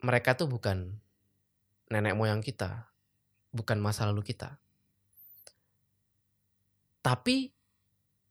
mereka 0.01 0.33
tuh 0.33 0.49
bukan 0.49 0.97
nenek 1.93 2.17
moyang 2.17 2.41
kita, 2.41 2.89
bukan 3.53 3.77
masa 3.77 4.09
lalu 4.09 4.25
kita. 4.25 4.57
Tapi 7.05 7.53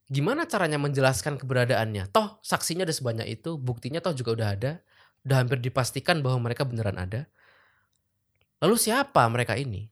gimana 0.10 0.50
caranya 0.50 0.82
menjelaskan 0.82 1.38
keberadaannya? 1.38 2.10
Toh 2.10 2.42
saksinya 2.42 2.82
ada 2.82 2.94
sebanyak 2.94 3.30
itu, 3.30 3.62
buktinya 3.62 4.02
toh 4.02 4.18
juga 4.18 4.34
udah 4.34 4.50
ada, 4.58 4.72
udah 5.28 5.38
hampir 5.44 5.60
dipastikan 5.60 6.24
bahwa 6.24 6.50
mereka 6.50 6.64
beneran 6.64 6.96
ada. 6.96 7.28
Lalu 8.60 8.76
siapa 8.76 9.24
mereka 9.32 9.56
ini? 9.56 9.88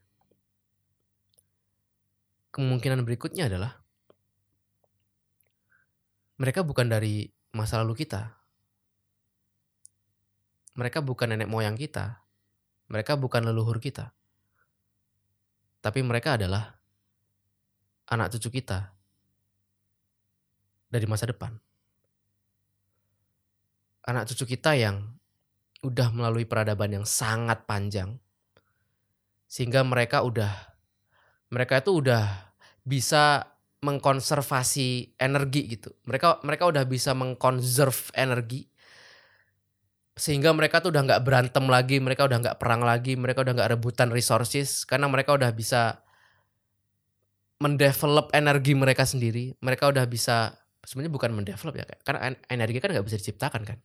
Kemungkinan 2.52 3.04
berikutnya 3.04 3.48
adalah 3.48 3.80
mereka 6.38 6.62
bukan 6.62 6.86
dari 6.86 7.28
masa 7.50 7.82
lalu 7.82 8.06
kita. 8.06 8.38
Mereka 10.78 11.02
bukan 11.02 11.34
nenek 11.34 11.50
moyang 11.50 11.74
kita. 11.74 12.22
Mereka 12.88 13.18
bukan 13.18 13.42
leluhur 13.42 13.82
kita. 13.82 14.14
Tapi 15.82 16.00
mereka 16.06 16.38
adalah 16.38 16.78
anak 18.08 18.32
cucu 18.34 18.62
kita 18.62 18.94
dari 20.88 21.06
masa 21.10 21.28
depan. 21.28 21.52
Anak 24.08 24.30
cucu 24.32 24.56
kita 24.56 24.72
yang 24.78 25.17
udah 25.84 26.08
melalui 26.10 26.44
peradaban 26.48 26.90
yang 26.90 27.06
sangat 27.06 27.64
panjang. 27.68 28.18
Sehingga 29.48 29.86
mereka 29.86 30.26
udah 30.26 30.52
mereka 31.48 31.80
itu 31.80 32.04
udah 32.04 32.52
bisa 32.84 33.56
mengkonservasi 33.80 35.16
energi 35.16 35.78
gitu. 35.78 35.94
Mereka 36.04 36.42
mereka 36.42 36.68
udah 36.68 36.84
bisa 36.84 37.14
mengkonserv 37.14 38.12
energi 38.18 38.68
sehingga 40.18 40.50
mereka 40.50 40.82
tuh 40.82 40.90
udah 40.90 41.06
nggak 41.06 41.22
berantem 41.22 41.64
lagi, 41.70 42.02
mereka 42.02 42.26
udah 42.26 42.42
nggak 42.42 42.58
perang 42.58 42.82
lagi, 42.82 43.14
mereka 43.14 43.46
udah 43.46 43.54
nggak 43.54 43.70
rebutan 43.78 44.10
resources 44.10 44.82
karena 44.82 45.06
mereka 45.06 45.30
udah 45.38 45.54
bisa 45.54 46.02
mendevelop 47.62 48.34
energi 48.34 48.74
mereka 48.74 49.06
sendiri. 49.06 49.54
Mereka 49.62 49.94
udah 49.94 50.02
bisa 50.10 50.58
sebenarnya 50.82 51.14
bukan 51.14 51.30
mendevelop 51.38 51.74
ya, 51.78 51.86
karena 52.02 52.34
energi 52.50 52.82
kan 52.82 52.90
nggak 52.90 53.06
bisa 53.06 53.16
diciptakan 53.22 53.62
kan. 53.62 53.78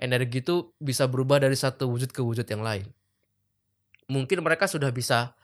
Energi 0.00 0.40
itu 0.40 0.72
bisa 0.80 1.04
berubah 1.04 1.44
dari 1.44 1.52
satu 1.52 1.84
wujud 1.92 2.08
ke 2.08 2.24
wujud 2.24 2.48
yang 2.48 2.64
lain. 2.64 2.88
Mungkin 4.08 4.40
mereka 4.40 4.64
sudah 4.64 4.88
bisa 4.88 5.36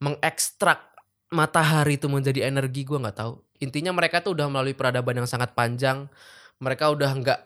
mengekstrak 0.00 0.96
matahari 1.28 2.00
itu 2.00 2.08
menjadi 2.08 2.48
energi, 2.48 2.88
gue 2.88 2.96
nggak 2.96 3.20
tahu. 3.20 3.36
Intinya 3.60 3.92
mereka 3.92 4.24
tuh 4.24 4.32
udah 4.32 4.48
melalui 4.48 4.72
peradaban 4.72 5.20
yang 5.20 5.28
sangat 5.28 5.52
panjang. 5.52 6.08
Mereka 6.56 6.88
udah 6.88 7.12
nggak 7.12 7.40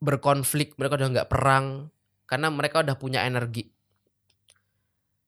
berkonflik, 0.00 0.80
mereka 0.80 0.96
udah 0.96 1.08
nggak 1.12 1.28
perang, 1.28 1.92
karena 2.24 2.48
mereka 2.48 2.80
udah 2.80 2.96
punya 2.96 3.28
energi. 3.28 3.68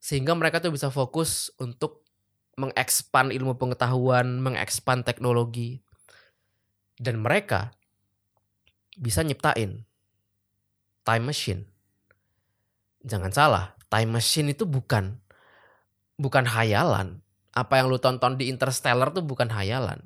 Sehingga 0.01 0.33
mereka 0.33 0.65
tuh 0.65 0.73
bisa 0.73 0.89
fokus 0.89 1.53
untuk 1.61 2.09
mengekspan 2.57 3.37
ilmu 3.37 3.61
pengetahuan, 3.61 4.41
mengekspan 4.41 5.05
teknologi. 5.05 5.85
Dan 6.97 7.21
mereka 7.21 7.77
bisa 8.97 9.21
nyiptain 9.21 9.92
time 11.03 11.25
machine. 11.31 11.63
Jangan 13.03 13.35
salah, 13.35 13.65
time 13.91 14.15
machine 14.15 14.55
itu 14.55 14.63
bukan 14.67 15.19
bukan 16.19 16.47
hayalan. 16.47 17.21
Apa 17.53 17.83
yang 17.83 17.93
lu 17.93 18.01
tonton 18.01 18.41
di 18.41 18.49
Interstellar 18.49 19.13
tuh 19.13 19.21
bukan 19.27 19.53
hayalan. 19.53 20.01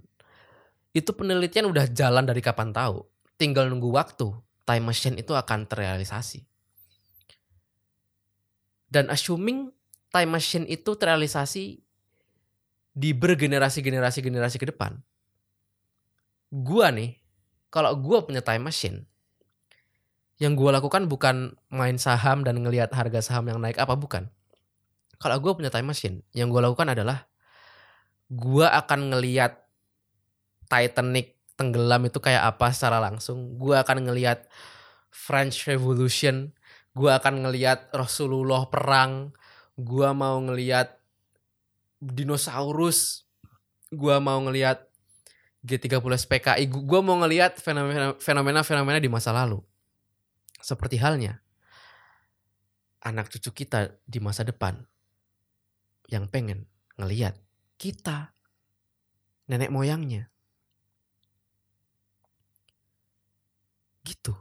Itu 0.90 1.14
penelitian 1.14 1.68
udah 1.70 1.86
jalan 1.92 2.26
dari 2.26 2.42
kapan 2.42 2.72
tahu. 2.72 3.04
Tinggal 3.36 3.68
nunggu 3.68 3.92
waktu 3.92 4.32
time 4.66 4.84
machine 4.90 5.20
itu 5.20 5.36
akan 5.36 5.68
terrealisasi. 5.68 6.42
Dan 8.90 9.12
assuming 9.12 9.70
time 10.10 10.30
machine 10.32 10.64
itu 10.66 10.96
terrealisasi 10.96 11.84
di 12.96 13.10
bergenerasi-generasi 13.12 14.18
generasi 14.24 14.56
ke 14.56 14.72
depan. 14.72 14.96
Gua 16.48 16.88
nih, 16.88 17.20
kalau 17.68 17.92
gua 18.00 18.24
punya 18.24 18.40
time 18.40 18.72
machine, 18.72 19.04
yang 20.36 20.52
gua 20.54 20.76
lakukan 20.76 21.08
bukan 21.08 21.56
main 21.72 21.96
saham 21.96 22.44
dan 22.44 22.60
ngelihat 22.60 22.92
harga 22.92 23.24
saham 23.24 23.48
yang 23.48 23.58
naik 23.60 23.80
apa 23.80 23.96
bukan. 23.96 24.28
Kalau 25.16 25.36
gua 25.40 25.56
punya 25.56 25.72
time 25.72 25.88
machine, 25.88 26.16
yang 26.36 26.52
gua 26.52 26.68
lakukan 26.68 26.92
adalah 26.92 27.28
gua 28.28 28.72
akan 28.76 29.16
ngelihat 29.16 29.64
Titanic 30.66 31.38
tenggelam 31.54 32.04
itu 32.04 32.18
kayak 32.20 32.42
apa 32.56 32.68
secara 32.74 33.00
langsung. 33.00 33.56
Gua 33.56 33.80
akan 33.86 34.10
ngelihat 34.10 34.44
French 35.08 35.64
Revolution, 35.64 36.52
gua 36.92 37.16
akan 37.16 37.48
ngelihat 37.48 37.88
Rasulullah 37.96 38.68
perang, 38.68 39.32
gua 39.80 40.12
mau 40.12 40.36
ngelihat 40.42 40.96
dinosaurus 42.00 43.24
gua 43.92 44.20
mau 44.20 44.38
ngelihat 44.44 44.84
G30 45.66 45.98
SPKI 46.26 46.64
gua 46.70 47.00
mau 47.02 47.18
ngelihat 47.22 47.58
fenomena-fenomena 48.20 48.98
di 49.00 49.10
masa 49.10 49.32
lalu 49.32 49.62
seperti 50.60 51.00
halnya 51.00 51.40
anak 53.04 53.30
cucu 53.30 53.64
kita 53.64 53.96
di 54.02 54.18
masa 54.18 54.42
depan 54.42 54.76
yang 56.10 56.26
pengen 56.26 56.66
ngelihat 56.98 57.38
kita 57.76 58.34
nenek 59.46 59.70
moyangnya 59.70 60.30
gitu 64.06 64.34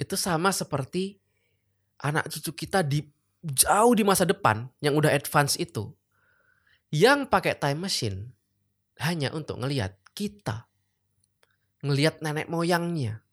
itu 0.00 0.16
sama 0.16 0.52
seperti 0.52 1.20
anak 2.00 2.28
cucu 2.32 2.66
kita 2.66 2.80
di 2.84 3.04
jauh 3.40 3.92
di 3.96 4.04
masa 4.04 4.28
depan 4.28 4.68
yang 4.80 4.96
udah 4.96 5.12
advance 5.12 5.56
itu 5.56 5.92
yang 6.90 7.30
pakai 7.30 7.54
time 7.56 7.86
machine 7.86 8.34
hanya 9.00 9.32
untuk 9.32 9.62
ngelihat 9.62 9.96
kita. 10.12 10.68
Ngelihat 11.80 12.20
nenek 12.20 12.52
moyangnya. 12.52 13.24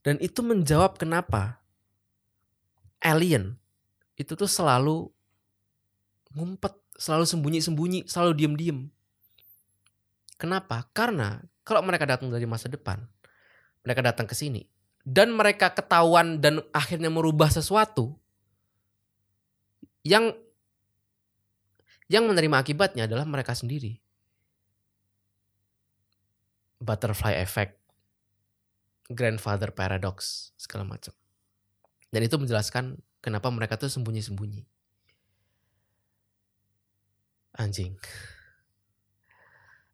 Dan 0.00 0.16
itu 0.20 0.40
menjawab 0.40 0.96
kenapa 0.96 1.60
alien 3.00 3.56
itu 4.16 4.36
tuh 4.36 4.48
selalu 4.48 5.08
ngumpet 6.36 6.76
selalu 7.00 7.24
sembunyi-sembunyi, 7.24 8.04
selalu 8.04 8.32
diem-diem. 8.36 8.78
Kenapa? 10.36 10.88
Karena 10.92 11.40
kalau 11.64 11.80
mereka 11.80 12.04
datang 12.04 12.28
dari 12.28 12.44
masa 12.44 12.68
depan, 12.68 13.00
mereka 13.84 14.04
datang 14.04 14.28
ke 14.28 14.36
sini 14.36 14.68
dan 15.04 15.32
mereka 15.32 15.72
ketahuan 15.72 16.44
dan 16.44 16.60
akhirnya 16.76 17.08
merubah 17.08 17.48
sesuatu 17.48 18.20
yang 20.04 20.36
yang 22.10 22.28
menerima 22.28 22.60
akibatnya 22.60 23.08
adalah 23.08 23.24
mereka 23.24 23.56
sendiri. 23.56 23.96
Butterfly 26.80 27.36
effect, 27.40 27.79
grandfather 29.10 29.74
paradox, 29.74 30.50
segala 30.54 30.86
macam. 30.86 31.12
Dan 32.14 32.22
itu 32.22 32.38
menjelaskan 32.38 33.02
kenapa 33.18 33.50
mereka 33.50 33.74
tuh 33.74 33.90
sembunyi-sembunyi. 33.90 34.62
Anjing. 37.58 37.98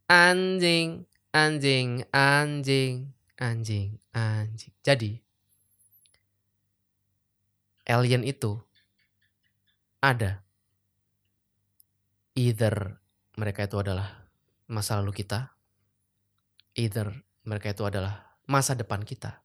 Anjing, 0.06 1.08
anjing, 1.32 2.04
anjing, 2.12 3.10
anjing, 3.40 3.88
anjing. 4.14 4.74
Jadi 4.84 5.18
alien 7.86 8.22
itu 8.22 8.60
ada 10.02 10.42
either 12.36 13.00
mereka 13.34 13.64
itu 13.64 13.76
adalah 13.80 14.28
masa 14.68 15.00
lalu 15.00 15.16
kita, 15.16 15.56
either 16.76 17.10
mereka 17.46 17.72
itu 17.72 17.82
adalah 17.86 18.25
masa 18.46 18.78
depan 18.78 19.02
kita. 19.02 19.42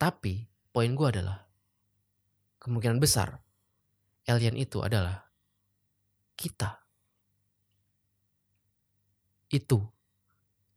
Tapi 0.00 0.48
poin 0.72 0.90
gue 0.92 1.08
adalah 1.08 1.46
kemungkinan 2.58 2.98
besar 2.98 3.38
alien 4.26 4.56
itu 4.58 4.82
adalah 4.82 5.26
kita. 6.34 6.82
Itu 9.52 9.84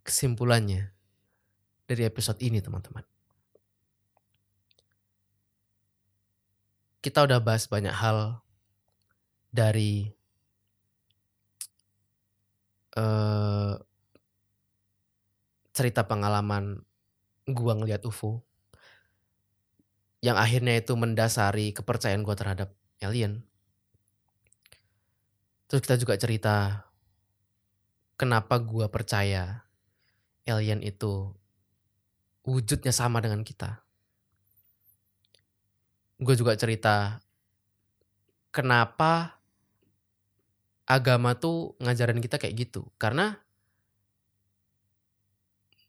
kesimpulannya 0.06 0.92
dari 1.88 2.04
episode 2.06 2.42
ini 2.42 2.60
teman-teman. 2.62 3.06
Kita 7.02 7.22
udah 7.22 7.38
bahas 7.38 7.70
banyak 7.70 7.94
hal 7.94 8.42
dari 9.54 10.10
uh, 12.98 13.78
cerita 15.76 16.08
pengalaman 16.08 16.80
gua 17.52 17.76
ngeliat 17.76 18.08
UFO 18.08 18.40
yang 20.24 20.40
akhirnya 20.40 20.80
itu 20.80 20.96
mendasari 20.96 21.76
kepercayaan 21.76 22.24
gua 22.24 22.40
terhadap 22.40 22.72
alien. 23.04 23.44
Terus 25.68 25.84
kita 25.84 26.00
juga 26.00 26.16
cerita 26.16 26.88
kenapa 28.16 28.64
gua 28.64 28.88
percaya 28.88 29.68
alien 30.48 30.80
itu 30.80 31.36
wujudnya 32.46 32.94
sama 32.94 33.20
dengan 33.20 33.42
kita. 33.42 33.82
Gue 36.22 36.38
juga 36.38 36.56
cerita 36.56 37.20
kenapa 38.54 39.42
agama 40.86 41.36
tuh 41.36 41.74
ngajarin 41.82 42.22
kita 42.22 42.38
kayak 42.40 42.56
gitu. 42.70 42.88
Karena 43.02 43.42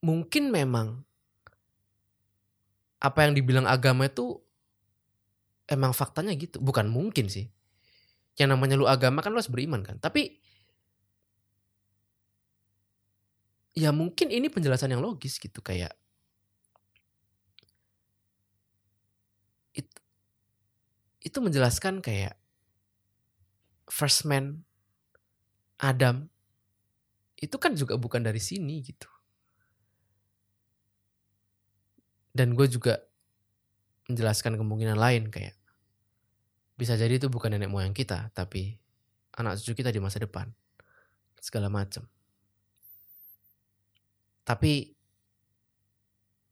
mungkin 0.05 0.53
memang 0.53 1.05
apa 3.01 3.19
yang 3.29 3.33
dibilang 3.37 3.69
agama 3.69 4.09
itu 4.09 4.41
emang 5.69 5.93
faktanya 5.93 6.33
gitu. 6.35 6.59
Bukan 6.63 6.89
mungkin 6.91 7.29
sih. 7.29 7.49
Yang 8.37 8.49
namanya 8.57 8.75
lu 8.77 8.87
agama 8.89 9.21
kan 9.25 9.33
lu 9.33 9.39
harus 9.41 9.53
beriman 9.53 9.81
kan. 9.85 9.97
Tapi 10.01 10.37
ya 13.77 13.93
mungkin 13.93 14.33
ini 14.33 14.49
penjelasan 14.49 14.93
yang 14.97 15.05
logis 15.05 15.37
gitu 15.37 15.61
kayak 15.61 15.93
itu 21.27 21.43
menjelaskan 21.43 21.99
kayak 21.99 22.39
first 23.91 24.23
man 24.23 24.63
Adam 25.83 26.31
itu 27.37 27.57
kan 27.59 27.75
juga 27.75 27.99
bukan 27.99 28.23
dari 28.25 28.41
sini 28.41 28.81
gitu. 28.81 29.11
Dan 32.37 32.53
gue 32.53 32.68
juga 32.68 33.01
menjelaskan 34.12 34.61
kemungkinan 34.61 35.01
lain 35.01 35.32
kayak 35.32 35.57
bisa 36.76 36.93
jadi 37.01 37.16
itu 37.16 37.32
bukan 37.32 37.57
nenek 37.57 37.72
moyang 37.72 37.97
kita, 37.97 38.28
tapi 38.37 38.76
anak 39.41 39.57
cucu 39.57 39.80
kita 39.80 39.89
di 39.89 40.05
masa 40.05 40.20
depan. 40.20 40.53
Segala 41.41 41.72
macam. 41.72 42.05
Tapi 44.45 44.93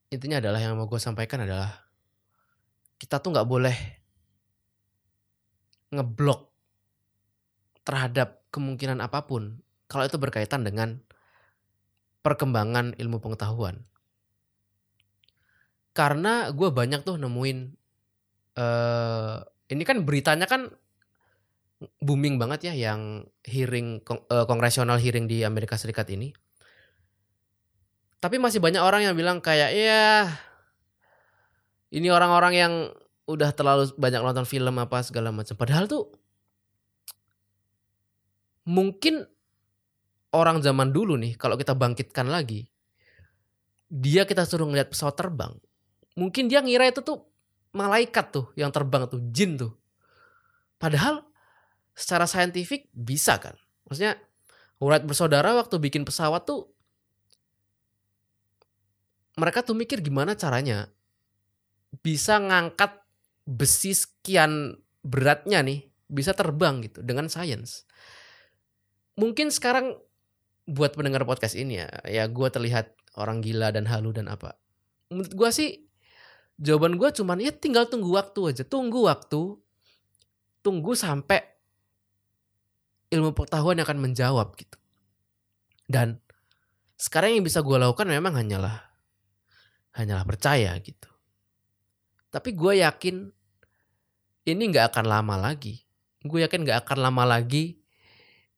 intinya 0.08 0.40
adalah 0.40 0.64
yang 0.64 0.72
mau 0.80 0.88
gue 0.88 0.96
sampaikan 0.96 1.44
adalah 1.44 1.84
kita 2.96 3.20
tuh 3.20 3.36
nggak 3.36 3.48
boleh 3.48 3.76
ngeblok 5.92 6.50
terhadap 7.84 8.42
kemungkinan 8.48 9.04
apa 9.04 9.28
pun 9.28 9.60
kalau 9.86 10.08
itu 10.08 10.16
berkaitan 10.16 10.64
dengan 10.64 11.04
perkembangan 12.24 12.96
ilmu 12.96 13.20
pengetahuan. 13.20 13.84
Karena 15.94 16.50
gue 16.50 16.68
banyak 16.74 17.06
tuh 17.06 17.16
nemuin 17.16 17.58
uh, 18.58 19.38
ini 19.70 19.82
kan 19.86 20.02
beritanya 20.02 20.50
kan 20.50 20.68
booming 22.02 22.34
banget 22.34 22.72
ya 22.72 22.74
yang 22.74 23.22
hearing 23.46 24.02
uh, 24.10 24.46
kongresional 24.50 24.98
hearing 24.98 25.30
di 25.30 25.46
Amerika 25.46 25.78
Serikat 25.78 26.10
ini. 26.10 26.34
Tapi 28.18 28.40
masih 28.40 28.58
banyak 28.58 28.80
orang 28.80 29.06
yang 29.06 29.14
bilang 29.14 29.38
kayak 29.38 29.70
ya 29.70 30.32
ini 31.94 32.10
orang-orang 32.10 32.54
yang 32.56 32.72
udah 33.30 33.54
terlalu 33.54 33.92
banyak 33.94 34.20
nonton 34.20 34.48
film 34.48 34.74
apa 34.80 34.98
segala 35.06 35.30
macam. 35.30 35.54
Padahal 35.54 35.86
tuh 35.86 36.10
mungkin 38.64 39.28
orang 40.32 40.64
zaman 40.64 40.90
dulu 40.90 41.14
nih 41.20 41.36
kalau 41.36 41.54
kita 41.54 41.76
bangkitkan 41.76 42.26
lagi 42.26 42.66
dia 43.92 44.24
kita 44.24 44.42
suruh 44.48 44.66
ngeliat 44.66 44.90
pesawat 44.90 45.14
terbang 45.14 45.54
mungkin 46.14 46.46
dia 46.50 46.62
ngira 46.62 46.90
itu 46.90 47.02
tuh 47.02 47.26
malaikat 47.74 48.30
tuh 48.30 48.46
yang 48.54 48.70
terbang 48.70 49.06
tuh 49.10 49.20
jin 49.34 49.58
tuh 49.58 49.74
padahal 50.78 51.26
secara 51.94 52.26
saintifik 52.26 52.90
bisa 52.94 53.38
kan 53.38 53.54
maksudnya 53.86 54.18
Wright 54.82 55.06
bersaudara 55.06 55.54
waktu 55.54 55.78
bikin 55.78 56.02
pesawat 56.02 56.46
tuh 56.46 56.70
mereka 59.34 59.66
tuh 59.66 59.74
mikir 59.74 59.98
gimana 60.02 60.38
caranya 60.38 60.90
bisa 62.02 62.38
ngangkat 62.38 63.02
besi 63.46 63.94
sekian 63.94 64.78
beratnya 65.04 65.60
nih 65.60 65.84
bisa 66.08 66.32
terbang 66.32 66.80
gitu 66.84 67.04
dengan 67.04 67.28
sains. 67.28 67.84
Mungkin 69.14 69.52
sekarang 69.52 69.94
buat 70.64 70.96
pendengar 70.96 71.22
podcast 71.28 71.54
ini 71.54 71.84
ya, 71.84 71.88
ya 72.08 72.24
gue 72.26 72.48
terlihat 72.50 72.96
orang 73.20 73.44
gila 73.44 73.70
dan 73.70 73.86
halu 73.86 74.10
dan 74.10 74.26
apa. 74.26 74.58
Menurut 75.12 75.32
gue 75.36 75.50
sih 75.52 75.70
jawaban 76.58 76.96
gue 76.98 77.08
cuman 77.10 77.42
ya 77.42 77.50
tinggal 77.50 77.86
tunggu 77.90 78.14
waktu 78.14 78.54
aja, 78.54 78.62
tunggu 78.66 79.06
waktu, 79.06 79.58
tunggu 80.62 80.92
sampai 80.94 81.42
ilmu 83.10 83.34
pengetahuan 83.34 83.78
akan 83.78 83.98
menjawab 84.00 84.54
gitu. 84.58 84.78
Dan 85.84 86.18
sekarang 86.96 87.36
yang 87.38 87.44
bisa 87.44 87.60
gue 87.60 87.76
lakukan 87.76 88.08
memang 88.08 88.34
hanyalah 88.38 88.90
hanyalah 89.94 90.24
percaya 90.26 90.74
gitu. 90.82 91.10
Tapi 92.30 92.50
gue 92.50 92.82
yakin 92.82 93.30
ini 94.50 94.62
nggak 94.74 94.94
akan 94.94 95.06
lama 95.06 95.38
lagi. 95.38 95.86
Gue 96.24 96.42
yakin 96.42 96.66
nggak 96.66 96.88
akan 96.88 96.98
lama 97.04 97.22
lagi 97.38 97.84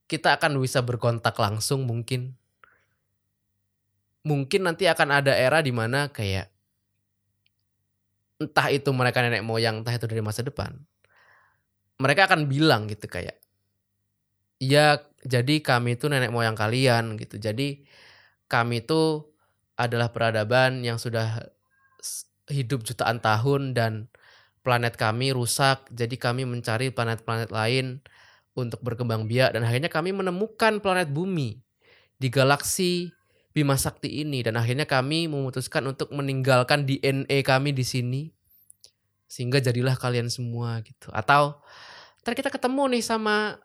kita 0.07 0.39
akan 0.39 0.63
bisa 0.63 0.81
berkontak 0.87 1.35
langsung 1.37 1.85
mungkin. 1.85 2.39
Mungkin 4.27 4.67
nanti 4.67 4.91
akan 4.91 5.23
ada 5.23 5.35
era 5.35 5.63
di 5.63 5.71
mana 5.71 6.11
kayak 6.11 6.51
entah 8.43 8.69
itu 8.73 8.91
mereka 8.93 9.25
nenek 9.25 9.45
moyang, 9.45 9.83
entah 9.83 9.95
itu 9.97 10.07
dari 10.09 10.23
masa 10.25 10.45
depan. 10.45 10.77
Mereka 11.97 12.29
akan 12.29 12.45
bilang 12.53 12.85
gitu 12.93 13.09
kayak, 13.09 13.41
ya 14.61 15.01
jadi 15.25 15.55
kami 15.65 15.97
itu 15.97 16.13
nenek 16.13 16.29
moyang 16.29 16.57
kalian 16.57 17.17
gitu. 17.17 17.41
Jadi 17.41 17.89
kami 18.49 18.85
itu 18.85 19.25
adalah 19.77 20.13
peradaban 20.13 20.85
yang 20.85 21.01
sudah 21.01 21.41
hidup 22.53 22.85
jutaan 22.87 23.19
tahun 23.19 23.73
dan 23.73 23.93
planet 24.61 25.01
kami 25.01 25.33
rusak. 25.33 25.89
Jadi 25.93 26.21
kami 26.21 26.45
mencari 26.45 26.93
planet-planet 26.93 27.49
lain 27.51 28.05
untuk 28.57 28.81
berkembang 28.85 29.29
biak 29.29 29.57
dan 29.57 29.65
akhirnya 29.65 29.93
kami 29.93 30.13
menemukan 30.17 30.81
planet 30.81 31.13
bumi 31.13 31.61
di 32.17 32.29
galaksi 32.33 33.16
Bima 33.57 33.81
Sakti 33.81 34.21
ini 34.21 34.45
dan 34.45 34.61
akhirnya 34.61 34.85
kami 34.85 35.33
memutuskan 35.33 35.81
untuk 35.89 36.13
meninggalkan 36.13 36.85
DNA 36.85 37.41
kami 37.41 37.73
di 37.73 37.89
sini 37.89 38.29
sehingga 39.25 39.65
jadilah 39.65 39.97
kalian 39.97 40.29
semua 40.29 40.85
gitu. 40.85 41.09
Atau 41.09 41.57
ntar 42.21 42.37
kita 42.37 42.53
ketemu 42.53 42.93
nih 42.93 43.01
sama 43.01 43.57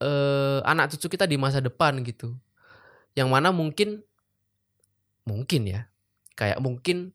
eh, 0.00 0.64
anak 0.64 0.96
cucu 0.96 1.12
kita 1.12 1.28
di 1.28 1.36
masa 1.36 1.60
depan 1.60 2.00
gitu. 2.00 2.32
Yang 3.12 3.28
mana 3.28 3.52
mungkin 3.52 4.00
mungkin 5.28 5.68
ya. 5.68 5.92
Kayak 6.32 6.64
mungkin 6.64 7.12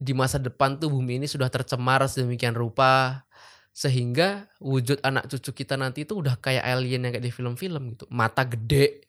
di 0.00 0.16
masa 0.16 0.40
depan 0.40 0.80
tuh 0.80 0.96
bumi 0.96 1.20
ini 1.20 1.28
sudah 1.28 1.52
tercemar 1.52 2.00
sedemikian 2.08 2.56
rupa 2.56 3.28
sehingga 3.76 4.48
wujud 4.64 5.04
anak 5.04 5.28
cucu 5.28 5.52
kita 5.60 5.76
nanti 5.76 6.08
itu 6.08 6.16
udah 6.16 6.40
kayak 6.40 6.64
alien 6.64 7.04
yang 7.04 7.12
kayak 7.12 7.28
di 7.28 7.28
film-film 7.28 7.92
gitu. 7.92 8.08
Mata 8.08 8.48
gede 8.48 9.04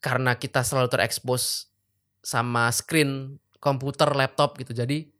karena 0.00 0.36
kita 0.36 0.64
selalu 0.64 0.88
terekspos 0.88 1.68
sama 2.20 2.68
screen 2.72 3.40
komputer, 3.60 4.08
laptop 4.16 4.56
gitu. 4.60 4.72
Jadi 4.72 5.12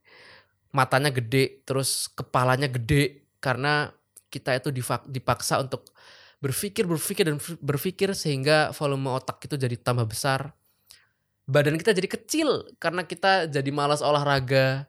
matanya 0.72 1.12
gede, 1.12 1.64
terus 1.68 2.08
kepalanya 2.08 2.66
gede 2.66 3.28
karena 3.40 3.92
kita 4.32 4.56
itu 4.56 4.72
dipaksa 5.08 5.60
untuk 5.60 5.92
berpikir, 6.40 6.88
berpikir 6.88 7.28
dan 7.28 7.36
berpikir 7.60 8.16
sehingga 8.16 8.72
volume 8.72 9.12
otak 9.12 9.44
itu 9.44 9.60
jadi 9.60 9.76
tambah 9.76 10.08
besar. 10.08 10.56
Badan 11.44 11.76
kita 11.76 11.92
jadi 11.92 12.08
kecil 12.08 12.48
karena 12.80 13.04
kita 13.04 13.50
jadi 13.50 13.70
malas 13.70 14.00
olahraga. 14.00 14.88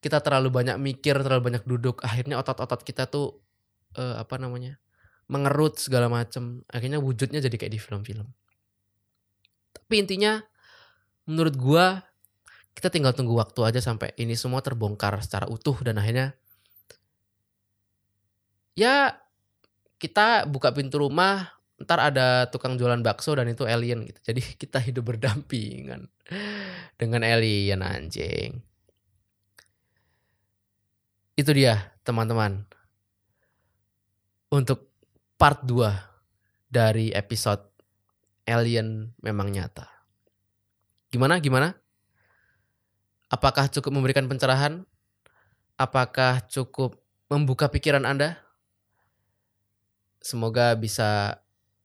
Kita 0.00 0.16
terlalu 0.24 0.48
banyak 0.48 0.80
mikir, 0.80 1.12
terlalu 1.20 1.52
banyak 1.52 1.64
duduk. 1.68 2.00
Akhirnya 2.00 2.40
otot-otot 2.40 2.80
kita 2.80 3.04
tuh 3.04 3.36
uh, 3.96 4.16
apa 4.20 4.40
namanya? 4.40 4.80
mengerut 5.30 5.78
segala 5.78 6.10
macem. 6.10 6.66
Akhirnya 6.66 6.98
wujudnya 6.98 7.38
jadi 7.38 7.54
kayak 7.54 7.70
di 7.70 7.78
film-film. 7.78 8.26
Tapi 9.90 10.06
intinya 10.06 10.38
menurut 11.26 11.58
gua 11.58 12.06
kita 12.78 12.94
tinggal 12.94 13.10
tunggu 13.10 13.34
waktu 13.34 13.58
aja 13.66 13.82
sampai 13.82 14.14
ini 14.22 14.38
semua 14.38 14.62
terbongkar 14.62 15.18
secara 15.18 15.50
utuh 15.50 15.74
dan 15.82 15.98
akhirnya 15.98 16.38
ya 18.78 19.18
kita 19.98 20.46
buka 20.46 20.70
pintu 20.70 21.02
rumah 21.02 21.58
ntar 21.82 21.98
ada 21.98 22.46
tukang 22.54 22.78
jualan 22.78 23.02
bakso 23.02 23.34
dan 23.34 23.50
itu 23.50 23.66
alien 23.66 24.06
gitu. 24.06 24.22
Jadi 24.30 24.54
kita 24.54 24.78
hidup 24.78 25.10
berdampingan 25.10 26.06
dengan 26.94 27.26
alien 27.26 27.82
anjing. 27.82 28.62
Itu 31.34 31.50
dia 31.50 31.98
teman-teman. 32.06 32.62
Untuk 34.54 34.94
part 35.34 35.66
2 35.66 35.90
dari 36.70 37.10
episode 37.10 37.69
alien 38.46 39.12
memang 39.20 39.50
nyata 39.52 39.88
gimana 41.10 41.42
gimana 41.42 41.80
Apakah 43.30 43.70
cukup 43.70 43.94
memberikan 43.94 44.26
pencerahan? 44.26 44.82
Apakah 45.78 46.42
cukup 46.50 46.98
membuka 47.30 47.70
pikiran 47.70 48.02
Anda? 48.02 48.42
Semoga 50.18 50.74
bisa 50.74 51.38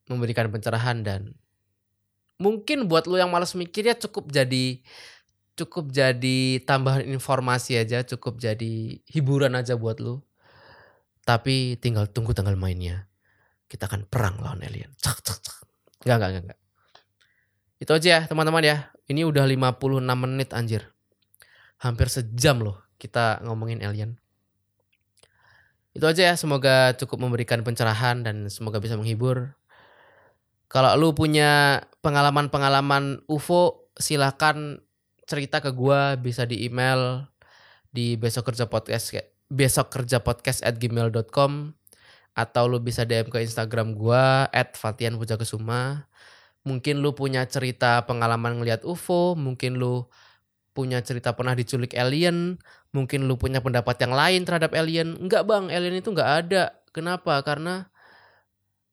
memberikan 0.10 0.50
pencerahan 0.50 1.06
dan 1.06 1.38
mungkin 2.42 2.90
buat 2.90 3.06
lo 3.06 3.16
yang 3.16 3.32
malas 3.32 3.56
mikir 3.56 3.88
ya 3.88 3.96
cukup 3.96 4.28
jadi 4.34 4.84
cukup 5.56 5.94
jadi 5.94 6.60
tambahan 6.66 7.08
informasi 7.14 7.78
aja, 7.80 8.02
cukup 8.04 8.42
jadi 8.42 9.00
hiburan 9.06 9.54
aja 9.54 9.78
buat 9.78 10.02
lo. 10.02 10.26
Tapi 11.24 11.78
tinggal 11.78 12.10
tunggu 12.10 12.34
tanggal 12.34 12.58
mainnya. 12.58 13.06
Kita 13.70 13.86
akan 13.86 14.10
perang 14.10 14.42
lawan 14.42 14.66
alien. 14.66 14.92
Cak, 14.98 15.22
cak, 15.22 15.40
cak. 15.46 15.65
Enggak, 16.06 16.18
enggak, 16.22 16.44
enggak. 16.46 16.60
Itu 17.82 17.92
aja 17.92 18.08
ya 18.08 18.20
teman-teman 18.30 18.64
ya. 18.64 18.78
Ini 19.10 19.26
udah 19.26 19.46
56 19.46 20.02
menit 20.02 20.50
anjir 20.54 20.96
hampir 21.82 22.08
sejam 22.08 22.64
loh 22.64 22.82
kita 22.96 23.44
ngomongin 23.44 23.84
alien. 23.84 24.16
Itu 25.96 26.08
aja 26.08 26.32
ya, 26.32 26.36
semoga 26.36 26.92
cukup 27.00 27.24
memberikan 27.24 27.64
pencerahan 27.64 28.24
dan 28.24 28.52
semoga 28.52 28.84
bisa 28.84 29.00
menghibur. 29.00 29.56
Kalau 30.68 30.92
lu 31.00 31.16
punya 31.16 31.84
pengalaman-pengalaman 32.04 33.24
UFO, 33.32 33.88
silahkan 33.96 34.84
cerita 35.24 35.64
ke 35.64 35.72
gua 35.72 36.20
bisa 36.20 36.44
di 36.44 36.68
email 36.68 37.32
di 37.96 38.20
besok 38.20 38.52
kerja 38.52 38.68
podcast 38.68 39.16
besok 39.48 39.88
kerja 39.88 40.20
podcast 40.20 40.60
at 40.68 40.76
gmail.com 40.76 41.72
atau 42.36 42.68
lu 42.68 42.84
bisa 42.84 43.08
DM 43.08 43.32
ke 43.32 43.40
Instagram 43.40 43.96
gua 43.96 44.52
at 44.52 44.76
Fatian 44.76 45.16
Pujakesuma. 45.16 46.12
Mungkin 46.68 47.00
lu 47.00 47.16
punya 47.16 47.48
cerita 47.48 48.04
pengalaman 48.04 48.60
ngeliat 48.60 48.84
UFO, 48.84 49.40
mungkin 49.40 49.80
lu 49.80 50.10
punya 50.76 51.00
cerita 51.00 51.32
pernah 51.32 51.56
diculik 51.56 51.96
alien, 51.96 52.60
mungkin 52.92 53.32
lu 53.32 53.40
punya 53.40 53.64
pendapat 53.64 53.96
yang 54.04 54.12
lain 54.12 54.44
terhadap 54.44 54.76
alien. 54.76 55.16
Enggak 55.16 55.48
bang, 55.48 55.72
alien 55.72 55.96
itu 56.04 56.12
enggak 56.12 56.32
ada. 56.46 56.64
Kenapa? 56.92 57.40
Karena 57.48 57.88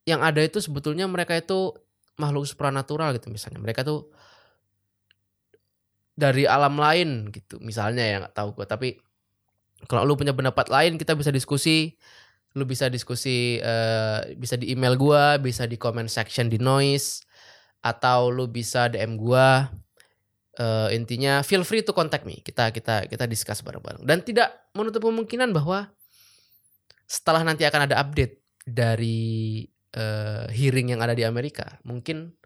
yang 0.07 0.23
ada 0.23 0.39
itu 0.39 0.63
sebetulnya 0.63 1.11
mereka 1.11 1.35
itu 1.35 1.75
makhluk 2.21 2.47
supranatural 2.47 3.11
gitu 3.19 3.33
misalnya. 3.35 3.59
Mereka 3.59 3.83
tuh 3.83 4.13
dari 6.13 6.45
alam 6.45 6.77
lain 6.77 7.33
gitu 7.33 7.57
misalnya 7.65 8.05
ya 8.05 8.17
nggak 8.25 8.37
tahu 8.37 8.53
gue 8.53 8.67
tapi 8.69 8.89
kalau 9.89 10.05
lu 10.05 10.15
punya 10.15 10.37
pendapat 10.37 10.69
lain 10.69 11.01
kita 11.01 11.17
bisa 11.17 11.33
diskusi 11.33 11.97
lu 12.53 12.69
bisa 12.69 12.93
diskusi 12.93 13.57
uh, 13.65 14.25
bisa 14.37 14.61
di 14.61 14.73
email 14.73 14.97
gua 15.01 15.41
bisa 15.41 15.65
di 15.65 15.81
comment 15.81 16.09
section 16.09 16.53
di 16.53 16.61
noise 16.61 17.25
atau 17.81 18.29
lu 18.29 18.47
bisa 18.47 18.93
DM 18.93 19.17
gua 19.17 19.73
uh, 20.59 20.89
intinya 20.93 21.41
feel 21.41 21.65
free 21.65 21.85
to 21.85 21.95
contact 21.97 22.29
me. 22.29 22.41
Kita 22.43 22.75
kita 22.75 23.09
kita 23.09 23.25
discuss 23.25 23.65
bareng-bareng. 23.65 24.05
Dan 24.05 24.21
tidak 24.21 24.69
menutup 24.77 25.09
kemungkinan 25.09 25.55
bahwa 25.55 25.89
setelah 27.07 27.45
nanti 27.45 27.65
akan 27.65 27.89
ada 27.89 28.01
update 28.01 28.41
dari 28.65 29.65
uh, 29.97 30.49
hearing 30.49 30.97
yang 30.97 31.01
ada 31.05 31.13
di 31.13 31.25
Amerika, 31.25 31.81
mungkin 31.85 32.37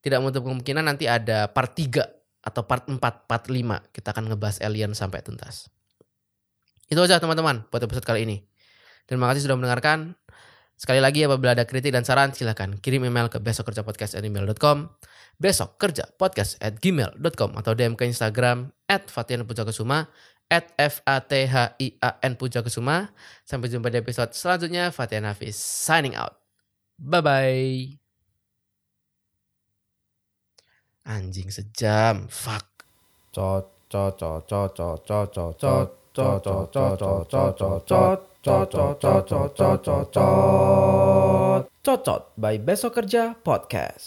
tidak 0.00 0.22
menutup 0.22 0.46
kemungkinan 0.46 0.86
nanti 0.86 1.10
ada 1.10 1.50
part 1.50 1.74
3 1.74 2.46
atau 2.46 2.62
part 2.62 2.86
4, 2.86 3.02
part 3.02 3.44
5 3.50 3.90
kita 3.90 4.08
akan 4.14 4.30
ngebahas 4.30 4.62
alien 4.62 4.94
sampai 4.94 5.20
tuntas. 5.20 5.66
Itu 6.86 7.02
aja 7.02 7.18
teman-teman 7.18 7.66
buat 7.66 7.82
episode 7.82 8.06
kali 8.06 8.22
ini. 8.22 8.46
Terima 9.06 9.30
kasih 9.30 9.46
sudah 9.46 9.56
mendengarkan. 9.58 10.18
Sekali 10.76 11.00
lagi 11.00 11.24
apabila 11.24 11.56
ada 11.56 11.64
kritik 11.64 11.94
dan 11.94 12.04
saran 12.04 12.36
silahkan 12.36 12.76
kirim 12.76 13.08
email 13.08 13.32
ke 13.32 13.40
besokkerjapodcast@email.com 13.40 14.92
besok 15.36 15.76
kerja 15.76 16.08
podcast 16.16 16.56
at 16.64 16.80
gmail.com 16.80 17.56
atau 17.56 17.72
DM 17.76 17.96
ke 17.96 18.08
Instagram 18.08 18.72
at 18.88 19.08
Fatian 19.08 19.44
Pujakesuma 19.44 20.08
at 20.48 20.72
F 20.80 21.04
A 21.04 21.20
T 21.20 21.44
H 21.44 21.76
I 21.80 21.88
A 22.00 22.20
N 22.24 22.36
Pujakesuma. 22.36 23.12
Sampai 23.44 23.68
jumpa 23.68 23.92
di 23.92 24.00
episode 24.00 24.32
selanjutnya. 24.32 24.92
Fatian 24.92 25.28
Hafiz 25.28 25.56
signing 25.56 26.16
out. 26.16 26.40
Bye 26.96 27.22
bye. 27.24 27.76
Anjing 31.06 31.52
sejam. 31.52 32.26
Fuck. 32.32 32.84
Cot 33.36 33.76
cot 33.92 34.16
cot 34.18 34.42
cot 34.48 34.72
cot 34.74 35.00
cot 35.06 35.30
cot 35.32 35.88
cot 36.16 36.42
cot 36.42 36.68
cot 36.72 37.54
cot 37.56 37.82
cot 37.86 38.35
Cocot, 38.46 39.02
cocot, 39.02 39.50
cocot, 39.58 40.06
cocot. 41.82 42.22
By 42.38 42.62
Besok 42.62 43.02
Kerja 43.02 43.34
Podcast. 43.42 44.04